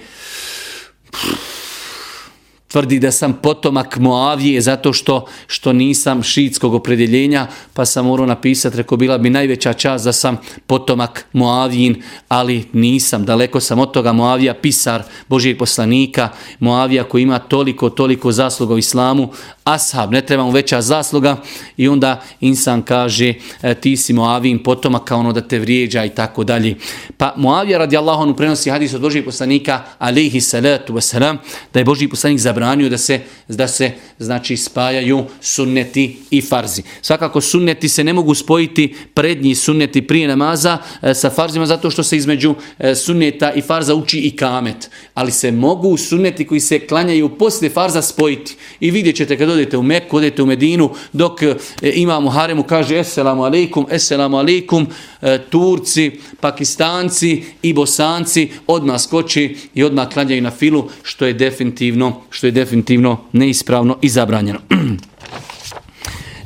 tvrdi 2.70 3.00
da 3.00 3.12
sam 3.12 3.34
potomak 3.34 3.98
Moavije 3.98 4.62
zato 4.62 4.94
što 4.94 5.26
što 5.48 5.74
nisam 5.74 6.24
šiitskog 6.24 6.74
opredjeljenja, 6.74 7.48
pa 7.74 7.86
sam 7.86 8.06
morao 8.06 8.26
napisati, 8.26 8.78
rekao 8.78 8.98
bila 8.98 9.18
bi 9.18 9.30
najveća 9.30 9.74
čast 9.74 10.06
da 10.06 10.12
sam 10.14 10.38
potomak 10.68 11.26
Moavijin, 11.34 12.04
ali 12.28 12.66
nisam, 12.74 13.26
daleko 13.26 13.60
sam 13.60 13.80
od 13.80 13.92
toga. 13.92 14.14
Moavija, 14.14 14.54
pisar 14.54 15.04
Božijeg 15.28 15.58
poslanika, 15.58 16.30
Moavija 16.60 17.04
koji 17.04 17.24
ima 17.24 17.40
toliko, 17.40 17.90
toliko 17.90 18.32
zasluga 18.32 18.74
u 18.74 18.78
islamu, 18.78 19.30
ashab, 19.64 20.12
ne 20.12 20.22
treba 20.22 20.44
mu 20.44 20.52
veća 20.52 20.82
zasluga. 20.82 21.38
I 21.78 21.88
onda 21.88 22.22
insan 22.40 22.82
kaže 22.82 23.34
e, 23.62 23.76
ti 23.76 23.98
si 23.98 24.14
Moavijin 24.14 24.64
potomak 24.64 25.04
kao 25.04 25.20
ono 25.20 25.34
da 25.34 25.42
te 25.42 25.60
vrijeđa 25.60 26.06
i 26.06 26.10
tako 26.10 26.44
dalje. 26.44 26.76
Pa 27.18 27.34
Moavija 27.38 27.78
radi 27.78 27.98
anhu 27.98 28.36
prenosi 28.36 28.70
hadis 28.70 28.94
od 28.94 29.02
Božijeg 29.02 29.26
poslanika, 29.26 29.82
alihi 30.00 30.42
salatu 30.42 30.94
wasalam, 30.94 31.38
da 31.74 31.80
je 31.80 31.86
Božiji 31.86 32.10
poslanik 32.10 32.40
za 32.40 32.59
zabranio 32.60 32.90
da 32.90 32.98
se, 32.98 33.20
da 33.48 33.68
se 33.68 33.92
znači 34.20 34.58
spajaju 34.58 35.26
sunneti 35.42 36.18
i 36.32 36.42
farzi. 36.42 36.84
Svakako 37.02 37.42
sunneti 37.42 37.90
se 37.90 38.04
ne 38.04 38.14
mogu 38.14 38.36
spojiti 38.36 38.96
prednji 39.14 39.56
sunneti 39.56 40.02
prije 40.02 40.28
namaza 40.28 40.78
e, 41.02 41.14
sa 41.14 41.30
farzima 41.30 41.66
zato 41.66 41.90
što 41.90 42.04
se 42.04 42.18
između 42.18 42.56
e, 42.80 42.96
sunneta 42.96 43.54
i 43.54 43.62
farza 43.62 43.96
uči 43.96 44.20
i 44.20 44.36
kamet. 44.36 44.90
Ali 45.14 45.32
se 45.32 45.52
mogu 45.52 45.98
sunneti 45.98 46.48
koji 46.48 46.60
se 46.60 46.80
klanjaju 46.80 47.30
poslije 47.30 47.70
farza 47.70 48.02
spojiti. 48.02 48.56
I 48.80 48.92
vidjet 48.92 49.16
ćete 49.16 49.38
kad 49.38 49.50
odete 49.50 49.78
u 49.78 49.84
Meku, 49.84 50.18
odete 50.18 50.44
u 50.44 50.46
Medinu, 50.46 50.90
dok 51.14 51.44
e, 51.44 51.56
imamo 51.82 52.30
haremu 52.30 52.64
kaže 52.64 53.00
Esselamu 53.00 53.44
alaikum, 53.44 53.86
Esselamu 53.92 54.38
alaikum, 54.38 54.88
e, 55.22 55.38
Turci, 55.50 56.12
Pakistanci 56.40 57.44
i 57.62 57.74
Bosanci 57.74 58.50
odmah 58.68 59.02
skoči 59.02 59.56
i 59.74 59.84
odmah 59.84 60.10
klanjaju 60.10 60.42
na 60.42 60.52
filu, 60.52 60.90
što 61.04 61.26
je 61.26 61.34
definitivno, 61.34 62.22
što 62.30 62.48
je 62.48 62.49
je 62.50 62.52
definitivno 62.52 63.18
neispravno 63.32 63.98
i 64.02 64.10
zabranjeno. 64.10 64.60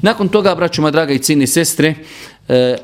Nakon 0.02 0.28
toga, 0.28 0.56
braćuma 0.56 0.92
draga 0.92 1.14
i 1.14 1.20
cijene 1.20 1.48
sestre, 1.48 1.96
e, 2.50 2.78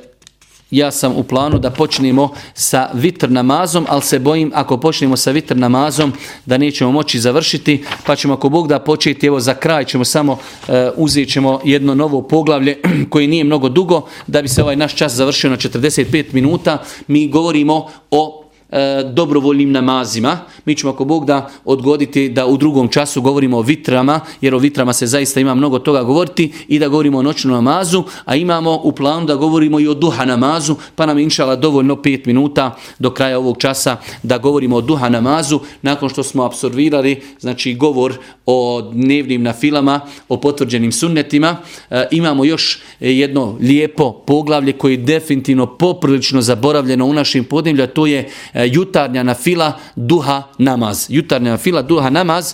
ja 0.72 0.92
sam 0.92 1.16
u 1.16 1.24
planu 1.24 1.60
da 1.60 1.70
počnemo 1.70 2.30
sa 2.54 2.90
vitr 2.94 3.32
namazom, 3.32 3.86
ali 3.90 4.02
se 4.02 4.20
bojim 4.20 4.52
ako 4.56 4.78
počnemo 4.78 5.18
sa 5.18 5.32
vitr 5.32 5.58
namazom 5.58 6.14
da 6.46 6.58
nećemo 6.58 6.92
moći 6.92 7.20
završiti, 7.20 7.84
pa 8.06 8.16
ćemo 8.16 8.34
ako 8.34 8.50
Bog 8.50 8.68
da 8.68 8.80
početi, 8.80 9.28
evo 9.28 9.40
za 9.40 9.54
kraj 9.54 9.86
ćemo 9.86 10.06
samo 10.06 10.38
e, 10.68 10.90
uzet 10.96 11.32
ćemo 11.32 11.62
jedno 11.64 11.96
novo 11.96 12.22
poglavlje 12.22 12.78
koje 13.10 13.28
nije 13.28 13.44
mnogo 13.44 13.70
dugo, 13.70 14.08
da 14.28 14.42
bi 14.42 14.48
se 14.48 14.64
ovaj 14.64 14.76
naš 14.76 14.96
čas 14.96 15.14
završio 15.14 15.50
na 15.50 15.58
45 15.58 16.26
minuta. 16.34 16.84
Mi 17.08 17.28
govorimo 17.28 17.88
o 18.12 18.39
E, 18.72 19.04
dobrovoljnim 19.04 19.72
namazima. 19.72 20.38
Mi 20.66 20.76
ćemo 20.76 20.94
ako 20.94 21.06
Bog 21.06 21.26
da 21.26 21.50
odgoditi 21.66 22.30
da 22.30 22.46
u 22.46 22.58
drugom 22.58 22.88
času 22.88 23.22
govorimo 23.22 23.58
o 23.58 23.62
vitrama, 23.62 24.20
jer 24.42 24.56
o 24.56 24.58
vitrama 24.58 24.94
se 24.94 25.08
zaista 25.08 25.40
ima 25.40 25.56
mnogo 25.56 25.80
toga 25.80 26.04
govoriti 26.04 26.52
i 26.68 26.80
da 26.80 26.88
govorimo 26.88 27.18
o 27.18 27.22
noćnom 27.22 27.54
namazu, 27.54 28.04
a 28.26 28.36
imamo 28.36 28.80
u 28.84 28.92
planu 28.92 29.26
da 29.26 29.36
govorimo 29.36 29.80
i 29.80 29.88
o 29.88 29.94
duha 29.94 30.26
namazu, 30.26 30.76
pa 30.96 31.06
nam 31.06 31.20
inšala 31.20 31.56
dovoljno 31.56 31.96
5 31.96 32.28
minuta 32.28 32.76
do 33.00 33.12
kraja 33.12 33.40
ovog 33.40 33.58
časa 33.58 33.98
da 34.24 34.38
govorimo 34.38 34.76
o 34.76 34.82
duha 34.82 35.10
namazu, 35.10 35.60
nakon 35.82 36.10
što 36.10 36.24
smo 36.24 36.44
absorbirali 36.44 37.22
znači 37.40 37.74
govor 37.74 38.14
o 38.46 38.82
dnevnim 38.94 39.44
nafilama, 39.44 40.00
o 40.30 40.38
potvrđenim 40.38 40.92
sunnetima. 40.92 41.58
E, 41.90 42.08
imamo 42.12 42.46
još 42.46 42.82
jedno 43.00 43.58
lijepo 43.60 44.12
poglavlje 44.12 44.74
koje 44.74 44.94
je 44.94 44.98
definitivno 44.98 45.78
poprilično 45.78 46.42
zaboravljeno 46.42 47.06
u 47.06 47.14
našim 47.14 47.44
podnevlju, 47.44 47.88
to 47.88 48.06
je 48.06 48.30
e, 48.54 48.59
E, 48.60 48.68
jutarnja 48.68 49.24
na 49.24 49.34
fila 49.34 49.80
duha 49.96 50.44
namaz. 50.58 51.06
Jutarnja 51.10 51.52
na 51.52 51.58
fila 51.58 51.82
duha 51.82 52.10
namaz, 52.10 52.54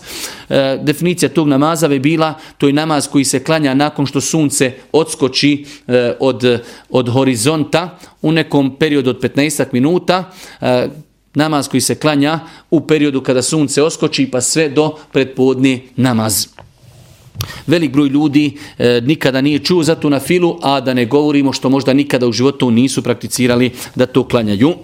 e, 0.50 0.78
definicija 0.82 1.30
tog 1.30 1.48
namaza 1.48 1.88
bi 1.88 2.00
bila, 2.00 2.34
to 2.58 2.68
je 2.68 2.74
namaz 2.74 3.08
koji 3.08 3.26
se 3.26 3.44
klanja 3.44 3.74
nakon 3.74 4.06
što 4.06 4.22
sunce 4.22 4.72
odskoči 4.92 5.66
e, 5.88 6.14
od, 6.20 6.62
od 6.90 7.10
horizonta 7.10 7.98
u 8.22 8.32
nekom 8.32 8.76
periodu 8.76 9.10
od 9.10 9.22
15 9.22 9.66
minuta, 9.72 10.32
namaz 11.34 11.68
koji 11.68 11.82
se 11.82 11.96
klanja 11.96 12.40
u 12.72 12.82
periodu 12.88 13.22
kada 13.22 13.42
sunce 13.42 13.84
oskoči 13.84 14.30
pa 14.32 14.42
sve 14.42 14.70
do 14.70 14.96
predpodne 15.12 15.80
namaz. 15.96 16.48
Velik 17.68 17.92
broj 17.92 18.10
ljudi 18.10 18.58
e, 18.78 19.02
nikada 19.02 19.42
nije 19.42 19.60
čuo 19.60 19.84
za 19.84 19.96
tu 19.96 20.10
na 20.10 20.20
filu, 20.20 20.60
a 20.62 20.82
da 20.82 20.94
ne 20.94 21.06
govorimo 21.06 21.54
što 21.54 21.70
možda 21.70 21.94
nikada 21.94 22.28
u 22.28 22.32
životu 22.32 22.72
nisu 22.72 23.04
prakticirali 23.04 23.72
da 23.96 24.06
to 24.06 24.28
klanjaju. 24.28 24.74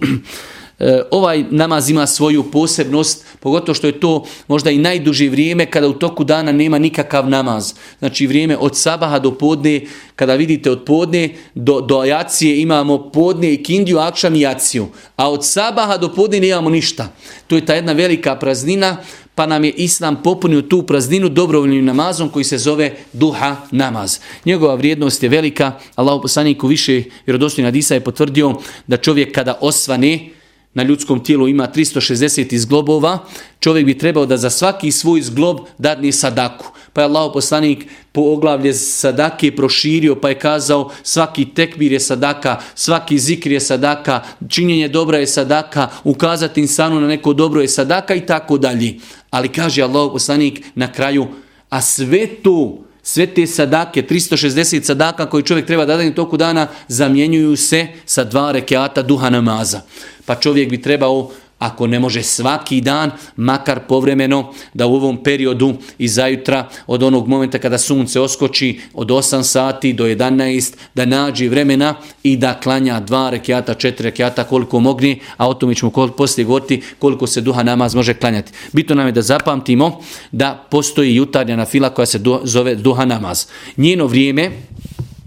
E, 0.78 1.02
ovaj 1.10 1.44
namaz 1.50 1.90
ima 1.90 2.06
svoju 2.06 2.42
posebnost, 2.42 3.26
pogotovo 3.40 3.74
što 3.74 3.86
je 3.86 4.00
to 4.00 4.24
možda 4.48 4.70
i 4.70 4.78
najduže 4.78 5.28
vrijeme 5.28 5.66
kada 5.66 5.88
u 5.88 5.92
toku 5.92 6.24
dana 6.24 6.52
nema 6.52 6.78
nikakav 6.78 7.28
namaz. 7.28 7.74
Znači 7.98 8.26
vrijeme 8.26 8.56
od 8.56 8.76
sabaha 8.76 9.18
do 9.18 9.30
podne, 9.30 9.80
kada 10.16 10.34
vidite 10.34 10.70
od 10.70 10.84
podne 10.84 11.28
do, 11.54 11.80
do 11.80 11.98
ajacije 11.98 12.60
imamo 12.60 13.10
podne 13.10 13.52
i 13.52 13.62
kindiju, 13.62 13.98
akšam 13.98 14.34
i 14.34 14.40
jaciju. 14.40 14.86
A 15.16 15.30
od 15.30 15.46
sabaha 15.46 15.96
do 15.96 16.14
podne 16.14 16.40
nemamo 16.40 16.70
ništa. 16.70 17.08
To 17.46 17.56
je 17.56 17.66
ta 17.66 17.74
jedna 17.74 17.92
velika 17.92 18.36
praznina, 18.36 18.96
pa 19.34 19.46
nam 19.46 19.64
je 19.64 19.70
Islam 19.70 20.22
popunio 20.22 20.62
tu 20.62 20.82
prazninu 20.82 21.28
dobrovoljnim 21.28 21.84
namazom 21.84 22.28
koji 22.28 22.44
se 22.44 22.58
zove 22.58 22.94
duha 23.12 23.56
namaz. 23.70 24.18
Njegova 24.44 24.74
vrijednost 24.74 25.22
je 25.22 25.28
velika. 25.28 25.72
Allah 25.94 26.18
poslaniku 26.22 26.66
više 26.66 27.02
vjerodostojna 27.26 27.70
Disa 27.70 27.94
je 27.94 28.04
potvrdio 28.04 28.54
da 28.86 28.96
čovjek 28.96 29.34
kada 29.34 29.58
osvane, 29.60 30.28
na 30.74 30.82
ljudskom 30.82 31.24
tijelu 31.24 31.48
ima 31.48 31.68
360 31.74 32.54
izglobova, 32.54 33.18
čovjek 33.60 33.86
bi 33.86 33.98
trebao 33.98 34.26
da 34.26 34.36
za 34.36 34.50
svaki 34.50 34.90
svoj 34.92 35.22
zglob 35.22 35.58
dadne 35.78 36.12
sadaku. 36.12 36.66
Pa 36.92 37.00
je 37.00 37.04
Allah 37.04 37.30
poslanik 37.34 37.86
po 38.12 38.20
oglavlje 38.20 38.74
sadake 38.74 39.56
proširio 39.56 40.16
pa 40.20 40.28
je 40.28 40.38
kazao 40.38 40.90
svaki 41.02 41.44
tekbir 41.44 41.92
je 41.92 42.00
sadaka, 42.00 42.60
svaki 42.74 43.18
zikr 43.18 43.52
je 43.52 43.60
sadaka, 43.60 44.20
činjenje 44.48 44.88
dobra 44.88 45.18
je 45.18 45.26
sadaka, 45.26 45.88
ukazati 46.04 46.60
insanu 46.60 47.00
na 47.00 47.06
neko 47.06 47.32
dobro 47.32 47.60
je 47.60 47.68
sadaka 47.68 48.14
i 48.14 48.26
tako 48.26 48.58
dalje. 48.58 48.94
Ali 49.30 49.48
kaže 49.48 49.82
Allah 49.82 50.10
poslanik 50.12 50.62
na 50.74 50.92
kraju, 50.92 51.26
a 51.68 51.80
sve 51.80 52.26
to 52.26 52.84
sve 53.02 53.26
te 53.26 53.46
sadake, 53.46 54.02
360 54.02 54.82
sadaka 54.82 55.26
koji 55.26 55.42
čovjek 55.42 55.66
treba 55.66 55.84
da 55.84 55.96
dani 55.96 56.14
toku 56.14 56.36
dana, 56.36 56.68
zamjenjuju 56.88 57.56
se 57.56 57.86
sa 58.04 58.24
dva 58.24 58.52
rekiata 58.52 59.02
duha 59.02 59.30
namaza. 59.30 59.80
Pa 60.26 60.34
čovjek 60.34 60.70
bi 60.70 60.82
trebao 60.82 61.30
ako 61.62 61.86
ne 61.86 62.00
može 62.00 62.22
svaki 62.22 62.80
dan, 62.80 63.10
makar 63.36 63.80
povremeno, 63.88 64.52
da 64.74 64.86
u 64.86 64.94
ovom 64.94 65.22
periodu 65.22 65.74
i 65.98 66.08
zajutra, 66.08 66.68
od 66.86 67.02
onog 67.02 67.28
momenta 67.28 67.58
kada 67.58 67.78
sunce 67.78 68.20
oskoči 68.20 68.80
od 68.94 69.08
8 69.08 69.42
sati 69.42 69.92
do 69.92 70.04
11, 70.04 70.74
da 70.94 71.04
nađi 71.04 71.48
vremena 71.48 71.94
i 72.22 72.36
da 72.36 72.60
klanja 72.62 73.00
dva 73.00 73.30
rekiata, 73.30 73.74
četiri 73.74 74.04
rekiata, 74.04 74.44
koliko 74.44 74.80
mogni, 74.80 75.20
a 75.36 75.48
o 75.48 75.54
tome 75.54 75.74
ćemo 75.74 75.92
poslije 76.16 76.44
govoriti 76.44 76.82
koliko 76.98 77.26
se 77.26 77.40
duha 77.40 77.62
namaz 77.62 77.94
može 77.94 78.14
klanjati. 78.14 78.52
Bitno 78.72 78.94
nam 78.94 79.06
je 79.06 79.12
da 79.12 79.22
zapamtimo 79.22 80.00
da 80.32 80.66
postoji 80.70 81.14
jutarnja 81.14 81.56
na 81.56 81.64
fila 81.64 81.90
koja 81.90 82.06
se 82.06 82.20
zove 82.44 82.74
duha 82.74 83.04
namaz. 83.04 83.46
Njeno 83.76 84.06
vrijeme, 84.06 84.50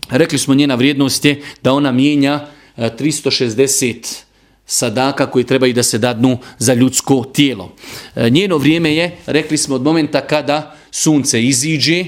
rekli 0.10 0.40
smo 0.40 0.54
njena 0.54 0.76
vrijednost 0.76 1.26
je 1.26 1.42
da 1.64 1.74
ona 1.74 1.92
mijenja 1.92 2.48
e, 2.78 2.90
360 3.00 4.24
sadaka 4.66 5.26
koji 5.32 5.45
trebaju 5.45 5.74
da 5.74 5.84
se 5.84 5.97
dadnu 5.97 6.38
za 6.57 6.74
ljudsko 6.74 7.24
tijelo. 7.34 7.72
E, 8.16 8.30
njeno 8.30 8.57
vrijeme 8.57 8.95
je, 8.95 9.18
rekli 9.26 9.57
smo, 9.57 9.76
od 9.76 9.82
momenta 9.82 10.22
kada 10.22 10.76
sunce 10.91 11.43
iziđe 11.43 12.05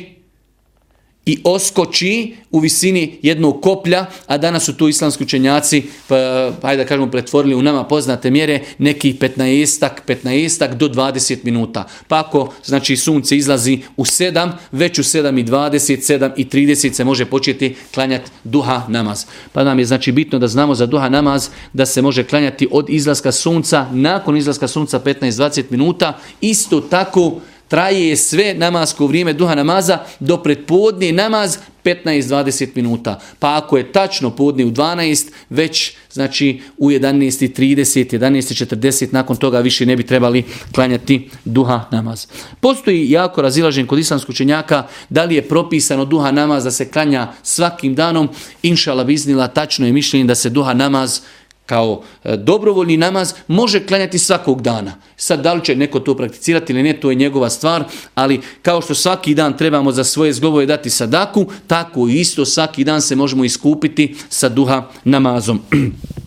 i 1.28 1.40
oskoči 1.44 2.36
u 2.52 2.60
visini 2.60 3.20
jednog 3.22 3.62
koplja, 3.62 4.06
a 4.28 4.38
danas 4.38 4.64
su 4.64 4.74
tu 4.74 4.88
islamski 4.88 5.24
učenjaci, 5.24 5.84
pa, 6.08 6.16
hajde 6.62 6.84
da 6.84 6.88
kažemo, 6.88 7.12
pretvorili 7.12 7.56
u 7.56 7.62
nama 7.62 7.84
poznate 7.84 8.32
mjere, 8.32 8.60
neki 8.78 9.14
15-ak, 9.14 9.92
15 10.08 10.74
do 10.76 10.88
20 10.88 11.38
minuta. 11.44 11.88
Pa 12.08 12.20
ako, 12.20 12.54
znači, 12.66 12.98
sunce 12.98 13.38
izlazi 13.38 13.80
u 13.98 14.06
7, 14.06 14.52
već 14.72 15.00
u 15.00 15.04
7 15.04 15.40
i 15.40 15.44
20, 15.44 16.14
7 16.14 16.32
i 16.38 16.46
30 16.46 16.94
se 16.94 17.04
može 17.04 17.26
početi 17.26 17.76
klanjati 17.94 18.32
duha 18.44 18.82
namaz. 18.88 19.26
Pa 19.54 19.64
nam 19.64 19.80
je, 19.80 19.86
znači, 19.86 20.12
bitno 20.12 20.40
da 20.40 20.48
znamo 20.48 20.76
za 20.76 20.86
duha 20.86 21.10
namaz 21.10 21.50
da 21.74 21.86
se 21.86 22.02
može 22.02 22.24
klanjati 22.24 22.68
od 22.72 22.90
izlaska 22.90 23.32
sunca, 23.32 23.86
nakon 23.92 24.38
izlaska 24.38 24.68
sunca 24.68 25.00
15-20 25.00 25.64
minuta, 25.70 26.20
isto 26.42 26.82
tako 26.82 27.40
traje 27.68 28.16
sve 28.16 28.54
namasko 28.54 29.08
vrijeme 29.08 29.34
duha 29.34 29.56
namaza 29.56 30.00
do 30.20 30.38
predpodnije 30.38 31.14
namaz 31.14 31.58
15-20 31.84 32.68
minuta. 32.76 33.20
Pa 33.40 33.58
ako 33.58 33.78
je 33.78 33.92
tačno 33.92 34.30
podne 34.30 34.66
u 34.66 34.72
12, 34.72 35.28
već 35.50 35.94
znači 36.12 36.62
u 36.78 36.90
11.30, 36.90 38.20
11.40, 38.20 39.08
nakon 39.12 39.36
toga 39.38 39.60
više 39.60 39.86
ne 39.86 39.96
bi 39.96 40.06
trebali 40.06 40.44
klanjati 40.76 41.30
duha 41.46 41.86
namaz. 41.92 42.28
Postoji 42.60 43.12
jako 43.12 43.42
razilažen 43.42 43.88
kod 43.88 44.00
islamskog 44.00 44.30
učenjaka 44.30 44.84
da 45.10 45.24
li 45.24 45.36
je 45.36 45.48
propisano 45.48 46.06
duha 46.06 46.32
namaz 46.32 46.64
da 46.64 46.72
se 46.72 46.92
klanja 46.92 47.34
svakim 47.44 47.96
danom. 47.96 48.30
Inšala 48.64 49.04
biznila 49.04 49.48
tačno 49.48 49.86
je 49.86 49.94
mišljenje 49.94 50.26
da 50.26 50.36
se 50.36 50.50
duha 50.50 50.74
namaz 50.74 51.22
kao 51.68 52.02
e, 52.24 52.38
dobrovoljni 52.38 52.98
namaz 52.98 53.34
može 53.48 53.86
klanjati 53.86 54.20
svakog 54.20 54.62
dana. 54.62 54.94
Sad 55.18 55.42
da 55.42 55.54
li 55.54 55.66
će 55.66 55.76
neko 55.76 56.00
to 56.00 56.16
prakticirati 56.16 56.74
ili 56.74 56.84
ne, 56.84 57.00
to 57.00 57.10
je 57.10 57.16
njegova 57.16 57.50
stvar, 57.50 57.84
ali 58.16 58.42
kao 58.62 58.82
što 58.82 58.96
svaki 58.96 59.36
dan 59.36 59.58
trebamo 59.58 59.92
za 59.92 60.04
svoje 60.04 60.34
zglobove 60.34 60.66
dati 60.66 60.90
sadaku, 60.90 61.46
tako 61.68 62.08
isto 62.08 62.46
svaki 62.46 62.84
dan 62.84 63.02
se 63.02 63.16
možemo 63.16 63.44
iskupiti 63.44 64.16
sa 64.30 64.50
duha 64.50 64.84
namazom. 65.04 65.62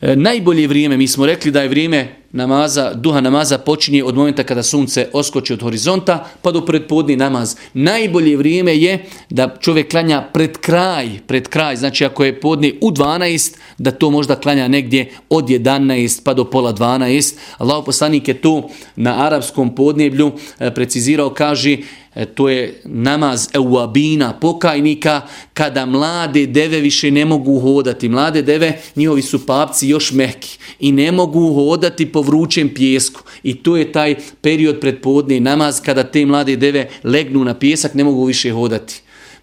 E, 0.00 0.16
najbolje 0.16 0.66
vrijeme, 0.66 0.96
mi 0.96 1.08
smo 1.08 1.26
rekli 1.26 1.50
da 1.50 1.62
je 1.62 1.68
vrijeme 1.68 2.08
namaza, 2.32 2.94
duha 2.94 3.20
namaza 3.20 3.58
počinje 3.58 4.04
od 4.04 4.16
momenta 4.16 4.44
kada 4.44 4.62
sunce 4.62 5.08
oskoči 5.12 5.52
od 5.52 5.62
horizonta 5.62 6.28
pa 6.42 6.50
do 6.50 6.66
predpodni 6.66 7.16
namaz. 7.16 7.56
Najbolje 7.74 8.36
vrijeme 8.36 8.76
je 8.76 9.04
da 9.30 9.56
čovjek 9.60 9.90
klanja 9.90 10.22
pred 10.32 10.58
kraj, 10.58 11.08
pred 11.26 11.48
kraj, 11.48 11.76
znači 11.76 12.04
ako 12.04 12.24
je 12.24 12.40
podni 12.40 12.78
u 12.80 12.90
12, 12.90 13.56
da 13.78 13.90
to 13.90 14.10
možda 14.10 14.36
klanja 14.36 14.68
negdje 14.68 15.10
od 15.28 15.48
11 15.48 16.22
pa 16.24 16.34
do 16.34 16.44
pola 16.44 16.72
12. 16.72 17.34
Allah 17.58 17.82
poslanik 17.86 18.28
je 18.28 18.40
to 18.40 18.68
na 18.96 19.26
arapskom 19.26 19.74
podneblju 19.74 20.32
e, 20.58 20.74
precizirao, 20.74 21.30
kaže 21.30 21.76
E, 22.18 22.26
to 22.26 22.48
je 22.48 22.80
namaz 22.84 23.48
euabina, 23.54 24.32
pokajnika, 24.40 25.20
kada 25.54 25.86
mlade 25.86 26.46
deve 26.46 26.80
više 26.80 27.10
ne 27.10 27.24
mogu 27.24 27.60
hodati. 27.60 28.08
Mlade 28.08 28.42
deve, 28.42 28.72
njihovi 28.96 29.22
su 29.22 29.46
papci 29.46 29.88
još 29.88 30.12
mehki 30.12 30.58
i 30.80 30.92
ne 30.92 31.12
mogu 31.12 31.54
hodati 31.54 32.12
po 32.12 32.22
vrućem 32.22 32.74
pjesku. 32.74 33.22
I 33.42 33.54
to 33.54 33.76
je 33.76 33.92
taj 33.92 34.14
period 34.40 34.80
predpodne 34.80 35.40
namaz 35.40 35.80
kada 35.84 36.04
te 36.04 36.26
mlade 36.26 36.56
deve 36.56 36.88
legnu 37.04 37.44
na 37.44 37.54
pjesak, 37.54 37.94
ne 37.94 38.04
mogu 38.04 38.24
više 38.24 38.52
hodati. 38.52 39.00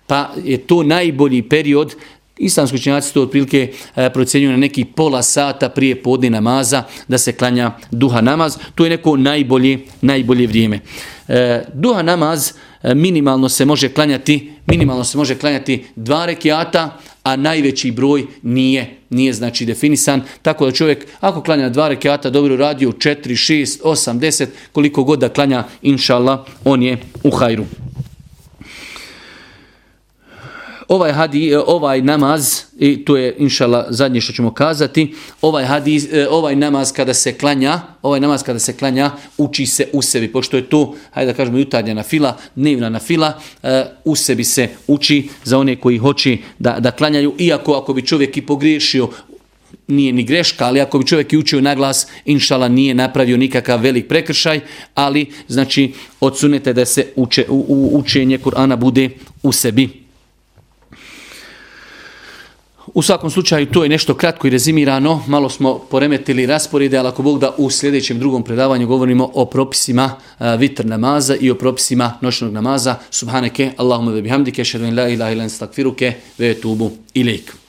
Pa 0.08 0.34
je 0.44 0.58
to 0.58 0.84
najbolji 0.84 1.42
period 1.42 1.96
Islamski 2.38 2.76
učenjaci 2.76 3.14
to 3.14 3.22
otprilike 3.22 3.74
e, 3.96 4.10
procenjuju 4.10 4.52
na 4.52 4.58
neki 4.58 4.86
pola 4.86 5.24
sata 5.24 5.70
prije 5.70 6.04
podne 6.04 6.30
namaza 6.30 6.84
da 7.08 7.18
se 7.18 7.32
klanja 7.32 7.72
duha 7.92 8.22
namaz. 8.22 8.58
To 8.76 8.84
je 8.84 8.90
neko 8.90 9.18
najbolje, 9.18 9.80
najbolje 10.02 10.48
vrijeme. 10.48 10.80
E, 11.28 11.64
duha 11.74 12.02
namaz 12.02 12.52
e, 12.84 12.96
minimalno 12.96 13.50
se 13.50 13.66
može 13.66 13.90
klanjati 13.90 14.52
minimalno 14.68 15.04
se 15.04 15.18
može 15.18 15.36
klanjati 15.36 15.86
dva 15.96 16.26
rekiata, 16.26 16.98
a 17.24 17.36
najveći 17.36 17.92
broj 17.92 18.26
nije 18.42 18.98
nije 19.10 19.34
znači 19.34 19.66
definisan, 19.66 20.22
tako 20.42 20.66
da 20.66 20.72
čovjek 20.72 21.06
ako 21.20 21.42
klanja 21.42 21.70
dva 21.70 21.88
rekiata 21.88 22.30
dobro 22.30 22.56
radio 22.56 22.92
4, 22.92 23.16
6, 23.26 23.82
8, 23.84 24.20
10, 24.20 24.48
koliko 24.72 25.04
god 25.04 25.20
da 25.20 25.30
klanja, 25.30 25.64
inšallah, 25.82 26.40
on 26.64 26.84
je 26.84 26.98
u 27.24 27.32
hajru 27.32 27.66
ovaj, 30.88 31.12
hadi, 31.12 31.50
e, 31.50 31.60
ovaj 31.60 32.02
namaz, 32.02 32.62
i 32.80 33.06
to 33.06 33.18
je 33.18 33.36
inšala 33.38 33.88
zadnje 33.90 34.22
što 34.22 34.34
ćemo 34.34 34.54
kazati, 34.54 35.14
ovaj, 35.42 35.66
hadis, 35.66 36.08
e, 36.14 36.28
ovaj 36.30 36.56
namaz 36.56 36.92
kada 36.92 37.14
se 37.14 37.34
klanja, 37.34 37.82
ovaj 38.02 38.20
namaz 38.20 38.44
kada 38.44 38.60
se 38.60 38.74
klanja, 38.74 39.12
uči 39.38 39.66
se 39.66 39.88
u 39.94 40.02
sebi, 40.02 40.32
pošto 40.32 40.58
je 40.58 40.70
to, 40.70 40.96
hajde 41.12 41.32
da 41.32 41.38
kažemo, 41.38 41.58
jutarnja 41.58 41.94
nafila 41.94 42.38
dnevna 42.56 43.00
fila, 43.00 43.34
e, 43.64 43.86
u 44.06 44.16
sebi 44.16 44.44
se 44.44 44.70
uči 44.88 45.30
za 45.44 45.58
one 45.58 45.76
koji 45.76 45.98
hoće 45.98 46.38
da, 46.60 46.80
da 46.80 46.92
klanjaju, 46.92 47.34
iako 47.40 47.74
ako 47.74 47.94
bi 47.94 48.06
čovjek 48.06 48.38
i 48.38 48.46
pogriješio, 48.46 49.10
nije 49.88 50.14
ni 50.14 50.24
greška, 50.24 50.66
ali 50.66 50.82
ako 50.82 51.00
bi 51.00 51.08
čovjek 51.08 51.34
i 51.34 51.38
učio 51.38 51.62
na 51.62 51.76
glas, 51.76 52.08
inšala 52.26 52.68
nije 52.68 52.94
napravio 52.94 53.38
nikakav 53.38 53.82
velik 53.82 54.08
prekršaj, 54.08 54.60
ali 54.96 55.26
znači 55.48 55.94
odsunete 56.20 56.74
da 56.74 56.86
se 56.86 57.06
uče, 57.16 57.46
u, 57.50 57.66
u, 57.68 58.00
učenje 58.00 58.38
Kur'ana 58.38 58.76
bude 58.76 59.10
u 59.44 59.52
sebi. 59.52 60.05
U 62.96 63.02
svakom 63.02 63.30
slučaju 63.30 63.66
to 63.66 63.84
je 63.84 63.90
nešto 63.90 64.14
kratko 64.16 64.48
i 64.48 64.50
rezimirano, 64.50 65.24
malo 65.28 65.50
smo 65.50 65.80
poremetili 65.80 66.46
rasporede, 66.46 66.98
ali 66.98 67.08
ako 67.08 67.24
Bog 67.24 67.40
da 67.40 67.54
u 67.58 67.70
sljedećem 67.70 68.20
drugom 68.20 68.44
predavanju 68.44 68.88
govorimo 68.88 69.32
o 69.34 69.46
propisima 69.46 70.16
e, 70.40 70.58
vitr 70.58 70.86
namaza 70.86 71.36
i 71.36 71.52
o 71.52 71.56
propisima 71.56 72.14
noćnog 72.22 72.54
namaza. 72.54 72.96
Subhaneke, 73.10 73.72
Allahumma 73.78 74.12
ve 74.12 74.22
bihamdike, 74.22 74.64
šedun 74.64 74.96
la 74.96 75.10
ilaha 75.10 75.32
ilan 75.32 75.50
stakfiruke, 75.50 76.14
ve 76.38 76.54
tubu 76.54 76.92
ilik. 77.14 77.65